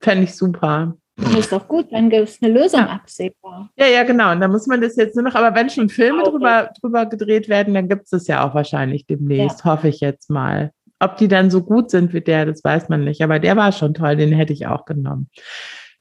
Fände 0.00 0.24
ich 0.24 0.34
super. 0.34 0.96
Das 1.20 1.34
ist 1.34 1.52
doch 1.52 1.66
gut, 1.66 1.92
dann 1.92 2.10
gibt 2.10 2.28
es 2.28 2.40
eine 2.40 2.52
Lösung 2.52 2.80
ja. 2.80 2.86
absehbar. 2.90 3.70
Ja, 3.76 3.86
ja, 3.86 4.04
genau. 4.04 4.30
Und 4.30 4.40
da 4.40 4.46
muss 4.46 4.68
man 4.68 4.80
das 4.80 4.94
jetzt 4.94 5.16
nur 5.16 5.24
noch, 5.24 5.34
aber 5.34 5.54
wenn 5.56 5.68
schon 5.68 5.88
Filme 5.88 6.22
drüber, 6.22 6.70
drüber 6.80 7.06
gedreht 7.06 7.48
werden, 7.48 7.74
dann 7.74 7.88
gibt 7.88 8.04
es 8.04 8.10
das 8.10 8.28
ja 8.28 8.48
auch 8.48 8.54
wahrscheinlich 8.54 9.06
demnächst, 9.06 9.64
ja. 9.64 9.72
hoffe 9.72 9.88
ich 9.88 10.00
jetzt 10.00 10.30
mal. 10.30 10.70
Ob 11.00 11.16
die 11.16 11.26
dann 11.26 11.50
so 11.50 11.62
gut 11.62 11.90
sind 11.90 12.12
wie 12.12 12.20
der, 12.20 12.46
das 12.46 12.62
weiß 12.62 12.88
man 12.88 13.04
nicht. 13.04 13.22
Aber 13.22 13.40
der 13.40 13.56
war 13.56 13.72
schon 13.72 13.94
toll, 13.94 14.16
den 14.16 14.32
hätte 14.32 14.52
ich 14.52 14.68
auch 14.68 14.84
genommen. 14.84 15.28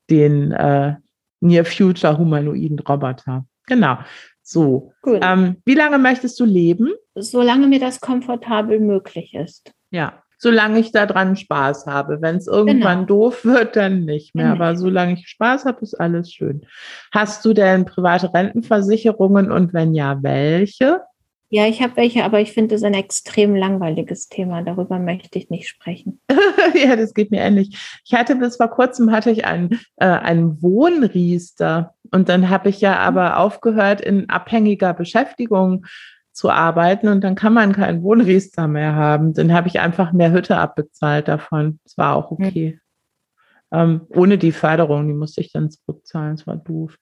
Den, 0.10 0.52
äh, 0.52 0.96
Near 1.40 1.66
Future 1.66 2.18
humanoiden 2.18 2.80
Roboter. 2.80 3.46
Genau. 3.68 3.98
So. 4.42 4.94
Ähm, 5.06 5.58
wie 5.66 5.76
lange 5.76 5.98
möchtest 5.98 6.40
du 6.40 6.46
leben? 6.46 6.94
Solange 7.16 7.68
mir 7.68 7.80
das 7.80 8.00
komfortabel 8.00 8.80
möglich 8.80 9.34
ist. 9.34 9.72
Ja. 9.92 10.24
Solange 10.40 10.80
ich 10.80 10.92
daran 10.92 11.36
Spaß 11.36 11.88
habe. 11.88 12.22
Wenn 12.22 12.38
es 12.38 12.48
irgendwann 12.48 13.06
genau. 13.06 13.08
doof 13.08 13.44
wird, 13.44 13.76
dann 13.76 14.06
nicht 14.06 14.36
mehr. 14.36 14.54
Genau. 14.54 14.64
Aber 14.64 14.78
solange 14.78 15.14
ich 15.14 15.28
Spaß 15.28 15.66
habe, 15.66 15.82
ist 15.82 15.96
alles 15.96 16.32
schön. 16.32 16.66
Hast 17.12 17.44
du 17.44 17.54
denn 17.54 17.86
private 17.86 18.34
Rentenversicherungen 18.34 19.52
und 19.52 19.74
wenn 19.74 19.94
ja, 19.94 20.22
welche? 20.22 21.02
Ja, 21.50 21.66
ich 21.66 21.82
habe 21.82 21.96
welche, 21.96 22.26
aber 22.26 22.42
ich 22.42 22.52
finde 22.52 22.76
es 22.76 22.84
ein 22.84 22.94
extrem 22.94 23.56
langweiliges 23.56 24.28
Thema. 24.28 24.64
Darüber 24.64 25.00
möchte 25.00 25.40
ich 25.40 25.50
nicht 25.50 25.70
sprechen. 25.70 26.20
ja, 26.76 26.98
das 26.98 27.14
geht 27.14 27.32
mir 27.32 27.40
ähnlich. 27.40 28.02
Ich 28.04 28.14
hatte 28.14 28.36
bis 28.36 28.58
vor 28.58 28.68
kurzem 28.68 29.12
hatte 29.12 29.32
ich 29.32 29.46
ein, 29.46 29.80
äh, 29.96 30.08
einen 30.08 30.62
Wohnriester 30.62 31.94
und 32.12 32.28
dann 32.28 32.50
habe 32.50 32.68
ich 32.68 32.82
ja 32.82 32.92
mhm. 32.92 32.98
aber 32.98 33.38
aufgehört, 33.40 34.02
in 34.02 34.30
abhängiger 34.30 34.94
Beschäftigung 34.94 35.86
zu 36.34 36.50
arbeiten 36.50 37.08
und 37.08 37.24
dann 37.24 37.36
kann 37.36 37.54
man 37.54 37.72
keinen 37.72 38.04
Wohnriester 38.04 38.68
mehr 38.68 38.94
haben. 38.96 39.34
Dann 39.34 39.54
habe 39.54 39.70
ich 39.70 39.80
einfach 39.80 40.12
mehr 40.12 40.34
Hütte 40.34 40.58
abbezahlt 40.58 41.30
davon. 41.30 41.80
Das 41.84 41.98
war 41.98 42.16
auch 42.16 42.32
okay. 42.32 42.74
Mhm. 42.74 43.80
Ähm, 43.80 44.02
ohne 44.10 44.38
die 44.38 44.52
Förderung, 44.52 45.08
die 45.08 45.14
musste 45.14 45.42
ich 45.42 45.52
dann 45.52 45.72
zurückzahlen. 45.72 46.36
Das 46.36 46.46
war 46.46 46.58
doof. 46.58 46.98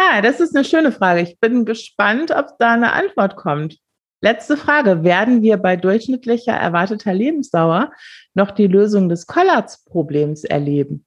Ah, 0.00 0.22
das 0.22 0.38
ist 0.38 0.54
eine 0.54 0.64
schöne 0.64 0.92
Frage. 0.92 1.22
Ich 1.22 1.40
bin 1.40 1.64
gespannt, 1.64 2.30
ob 2.30 2.56
da 2.60 2.74
eine 2.74 2.92
Antwort 2.92 3.34
kommt. 3.34 3.78
Letzte 4.20 4.56
Frage. 4.56 5.02
Werden 5.02 5.42
wir 5.42 5.56
bei 5.56 5.74
durchschnittlicher 5.74 6.52
erwarteter 6.52 7.12
Lebensdauer 7.12 7.90
noch 8.32 8.52
die 8.52 8.68
Lösung 8.68 9.08
des 9.08 9.26
Kollatz-Problems 9.26 10.44
erleben? 10.44 11.04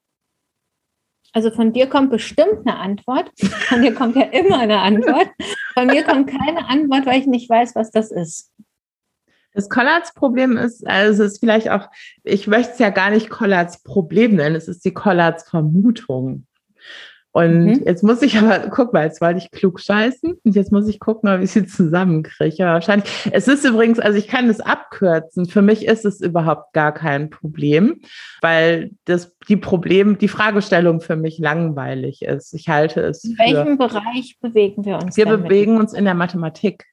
Also 1.31 1.51
von 1.51 1.71
dir 1.71 1.87
kommt 1.87 2.11
bestimmt 2.11 2.67
eine 2.67 2.79
Antwort. 2.79 3.31
Von 3.39 3.81
dir 3.81 3.95
kommt 3.95 4.17
ja 4.17 4.23
immer 4.23 4.59
eine 4.59 4.79
Antwort. 4.79 5.29
Von 5.73 5.87
mir 5.87 6.03
kommt 6.03 6.29
keine 6.29 6.67
Antwort, 6.67 7.05
weil 7.05 7.21
ich 7.21 7.27
nicht 7.27 7.49
weiß, 7.49 7.75
was 7.75 7.91
das 7.91 8.11
ist. 8.11 8.51
Das 9.53 9.69
Kollatz-Problem 9.69 10.57
ist, 10.57 10.85
also 10.85 11.23
es 11.23 11.31
ist 11.31 11.39
vielleicht 11.39 11.69
auch, 11.69 11.87
ich 12.25 12.47
möchte 12.47 12.73
es 12.73 12.79
ja 12.79 12.89
gar 12.89 13.09
nicht 13.09 13.29
Kollatz-Problem 13.29 14.35
nennen, 14.35 14.55
es 14.55 14.67
ist 14.67 14.83
die 14.83 14.93
Kollatz-Vermutung. 14.93 16.45
Und 17.33 17.65
mhm. 17.65 17.81
jetzt 17.85 18.03
muss 18.03 18.21
ich 18.21 18.37
aber, 18.37 18.59
guck 18.69 18.91
mal, 18.93 19.05
jetzt 19.05 19.21
wollte 19.21 19.39
ich 19.39 19.51
klug 19.51 19.79
scheißen 19.79 20.37
und 20.43 20.55
jetzt 20.55 20.71
muss 20.71 20.87
ich 20.89 20.99
gucken, 20.99 21.29
ob 21.29 21.41
ich 21.41 21.51
sie 21.51 21.65
zusammenkriege. 21.65 22.65
Wahrscheinlich. 22.65 23.09
Es 23.31 23.47
ist 23.47 23.65
übrigens, 23.65 23.99
also 23.99 24.17
ich 24.17 24.27
kann 24.27 24.49
es 24.49 24.59
abkürzen. 24.59 25.45
Für 25.45 25.61
mich 25.61 25.85
ist 25.85 26.03
es 26.03 26.19
überhaupt 26.19 26.73
gar 26.73 26.93
kein 26.93 27.29
Problem, 27.29 28.01
weil 28.41 28.91
das, 29.05 29.35
die 29.47 29.55
Problem, 29.55 30.17
die 30.17 30.27
Fragestellung 30.27 30.99
für 30.99 31.15
mich 31.15 31.39
langweilig 31.39 32.21
ist. 32.21 32.53
Ich 32.53 32.67
halte 32.67 33.01
es. 33.01 33.23
In 33.23 33.37
welchem 33.37 33.77
Bereich 33.77 34.37
bewegen 34.41 34.83
wir 34.83 34.97
uns? 34.97 35.15
Wir 35.15 35.25
bewegen 35.25 35.77
uns 35.77 35.93
in 35.93 36.03
der 36.03 36.15
Mathematik. 36.15 36.85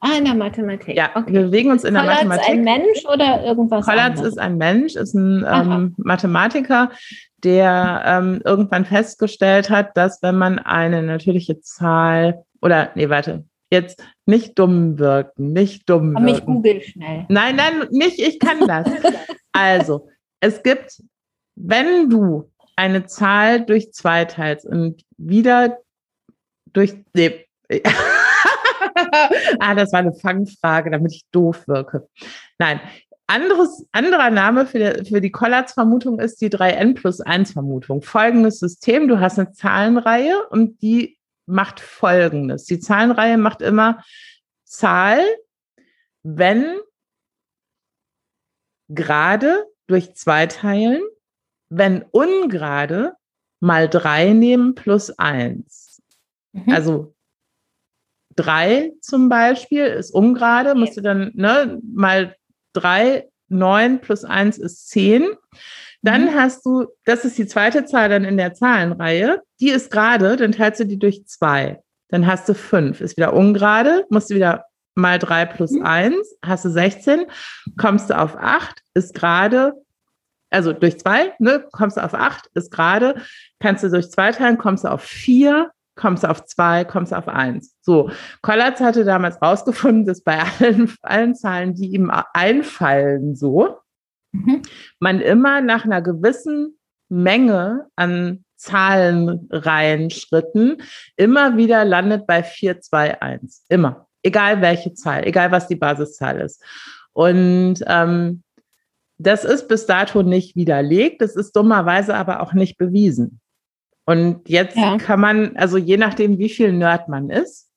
Ah, 0.00 0.18
in 0.18 0.24
der 0.24 0.34
Mathematik. 0.34 0.94
Ja, 0.94 1.10
okay. 1.14 1.32
wir 1.32 1.42
bewegen 1.42 1.70
uns 1.70 1.82
in 1.82 1.94
Kollatz 1.94 2.20
der 2.20 2.28
Mathematik. 2.28 2.44
ist 2.44 2.58
ein 2.58 2.64
Mensch 2.64 3.04
oder 3.12 3.44
irgendwas 3.44 3.84
Kollatz 3.84 4.18
anderes? 4.18 4.28
ist 4.28 4.38
ein 4.38 4.56
Mensch, 4.58 4.94
ist 4.94 5.14
ein 5.14 5.44
ähm, 5.50 5.94
Mathematiker, 5.96 6.90
der 7.44 8.02
ähm, 8.06 8.40
irgendwann 8.44 8.84
festgestellt 8.84 9.70
hat, 9.70 9.96
dass 9.96 10.22
wenn 10.22 10.36
man 10.36 10.58
eine 10.58 11.02
natürliche 11.02 11.60
Zahl 11.60 12.44
oder 12.62 12.90
nee, 12.94 13.08
warte, 13.08 13.44
jetzt 13.70 14.02
nicht 14.24 14.58
dumm 14.58 14.98
wirken, 14.98 15.52
nicht 15.52 15.88
dumm 15.88 16.12
wirken. 16.12 16.24
Mich 16.24 16.44
google 16.44 16.82
schnell. 16.82 17.26
Nein, 17.28 17.56
nein, 17.56 17.88
nicht, 17.90 18.18
ich 18.18 18.38
kann 18.38 18.66
das. 18.66 18.88
also, 19.52 20.08
es 20.40 20.62
gibt, 20.62 21.02
wenn 21.54 22.08
du 22.10 22.50
eine 22.76 23.06
Zahl 23.06 23.64
durch 23.64 23.92
zwei 23.92 24.24
teilst 24.24 24.66
und 24.66 25.02
wieder 25.16 25.78
durch 26.72 26.94
nee. 27.14 27.46
ah, 29.58 29.74
das 29.74 29.92
war 29.92 30.00
eine 30.00 30.12
Fangfrage, 30.12 30.90
damit 30.90 31.12
ich 31.12 31.24
doof 31.32 31.66
wirke. 31.66 32.08
Nein, 32.58 32.80
anderes, 33.26 33.86
anderer 33.92 34.30
Name 34.30 34.66
für, 34.66 34.78
die, 34.78 35.04
für 35.04 35.20
die 35.20 35.30
Kollatz-Vermutung 35.30 36.20
ist 36.20 36.40
die 36.40 36.50
3n 36.50 36.94
plus 36.94 37.20
1 37.20 37.52
Vermutung. 37.52 38.02
Folgendes 38.02 38.58
System, 38.58 39.08
du 39.08 39.20
hast 39.20 39.38
eine 39.38 39.52
Zahlenreihe 39.52 40.46
und 40.50 40.80
die 40.82 41.18
macht 41.46 41.80
Folgendes. 41.80 42.64
Die 42.64 42.78
Zahlenreihe 42.78 43.38
macht 43.38 43.62
immer 43.62 44.02
Zahl, 44.64 45.20
wenn 46.22 46.78
gerade 48.88 49.64
durch 49.86 50.14
zwei 50.14 50.46
teilen, 50.46 51.02
wenn 51.68 52.02
ungerade 52.02 53.14
mal 53.60 53.88
drei 53.88 54.32
nehmen 54.32 54.74
plus 54.74 55.10
eins. 55.18 56.02
Mhm. 56.52 56.72
Also 56.72 57.14
drei 58.34 58.92
zum 59.00 59.28
Beispiel 59.28 59.86
ist 59.86 60.12
ungerade, 60.12 60.74
musst 60.74 60.96
du 60.96 61.00
dann 61.00 61.30
ne, 61.34 61.80
mal 61.82 62.36
3, 62.76 63.28
9 63.48 64.00
plus 64.00 64.24
1 64.24 64.58
ist 64.58 64.88
10. 64.90 65.26
Dann 66.02 66.26
mhm. 66.26 66.34
hast 66.34 66.64
du, 66.64 66.86
das 67.04 67.24
ist 67.24 67.38
die 67.38 67.46
zweite 67.46 67.84
Zahl 67.84 68.08
dann 68.08 68.24
in 68.24 68.36
der 68.36 68.54
Zahlenreihe, 68.54 69.42
die 69.60 69.70
ist 69.70 69.90
gerade, 69.90 70.36
dann 70.36 70.52
teilst 70.52 70.80
du 70.80 70.84
die 70.84 70.98
durch 70.98 71.26
2. 71.26 71.82
Dann 72.08 72.26
hast 72.26 72.48
du 72.48 72.54
5, 72.54 73.00
ist 73.00 73.16
wieder 73.16 73.32
ungerade, 73.32 74.04
musst 74.10 74.30
du 74.30 74.34
wieder 74.34 74.64
mal 74.94 75.18
3 75.18 75.46
plus 75.46 75.72
mhm. 75.72 75.84
1, 75.84 76.38
hast 76.44 76.64
du 76.64 76.70
16, 76.70 77.26
kommst 77.76 78.10
du 78.10 78.18
auf 78.18 78.36
8, 78.36 78.80
ist 78.94 79.14
gerade, 79.14 79.72
also 80.50 80.72
durch 80.72 80.98
2, 80.98 81.34
ne, 81.38 81.66
kommst 81.72 81.96
du 81.96 82.04
auf 82.04 82.14
8, 82.14 82.50
ist 82.54 82.70
gerade, 82.70 83.20
kannst 83.60 83.84
du 83.84 83.90
durch 83.90 84.10
2 84.10 84.32
teilen, 84.32 84.58
kommst 84.58 84.84
du 84.84 84.88
auf 84.88 85.02
4, 85.02 85.70
kommst 85.96 86.22
du 86.22 86.30
auf 86.30 86.44
zwei, 86.44 86.84
kommst 86.84 87.12
du 87.12 87.16
auf 87.16 87.28
eins. 87.28 87.76
So, 87.80 88.10
Kollatz 88.42 88.80
hatte 88.80 89.04
damals 89.04 89.40
rausgefunden, 89.42 90.06
dass 90.06 90.22
bei 90.22 90.40
allen, 90.60 90.94
allen 91.02 91.34
Zahlen, 91.34 91.74
die 91.74 91.88
ihm 91.88 92.12
einfallen, 92.32 93.34
so, 93.34 93.78
mhm. 94.32 94.62
man 95.00 95.20
immer 95.20 95.60
nach 95.60 95.84
einer 95.84 96.02
gewissen 96.02 96.78
Menge 97.08 97.86
an 97.96 98.44
Zahlenreihenschritten 98.56 100.82
immer 101.16 101.56
wieder 101.56 101.84
landet 101.84 102.26
bei 102.26 102.42
4, 102.42 102.80
2, 102.80 103.20
1. 103.20 103.66
Immer. 103.68 104.06
Egal 104.22 104.62
welche 104.62 104.94
Zahl, 104.94 105.26
egal 105.26 105.50
was 105.52 105.68
die 105.68 105.76
Basiszahl 105.76 106.40
ist. 106.40 106.62
Und 107.12 107.84
ähm, 107.86 108.42
das 109.18 109.44
ist 109.44 109.68
bis 109.68 109.86
dato 109.86 110.22
nicht 110.22 110.56
widerlegt, 110.56 111.22
das 111.22 111.36
ist 111.36 111.54
dummerweise 111.54 112.14
aber 112.14 112.40
auch 112.40 112.52
nicht 112.52 112.76
bewiesen. 112.76 113.40
Und 114.06 114.48
jetzt 114.48 114.76
ja. 114.76 114.96
kann 114.98 115.20
man, 115.20 115.56
also 115.56 115.76
je 115.76 115.96
nachdem, 115.96 116.38
wie 116.38 116.48
viel 116.48 116.72
Nerd 116.72 117.08
man 117.08 117.28
ist, 117.28 117.68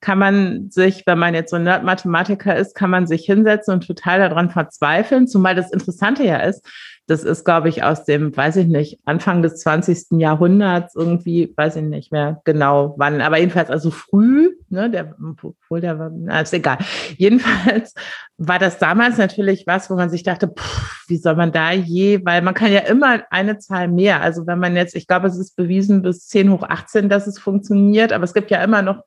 kann 0.00 0.18
man 0.18 0.70
sich, 0.70 1.02
wenn 1.06 1.18
man 1.18 1.34
jetzt 1.34 1.50
so 1.50 1.56
ein 1.56 1.64
Nerd-Mathematiker 1.64 2.56
ist, 2.56 2.74
kann 2.74 2.90
man 2.90 3.06
sich 3.06 3.24
hinsetzen 3.24 3.74
und 3.74 3.86
total 3.86 4.18
daran 4.18 4.50
verzweifeln. 4.50 5.26
Zumal 5.26 5.54
das 5.54 5.72
Interessante 5.72 6.24
ja 6.24 6.38
ist, 6.38 6.66
das 7.06 7.24
ist, 7.24 7.44
glaube 7.44 7.68
ich, 7.68 7.82
aus 7.82 8.04
dem, 8.04 8.34
weiß 8.34 8.56
ich 8.56 8.66
nicht, 8.66 9.00
Anfang 9.04 9.42
des 9.42 9.56
20. 9.60 10.18
Jahrhunderts 10.18 10.94
irgendwie, 10.94 11.52
weiß 11.56 11.76
ich 11.76 11.82
nicht 11.82 12.12
mehr 12.12 12.40
genau 12.44 12.94
wann, 12.98 13.20
aber 13.20 13.38
jedenfalls 13.38 13.68
also 13.68 13.90
früh, 13.90 14.50
ne, 14.70 14.90
der, 14.90 15.14
obwohl 15.20 15.80
der 15.80 15.98
war, 15.98 16.10
na, 16.12 16.40
ist 16.40 16.54
egal. 16.54 16.78
Jedenfalls 17.16 17.94
war 18.38 18.58
das 18.58 18.78
damals 18.78 19.18
natürlich 19.18 19.66
was, 19.66 19.90
wo 19.90 19.94
man 19.96 20.10
sich 20.10 20.22
dachte, 20.22 20.48
pff, 20.48 21.04
wie 21.08 21.16
soll 21.16 21.36
man 21.36 21.52
da 21.52 21.72
je, 21.72 22.24
weil 22.24 22.42
man 22.42 22.54
kann 22.54 22.72
ja 22.72 22.80
immer 22.80 23.22
eine 23.30 23.58
Zahl 23.58 23.88
mehr. 23.88 24.20
Also 24.20 24.46
wenn 24.46 24.58
man 24.58 24.76
jetzt, 24.76 24.94
ich 24.94 25.06
glaube, 25.06 25.26
es 25.26 25.38
ist 25.38 25.56
bewiesen 25.56 26.02
bis 26.02 26.26
10 26.28 26.50
hoch 26.50 26.62
18, 26.62 27.08
dass 27.08 27.26
es 27.26 27.38
funktioniert, 27.38 28.12
aber 28.12 28.24
es 28.24 28.34
gibt 28.34 28.50
ja 28.50 28.62
immer 28.62 28.82
noch 28.82 29.02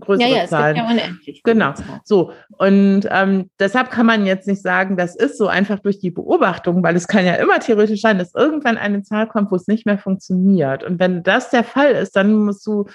größere 0.00 0.28
ja, 0.28 0.36
ja, 0.36 0.46
Zahlen. 0.46 0.76
Es 0.76 0.82
gibt 0.82 0.88
ja 0.88 1.04
unendlich. 1.04 1.42
Genau. 1.42 1.74
So. 2.04 2.32
Und 2.58 3.02
ähm, 3.10 3.50
deshalb 3.58 3.90
kann 3.90 4.06
man 4.06 4.26
jetzt 4.26 4.46
nicht 4.46 4.62
sagen, 4.62 4.96
das 4.96 5.16
ist 5.16 5.38
so 5.38 5.48
einfach 5.48 5.80
durch 5.80 5.98
die 5.98 6.10
Beobachtung, 6.10 6.82
weil 6.82 6.96
es 6.96 7.08
kann 7.08 7.24
ja 7.24 7.34
immer 7.34 7.58
theoretisch 7.58 8.00
sein, 8.00 8.18
dass 8.18 8.34
irgendwann 8.34 8.78
eine 8.78 9.02
Zahl 9.02 9.26
kommt, 9.26 9.50
wo 9.50 9.56
es 9.56 9.66
nicht 9.66 9.86
mehr 9.86 9.98
funktioniert. 9.98 10.84
Und 10.84 10.98
wenn 11.00 11.22
das 11.22 11.50
der 11.50 11.64
Fall 11.64 11.92
ist, 11.92 12.16
dann 12.16 12.32
musst 12.32 12.66
du 12.66 12.86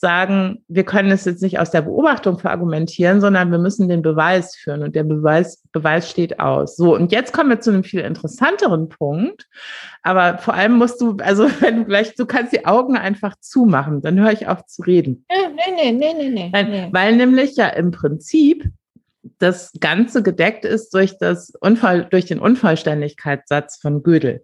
sagen, 0.00 0.64
wir 0.68 0.84
können 0.84 1.10
es 1.10 1.24
jetzt 1.24 1.42
nicht 1.42 1.58
aus 1.58 1.70
der 1.70 1.82
Beobachtung 1.82 2.38
verargumentieren, 2.38 3.20
sondern 3.20 3.50
wir 3.50 3.58
müssen 3.58 3.88
den 3.88 4.02
Beweis 4.02 4.54
führen 4.54 4.82
und 4.84 4.94
der 4.94 5.02
Beweis, 5.02 5.64
Beweis 5.72 6.08
steht 6.08 6.38
aus. 6.38 6.76
So, 6.76 6.94
und 6.94 7.10
jetzt 7.10 7.32
kommen 7.32 7.50
wir 7.50 7.60
zu 7.60 7.70
einem 7.70 7.82
viel 7.82 8.00
interessanteren 8.00 8.88
Punkt. 8.88 9.48
Aber 10.02 10.38
vor 10.38 10.54
allem 10.54 10.74
musst 10.74 11.00
du, 11.00 11.16
also 11.20 11.48
wenn 11.60 11.78
du 11.78 11.84
gleich, 11.84 12.14
du 12.14 12.26
kannst 12.26 12.52
die 12.52 12.64
Augen 12.64 12.96
einfach 12.96 13.34
zumachen, 13.40 14.00
dann 14.00 14.20
höre 14.20 14.32
ich 14.32 14.46
auf 14.46 14.64
zu 14.66 14.82
reden. 14.82 15.24
Nee, 15.30 15.72
nee, 15.74 15.92
nee, 15.92 16.12
nee, 16.14 16.50
nee, 16.52 16.62
nee. 16.62 16.88
Weil 16.92 17.16
nämlich 17.16 17.56
ja 17.56 17.68
im 17.68 17.90
Prinzip 17.90 18.70
das 19.38 19.72
Ganze 19.80 20.22
gedeckt 20.22 20.64
ist 20.64 20.94
durch, 20.94 21.18
das 21.18 21.52
Unfall, 21.60 22.04
durch 22.04 22.26
den 22.26 22.38
Unvollständigkeitssatz 22.38 23.80
von 23.80 24.02
Gödel, 24.02 24.42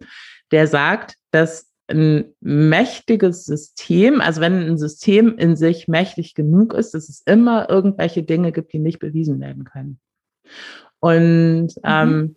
der 0.51 0.67
sagt, 0.67 1.15
dass 1.31 1.71
ein 1.89 2.35
mächtiges 2.41 3.45
System, 3.45 4.20
also 4.20 4.41
wenn 4.41 4.66
ein 4.66 4.78
System 4.78 5.37
in 5.37 5.57
sich 5.57 5.87
mächtig 5.89 6.35
genug 6.35 6.72
ist, 6.72 6.95
dass 6.95 7.09
es 7.09 7.22
immer 7.26 7.68
irgendwelche 7.68 8.22
Dinge 8.22 8.53
gibt, 8.53 8.72
die 8.72 8.78
nicht 8.78 8.99
bewiesen 8.99 9.41
werden 9.41 9.64
können. 9.64 10.01
Und 11.01 11.68
mhm. 11.76 11.82
ähm, 11.85 12.37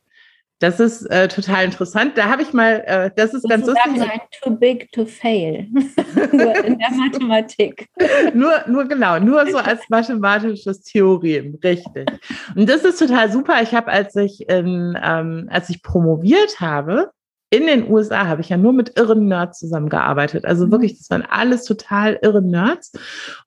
das 0.59 0.79
ist 0.79 1.03
äh, 1.11 1.27
total 1.27 1.65
interessant. 1.65 2.17
Da 2.17 2.29
habe 2.29 2.41
ich 2.41 2.51
mal, 2.51 2.83
äh, 2.87 3.11
das 3.15 3.33
ist 3.33 3.47
ganz 3.47 3.67
lustig. 3.67 4.01
Ein 4.01 4.21
too 4.41 4.55
big 4.55 4.91
to 4.91 5.05
fail. 5.05 5.67
nur 6.31 6.65
in 6.65 6.79
der 6.79 6.91
Mathematik. 6.91 7.87
nur, 8.33 8.63
nur 8.67 8.85
genau, 8.85 9.19
nur 9.19 9.47
so 9.49 9.57
als 9.57 9.87
mathematisches 9.89 10.81
Theorem, 10.81 11.59
richtig. 11.63 12.09
Und 12.55 12.67
das 12.67 12.83
ist 12.83 12.97
total 12.97 13.31
super. 13.31 13.61
Ich 13.61 13.75
habe, 13.75 13.91
als 13.91 14.15
ich 14.15 14.49
in, 14.49 14.97
ähm, 15.01 15.47
als 15.51 15.69
ich 15.69 15.83
promoviert 15.83 16.59
habe, 16.59 17.11
in 17.49 17.67
den 17.67 17.89
USA 17.89 18.27
habe 18.27 18.41
ich 18.41 18.49
ja 18.49 18.57
nur 18.57 18.73
mit 18.73 18.97
irren 18.97 19.27
Nerds 19.27 19.59
zusammengearbeitet. 19.59 20.45
Also 20.45 20.67
mhm. 20.67 20.71
wirklich, 20.71 20.97
das 20.97 21.09
waren 21.09 21.23
alles 21.23 21.63
total 21.63 22.19
irre 22.21 22.41
Nerds. 22.41 22.91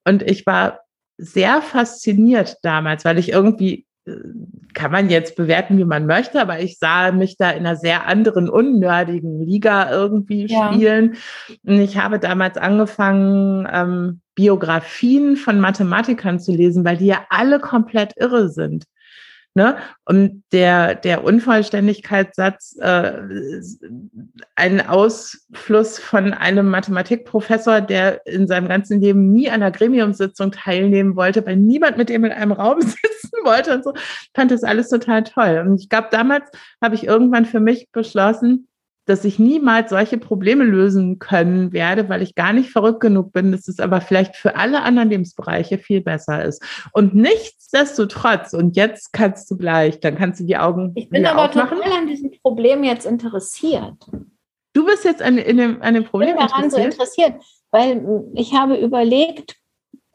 Und 0.04 0.22
ich 0.22 0.46
war 0.46 0.80
sehr 1.18 1.60
fasziniert 1.60 2.56
damals, 2.62 3.04
weil 3.04 3.18
ich 3.18 3.30
irgendwie, 3.30 3.86
äh, 4.06 4.12
kann 4.72 4.90
man 4.90 5.10
jetzt 5.10 5.36
bewerten, 5.36 5.76
wie 5.76 5.84
man 5.84 6.06
möchte, 6.06 6.40
aber 6.40 6.60
ich 6.60 6.78
sah 6.78 7.12
mich 7.12 7.36
da 7.36 7.50
in 7.50 7.66
einer 7.66 7.76
sehr 7.76 8.06
anderen, 8.06 8.48
unnördigen 8.48 9.40
Liga 9.44 9.90
irgendwie 9.90 10.46
ja. 10.46 10.72
spielen. 10.72 11.16
Und 11.66 11.80
ich 11.80 11.98
habe 11.98 12.18
damals 12.18 12.56
angefangen, 12.56 13.68
ähm, 13.70 14.20
Biografien 14.34 15.36
von 15.36 15.60
Mathematikern 15.60 16.40
zu 16.40 16.52
lesen, 16.52 16.86
weil 16.86 16.96
die 16.96 17.06
ja 17.06 17.26
alle 17.28 17.60
komplett 17.60 18.14
irre 18.16 18.48
sind. 18.48 18.84
Ne? 19.54 19.76
Und 20.04 20.44
der, 20.52 20.94
der 20.94 21.24
Unvollständigkeitssatz, 21.24 22.76
äh, 22.80 23.12
ein 24.54 24.86
Ausfluss 24.86 25.98
von 25.98 26.32
einem 26.32 26.70
Mathematikprofessor, 26.70 27.80
der 27.80 28.24
in 28.26 28.46
seinem 28.46 28.68
ganzen 28.68 29.00
Leben 29.00 29.32
nie 29.32 29.48
an 29.48 29.62
einer 29.62 29.72
Gremiumssitzung 29.72 30.52
teilnehmen 30.52 31.16
wollte, 31.16 31.44
weil 31.44 31.56
niemand 31.56 31.96
mit 31.96 32.10
ihm 32.10 32.24
in 32.24 32.32
einem 32.32 32.52
Raum 32.52 32.80
sitzen 32.80 33.32
wollte 33.42 33.74
und 33.74 33.82
so, 33.82 33.92
fand 34.34 34.52
das 34.52 34.62
alles 34.62 34.88
total 34.88 35.24
toll. 35.24 35.64
Und 35.66 35.80
ich 35.80 35.88
glaube, 35.88 36.08
damals 36.12 36.48
habe 36.80 36.94
ich 36.94 37.04
irgendwann 37.04 37.44
für 37.44 37.60
mich 37.60 37.88
beschlossen, 37.90 38.68
dass 39.10 39.24
ich 39.24 39.38
niemals 39.38 39.90
solche 39.90 40.18
Probleme 40.18 40.64
lösen 40.64 41.18
können 41.18 41.72
werde, 41.72 42.08
weil 42.08 42.22
ich 42.22 42.36
gar 42.36 42.52
nicht 42.52 42.70
verrückt 42.70 43.00
genug 43.00 43.32
bin, 43.32 43.50
dass 43.50 43.66
es 43.66 43.80
aber 43.80 44.00
vielleicht 44.00 44.36
für 44.36 44.56
alle 44.56 44.82
anderen 44.82 45.10
Lebensbereiche 45.10 45.78
viel 45.78 46.00
besser 46.00 46.44
ist. 46.44 46.62
Und 46.92 47.14
nichtsdestotrotz, 47.14 48.52
und 48.52 48.76
jetzt 48.76 49.12
kannst 49.12 49.50
du 49.50 49.56
gleich, 49.56 49.98
dann 50.00 50.16
kannst 50.16 50.40
du 50.40 50.44
die 50.44 50.56
Augen. 50.56 50.92
Ich 50.94 51.08
bin 51.08 51.26
aber 51.26 51.46
aufmachen. 51.46 51.78
total 51.78 51.92
an 51.92 52.06
diesem 52.06 52.30
Problem 52.40 52.84
jetzt 52.84 53.04
interessiert. 53.04 53.96
Du 54.72 54.86
bist 54.86 55.04
jetzt 55.04 55.20
an, 55.20 55.36
in 55.36 55.56
dem, 55.56 55.82
an 55.82 55.94
dem 55.94 56.04
Problem 56.04 56.30
ich 56.30 56.36
bin 56.36 56.46
daran 56.46 56.64
interessiert? 56.64 56.92
so 56.92 57.22
interessiert, 57.22 57.42
weil 57.72 58.24
ich 58.34 58.54
habe 58.54 58.76
überlegt, 58.76 59.56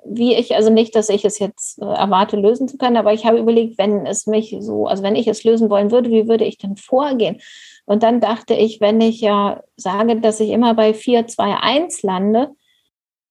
wie 0.08 0.36
ich, 0.36 0.56
also 0.56 0.70
nicht, 0.70 0.96
dass 0.96 1.10
ich 1.10 1.26
es 1.26 1.39
jetzt 1.39 1.82
äh, 1.82 1.86
erwarte, 1.86 2.38
lösen 2.38 2.68
zu 2.68 2.78
können, 2.78 2.98
aber 2.98 3.12
ich 3.12 3.26
habe 3.26 3.39
überlegt, 3.39 3.78
wenn 3.78 4.06
es 4.06 4.28
mich 4.28 4.56
so, 4.60 4.86
also 4.88 5.04
wenn 5.04 5.16
ich 5.16 5.28
es 5.28 5.43
lösen 5.43 5.70
wollen 5.70 5.91
würde, 5.91 6.12
wie 6.12 6.28
würde 6.28 6.46
ich 6.46 6.58
denn 6.58 6.78
vorgehen? 6.78 7.41
Und 7.86 8.03
dann 8.03 8.19
dachte 8.19 8.53
ich, 8.53 8.81
wenn 8.81 8.99
ich 8.99 9.21
ja 9.21 9.61
sage, 9.75 10.19
dass 10.19 10.39
ich 10.39 10.49
immer 10.49 10.73
bei 10.73 10.93
4, 10.93 11.27
2, 11.27 11.57
1 11.57 12.01
lande 12.03 12.49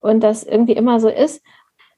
und 0.00 0.20
das 0.20 0.44
irgendwie 0.44 0.74
immer 0.74 1.00
so 1.00 1.08
ist, 1.08 1.42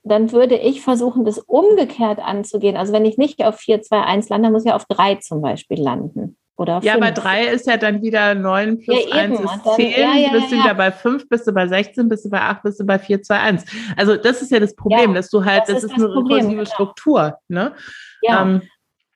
dann 0.02 0.32
würde 0.32 0.57
ich 0.57 0.82
versuchen, 0.82 1.24
das 1.24 1.38
umgekehrt 1.38 2.18
anzugehen. 2.20 2.76
Also 2.76 2.92
wenn 2.92 3.04
ich 3.04 3.18
nicht 3.18 3.44
auf 3.44 3.57
4, 3.57 3.82
2, 3.82 4.02
1 4.02 4.28
lande, 4.28 4.50
muss 4.50 4.64
ich 4.64 4.72
auf 4.72 4.84
3 4.86 5.16
zum 5.16 5.42
Beispiel 5.42 5.82
landen. 5.82 6.38
Oder 6.59 6.80
ja, 6.82 6.96
bei 6.96 7.11
3 7.11 7.48
ist 7.48 7.66
ja 7.66 7.76
dann 7.76 8.00
wieder 8.00 8.34
9 8.34 8.78
plus 8.78 9.04
ja, 9.11 9.16
1 9.16 9.40
ist 9.40 9.74
10. 9.74 9.90
Ja, 9.90 10.14
ja, 10.14 10.30
bist 10.30 10.50
du 10.50 10.57
wieder 10.57 10.74
bei 10.74 10.90
5, 10.90 11.28
bist 11.28 11.46
du 11.46 11.52
bei 11.52 11.68
16, 11.68 12.09
bist 12.09 12.24
du 12.24 12.30
bei 12.30 12.40
8, 12.40 12.62
bist 12.62 12.80
du 12.80 12.84
bei 12.84 12.98
4, 12.98 13.22
2, 13.22 13.38
1. 13.38 13.64
Also 13.96 14.16
das 14.16 14.40
ist 14.40 14.50
ja 14.50 14.61
das 14.61 14.74
Problem, 14.74 15.12
dass 15.12 15.28
du 15.28 15.44
halt, 15.44 15.62
das, 15.62 15.82
das 15.82 15.84
ist, 15.84 15.90
ist 15.90 16.02
eine 16.02 16.09
rekursive 16.09 16.50
genau. 16.50 16.64
Struktur. 16.64 17.38
Ne? 17.48 17.74
Ja, 18.22 18.42
ähm, 18.42 18.62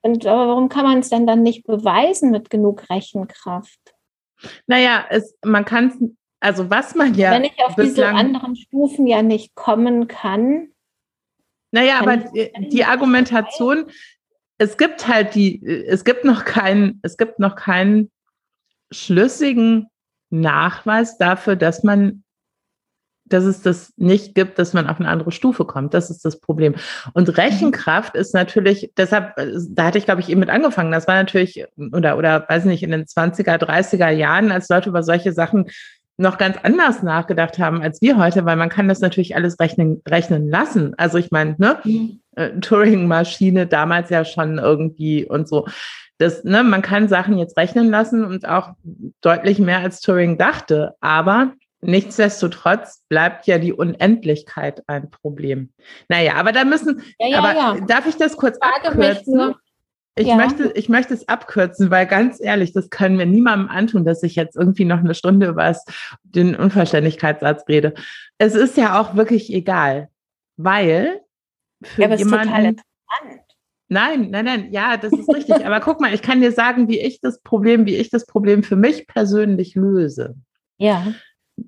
und 0.03 0.27
aber 0.27 0.49
warum 0.49 0.69
kann 0.69 0.85
man 0.85 0.99
es 1.01 1.11
denn 1.11 1.27
dann 1.27 1.43
nicht 1.43 1.65
beweisen 1.67 2.31
mit 2.31 2.51
genug 2.51 2.89
Rechenkraft? 2.91 3.95
Naja, 4.67 5.05
es, 5.11 5.37
man 5.45 5.65
kann 5.65 5.89
es, 5.89 6.11
also 6.41 6.71
was 6.71 6.95
man 6.95 7.15
ja. 7.15 7.33
Wenn 7.33 7.45
ich 7.45 7.59
auf 7.63 7.75
diese 7.77 8.09
anderen 8.09 8.57
Stufen 8.57 9.07
ja 9.07 9.23
nicht 9.23 9.55
kommen 9.55 10.09
kann. 10.09 10.69
Naja, 11.73 12.01
aber 12.01 12.17
die, 12.17 12.51
die 12.71 12.85
Argumentation, 12.85 13.91
es 14.59 14.77
gibt 14.77 15.07
halt 15.07 15.35
die, 15.35 15.65
es 15.65 16.05
gibt 16.05 16.25
noch 16.25 16.45
keinen, 16.45 16.99
es 17.03 17.17
gibt 17.17 17.39
noch 17.39 17.55
keinen 17.55 18.11
schlüssigen 18.91 19.89
Nachweis 20.31 21.19
dafür, 21.19 21.57
dass 21.57 21.85
man 21.85 22.25
dass 23.33 23.45
es 23.45 23.62
das 23.62 23.93
nicht 23.97 24.35
gibt, 24.35 24.59
dass 24.59 24.74
man 24.74 24.89
auf 24.89 25.01
eine 25.01 25.09
andere 25.09 25.33
Stufe 25.33 25.64
kommt. 25.64 25.95
Das 25.95 26.11
ist 26.11 26.24
das 26.24 26.41
Problem. 26.41 26.74
Und 27.14 27.28
mhm. 27.28 27.35
Rechenkraft 27.35 28.14
ist 28.14 28.35
natürlich, 28.35 28.93
deshalb, 28.97 29.35
da 29.70 29.85
hatte 29.85 29.99
ich, 29.99 30.05
glaube 30.05 30.20
ich, 30.20 30.28
eben 30.28 30.41
mit 30.41 30.51
angefangen. 30.51 30.93
Das 30.93 31.09
war 31.09 31.14
natürlich, 31.14 31.64
oder, 31.93 32.18
oder 32.18 32.45
weiß 32.49 32.64
nicht, 32.64 32.83
in 32.83 32.91
den 32.91 33.05
20er, 33.05 33.57
30er 33.57 34.11
Jahren, 34.11 34.53
als 34.53 34.68
Leute 34.68 34.91
über 34.91 35.03
solche 35.03 35.33
Sachen 35.33 35.70
noch 36.20 36.37
ganz 36.37 36.59
anders 36.62 37.03
nachgedacht 37.03 37.59
haben 37.59 37.81
als 37.81 38.03
wir 38.03 38.18
heute, 38.18 38.45
weil 38.45 38.57
man 38.57 38.68
kann 38.68 38.89
das 38.89 39.01
natürlich 39.01 39.37
alles 39.37 39.59
rechnen, 39.59 40.03
rechnen 40.07 40.51
lassen. 40.51 40.93
Also 40.99 41.16
ich 41.16 41.31
meine, 41.31 41.57
ne, 41.59 41.78
mhm. 41.83 42.20
Äh, 42.37 42.61
Turing-Maschine 42.61 43.66
damals 43.66 44.11
ja 44.11 44.24
schon 44.24 44.59
irgendwie 44.59 45.24
und 45.24 45.49
so. 45.49 45.66
Das, 46.18 46.45
ne, 46.45 46.62
man 46.62 46.83
kann 46.83 47.09
Sachen 47.09 47.39
jetzt 47.39 47.57
rechnen 47.57 47.91
lassen 47.91 48.24
und 48.24 48.47
auch 48.47 48.74
deutlich 49.22 49.59
mehr 49.59 49.78
als 49.78 50.01
Turing 50.01 50.37
dachte. 50.37 50.95
Aber 51.01 51.55
Nichtsdestotrotz 51.83 53.05
bleibt 53.09 53.47
ja 53.47 53.59
die 53.59 53.72
Unendlichkeit 53.72 54.83
ein 54.87 55.11
Problem. 55.11 55.72
Naja, 56.09 56.35
aber 56.35 56.53
da 56.53 56.64
müssen, 56.64 57.03
ja, 57.18 57.28
ja, 57.28 57.39
aber 57.39 57.55
ja. 57.55 57.81
darf 57.87 58.07
ich 58.07 58.16
das 58.16 58.37
kurz 58.37 58.59
Frage 58.59 58.89
abkürzen? 58.89 59.55
Ich, 60.16 60.26
ja. 60.26 60.37
möchte, 60.37 60.72
ich 60.74 60.91
möchte 60.91 61.14
es 61.14 61.26
abkürzen, 61.28 61.91
weil 61.91 62.07
ganz 62.07 62.39
ehrlich, 62.41 62.74
das 62.74 62.91
können 62.91 63.18
wir 63.18 63.24
niemandem 63.24 63.70
antun, 63.70 64.05
dass 64.05 64.22
ich 64.22 64.35
jetzt 64.35 64.57
irgendwie 64.57 64.85
noch 64.85 64.99
eine 64.99 65.14
Stunde 65.14 65.47
über 65.47 65.74
den 66.22 66.55
Unverständlichkeitssatz 66.55 67.66
rede. 67.68 67.95
Es 68.37 68.55
ist 68.55 68.76
ja 68.76 69.01
auch 69.01 69.14
wirklich 69.14 69.51
egal, 69.51 70.11
weil 70.59 71.20
für 71.83 72.03
ja, 72.03 72.09
aber 72.09 72.16
jemanden, 72.16 72.49
ist 72.49 72.49
total 72.49 72.64
interessant. 72.66 73.47
Nein, 73.89 74.31
nein, 74.31 74.45
nein, 74.45 74.72
ja, 74.72 74.99
das 74.99 75.12
ist 75.12 75.33
richtig. 75.33 75.64
aber 75.64 75.81
guck 75.81 76.01
mal, 76.01 76.12
ich 76.12 76.22
kann 76.22 76.43
dir 76.43 76.53
sagen, 76.53 76.89
wie 76.89 77.01
ich 77.01 77.20
das 77.20 77.41
Problem, 77.41 77.87
wie 77.87 77.97
ich 77.97 78.11
das 78.11 78.26
Problem 78.26 78.62
für 78.62 78.76
mich 78.76 79.07
persönlich 79.07 79.74
löse. 79.74 80.37
Ja 80.76 81.14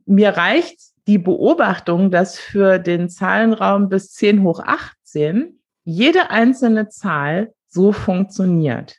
mir 0.07 0.30
reicht 0.30 0.80
die 1.07 1.18
Beobachtung, 1.18 2.11
dass 2.11 2.38
für 2.38 2.78
den 2.78 3.09
Zahlenraum 3.09 3.88
bis 3.88 4.12
10 4.12 4.43
hoch 4.43 4.61
18 4.64 5.59
jede 5.84 6.30
einzelne 6.30 6.88
Zahl 6.88 7.53
so 7.68 7.93
funktioniert. 7.93 8.97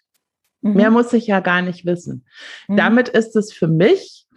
Mhm. 0.61 0.73
Mehr 0.73 0.91
muss 0.91 1.13
ich 1.13 1.27
ja 1.27 1.39
gar 1.39 1.61
nicht 1.61 1.85
wissen. 1.85 2.25
Mhm. 2.67 2.77
Damit 2.77 3.09
ist 3.09 3.35
es 3.35 3.53
für 3.53 3.67
mich 3.67 4.27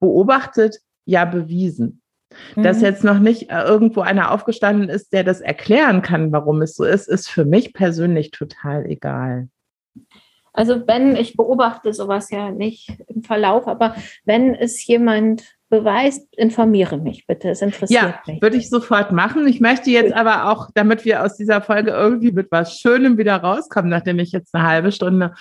beobachtet 0.00 0.78
ja 1.04 1.24
bewiesen. 1.24 2.00
Dass 2.56 2.78
mhm. 2.78 2.84
jetzt 2.84 3.04
noch 3.04 3.20
nicht 3.20 3.50
äh, 3.50 3.62
irgendwo 3.62 4.00
einer 4.00 4.32
aufgestanden 4.32 4.88
ist, 4.88 5.12
der 5.12 5.22
das 5.22 5.40
erklären 5.40 6.02
kann, 6.02 6.32
warum 6.32 6.62
es 6.62 6.74
so 6.74 6.84
ist, 6.84 7.08
ist 7.08 7.28
für 7.28 7.44
mich 7.44 7.72
persönlich 7.72 8.32
total 8.32 8.86
egal. 8.86 9.48
Also 10.54 10.86
wenn, 10.86 11.16
ich 11.16 11.36
beobachte 11.36 11.92
sowas 11.92 12.30
ja 12.30 12.50
nicht 12.50 12.88
im 13.08 13.24
Verlauf, 13.24 13.66
aber 13.66 13.96
wenn 14.24 14.54
es 14.54 14.86
jemand 14.86 15.44
beweist, 15.68 16.28
informiere 16.36 16.96
mich 16.96 17.26
bitte. 17.26 17.50
Es 17.50 17.60
interessiert 17.60 18.02
ja, 18.02 18.20
mich. 18.26 18.36
Ja, 18.36 18.42
würde 18.42 18.56
ich 18.56 18.70
sofort 18.70 19.10
machen. 19.10 19.48
Ich 19.48 19.60
möchte 19.60 19.90
jetzt 19.90 20.12
aber 20.12 20.48
auch, 20.50 20.70
damit 20.72 21.04
wir 21.04 21.24
aus 21.24 21.36
dieser 21.36 21.60
Folge 21.60 21.90
irgendwie 21.90 22.30
mit 22.30 22.52
was 22.52 22.78
Schönem 22.78 23.18
wieder 23.18 23.36
rauskommen, 23.36 23.90
nachdem 23.90 24.20
ich 24.20 24.30
jetzt 24.30 24.54
eine 24.54 24.64
halbe 24.64 24.92
Stunde 24.92 25.34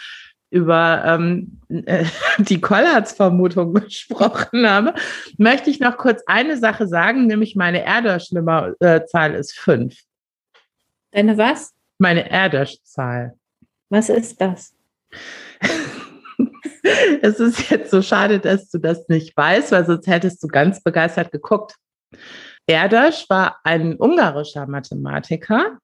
über 0.50 1.04
ähm, 1.06 1.62
äh, 1.70 2.06
die 2.40 2.60
Kollards-Vermutung 2.60 3.74
gesprochen 3.76 4.68
habe, 4.68 4.96
möchte 5.38 5.70
ich 5.70 5.80
noch 5.80 5.98
kurz 5.98 6.24
eine 6.26 6.58
Sache 6.58 6.88
sagen, 6.88 7.28
nämlich 7.28 7.56
meine 7.56 7.86
Erdős-Zahl 7.86 9.36
ist 9.36 9.54
fünf. 9.54 9.96
Deine 11.12 11.38
was? 11.38 11.72
Meine 12.00 12.32
Erdős-Zahl. 12.32 13.36
Was 13.90 14.10
ist 14.10 14.42
das? 14.42 14.73
es 17.22 17.40
ist 17.40 17.70
jetzt 17.70 17.92
so 17.92 18.02
schade, 18.02 18.40
dass 18.40 18.70
du 18.70 18.80
das 18.80 19.08
nicht 19.08 19.36
weißt, 19.36 19.72
weil 19.72 19.86
sonst 19.86 20.08
hättest 20.08 20.44
du 20.44 20.48
ganz 20.48 20.82
begeistert 20.82 21.32
geguckt. 21.32 21.76
Erdős 22.68 23.30
war 23.30 23.60
ein 23.64 23.96
ungarischer 23.96 24.68
Mathematiker. 24.68 25.78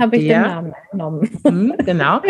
Habe 0.00 0.16
ich 0.16 0.26
der, 0.26 0.42
den 0.42 0.50
Namen 0.50 0.74
genommen. 0.90 1.40
Hm, 1.46 1.74
genau. 1.84 2.20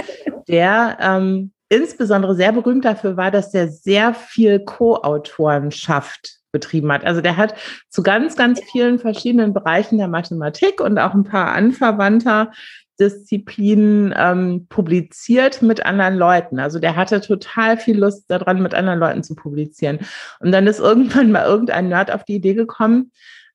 Der 0.49 0.97
ähm, 1.01 1.53
insbesondere 1.69 2.35
sehr 2.35 2.53
berühmt 2.53 2.85
dafür 2.85 3.17
war, 3.17 3.31
dass 3.31 3.51
der 3.51 3.69
sehr 3.69 4.15
viel 4.15 4.61
Co-Autorenschaft 4.61 6.41
betrieben 6.53 6.91
hat. 6.93 7.05
Also 7.05 7.21
der 7.21 7.37
hat 7.37 7.55
zu 7.89 8.03
ganz, 8.03 8.37
ganz 8.37 8.61
vielen 8.73 8.99
verschiedenen 8.99 9.55
Bereichen 9.55 9.99
der 9.99 10.09
Mathematik 10.09 10.81
und 10.81 10.99
auch 10.99 11.15
ein 11.15 11.25
paar 11.25 11.53
anverwandter 11.53 12.51
Disziplinen 13.01 14.15
ähm, 14.17 14.67
publiziert 14.69 15.63
mit 15.63 15.85
anderen 15.85 16.17
Leuten. 16.17 16.61
Also 16.61 16.79
der 16.79 16.95
hatte 16.97 17.21
total 17.21 17.79
viel 17.79 17.99
Lust 17.99 18.31
daran, 18.31 18.63
mit 18.63 18.75
anderen 18.75 19.01
Leuten 19.01 19.23
zu 19.23 19.35
publizieren. 19.35 19.99
Und 20.41 20.53
dann 20.53 20.67
ist 20.67 20.79
irgendwann 20.79 21.33
mal 21.33 21.47
irgendein 21.47 21.89
Nerd 21.89 22.13
auf 22.13 22.25
die 22.25 22.37
Idee 22.37 22.55
gekommen, 22.55 23.11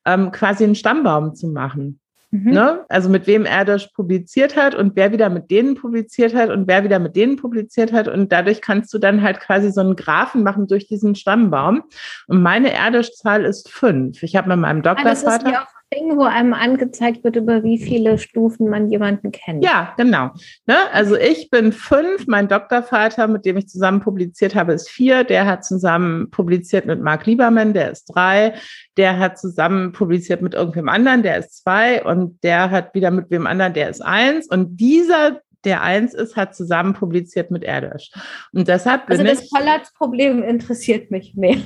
ähm, 0.05 0.31
quasi 0.31 0.63
einen 0.63 0.75
Stammbaum 0.75 1.35
zu 1.35 1.47
machen. 1.47 1.99
Mhm. 2.31 2.51
Ne? 2.51 2.85
Also 2.89 3.09
mit 3.09 3.27
wem 3.27 3.45
er 3.45 3.65
das 3.65 3.91
publiziert 3.91 4.55
hat 4.55 4.75
und 4.75 4.95
wer 4.95 5.11
wieder 5.11 5.29
mit 5.29 5.51
denen 5.51 5.75
publiziert 5.75 6.33
hat 6.33 6.49
und 6.49 6.67
wer 6.67 6.83
wieder 6.83 6.99
mit 6.99 7.15
denen 7.15 7.37
publiziert 7.37 7.93
hat. 7.93 8.07
Und 8.07 8.31
dadurch 8.31 8.61
kannst 8.61 8.93
du 8.93 8.97
dann 8.97 9.21
halt 9.21 9.39
quasi 9.39 9.71
so 9.71 9.81
einen 9.81 9.95
Graphen 9.95 10.43
machen 10.43 10.67
durch 10.67 10.87
diesen 10.87 11.15
Stammbaum. 11.15 11.83
Und 12.27 12.41
meine 12.41 12.73
Erdisch-Zahl 12.73 13.45
ist 13.45 13.69
fünf. 13.69 14.23
Ich 14.23 14.35
habe 14.35 14.49
mit 14.49 14.59
meinem 14.59 14.81
Doktorvater. 14.81 15.61
Ah, 15.61 15.67
Ding, 15.95 16.17
wo 16.17 16.23
einem 16.23 16.53
angezeigt 16.53 17.23
wird, 17.23 17.35
über 17.35 17.63
wie 17.63 17.77
viele 17.77 18.17
Stufen 18.17 18.69
man 18.69 18.89
jemanden 18.89 19.31
kennt. 19.31 19.63
Ja, 19.63 19.93
genau. 19.97 20.31
Ne? 20.65 20.75
Also 20.91 21.15
ich 21.15 21.49
bin 21.49 21.71
fünf, 21.71 22.27
mein 22.27 22.47
Doktorvater, 22.47 23.27
mit 23.27 23.45
dem 23.45 23.57
ich 23.57 23.67
zusammen 23.67 24.01
publiziert 24.01 24.55
habe, 24.55 24.73
ist 24.73 24.89
vier. 24.89 25.23
Der 25.23 25.45
hat 25.45 25.65
zusammen 25.65 26.29
publiziert 26.31 26.85
mit 26.85 27.01
Marc 27.01 27.25
Liebermann, 27.25 27.73
der 27.73 27.91
ist 27.91 28.05
drei. 28.05 28.53
Der 28.97 29.19
hat 29.19 29.39
zusammen 29.39 29.91
publiziert 29.91 30.41
mit 30.41 30.53
irgendwem 30.53 30.89
anderen, 30.89 31.23
der 31.23 31.37
ist 31.37 31.63
zwei. 31.63 32.03
Und 32.03 32.43
der 32.43 32.71
hat 32.71 32.93
wieder 32.93 33.11
mit 33.11 33.29
wem 33.29 33.47
anderen, 33.47 33.73
der 33.73 33.89
ist 33.89 34.01
eins. 34.01 34.47
Und 34.47 34.77
dieser 34.77 35.41
der 35.63 35.81
eins 35.81 36.13
ist, 36.13 36.35
hat 36.35 36.55
zusammen 36.55 36.93
publiziert 36.93 37.49
mit 37.49 37.63
Erdős. 37.63 38.11
Und 38.53 38.67
deshalb 38.67 39.07
bin 39.07 39.19
also 39.19 39.33
das 39.33 39.49
Pollards-Problem 39.49 40.43
interessiert 40.43 41.09
mich 41.09 41.33
mehr. 41.35 41.57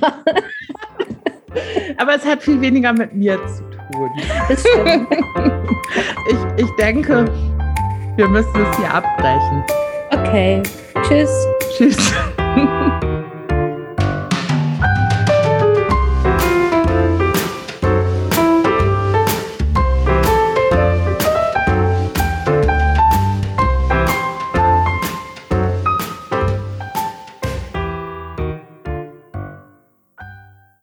Aber 1.98 2.14
es 2.14 2.24
hat 2.24 2.42
viel 2.42 2.60
weniger 2.60 2.92
mit 2.92 3.14
mir 3.14 3.38
zu 3.46 3.69
stimmt. 4.60 5.08
ich, 6.28 6.64
ich 6.64 6.70
denke, 6.78 7.24
wir 8.16 8.28
müssen 8.28 8.66
es 8.70 8.76
hier 8.76 8.92
abbrechen. 8.92 9.64
Okay. 10.10 10.62
Tschüss. 11.02 11.46
Tschüss. 11.76 12.12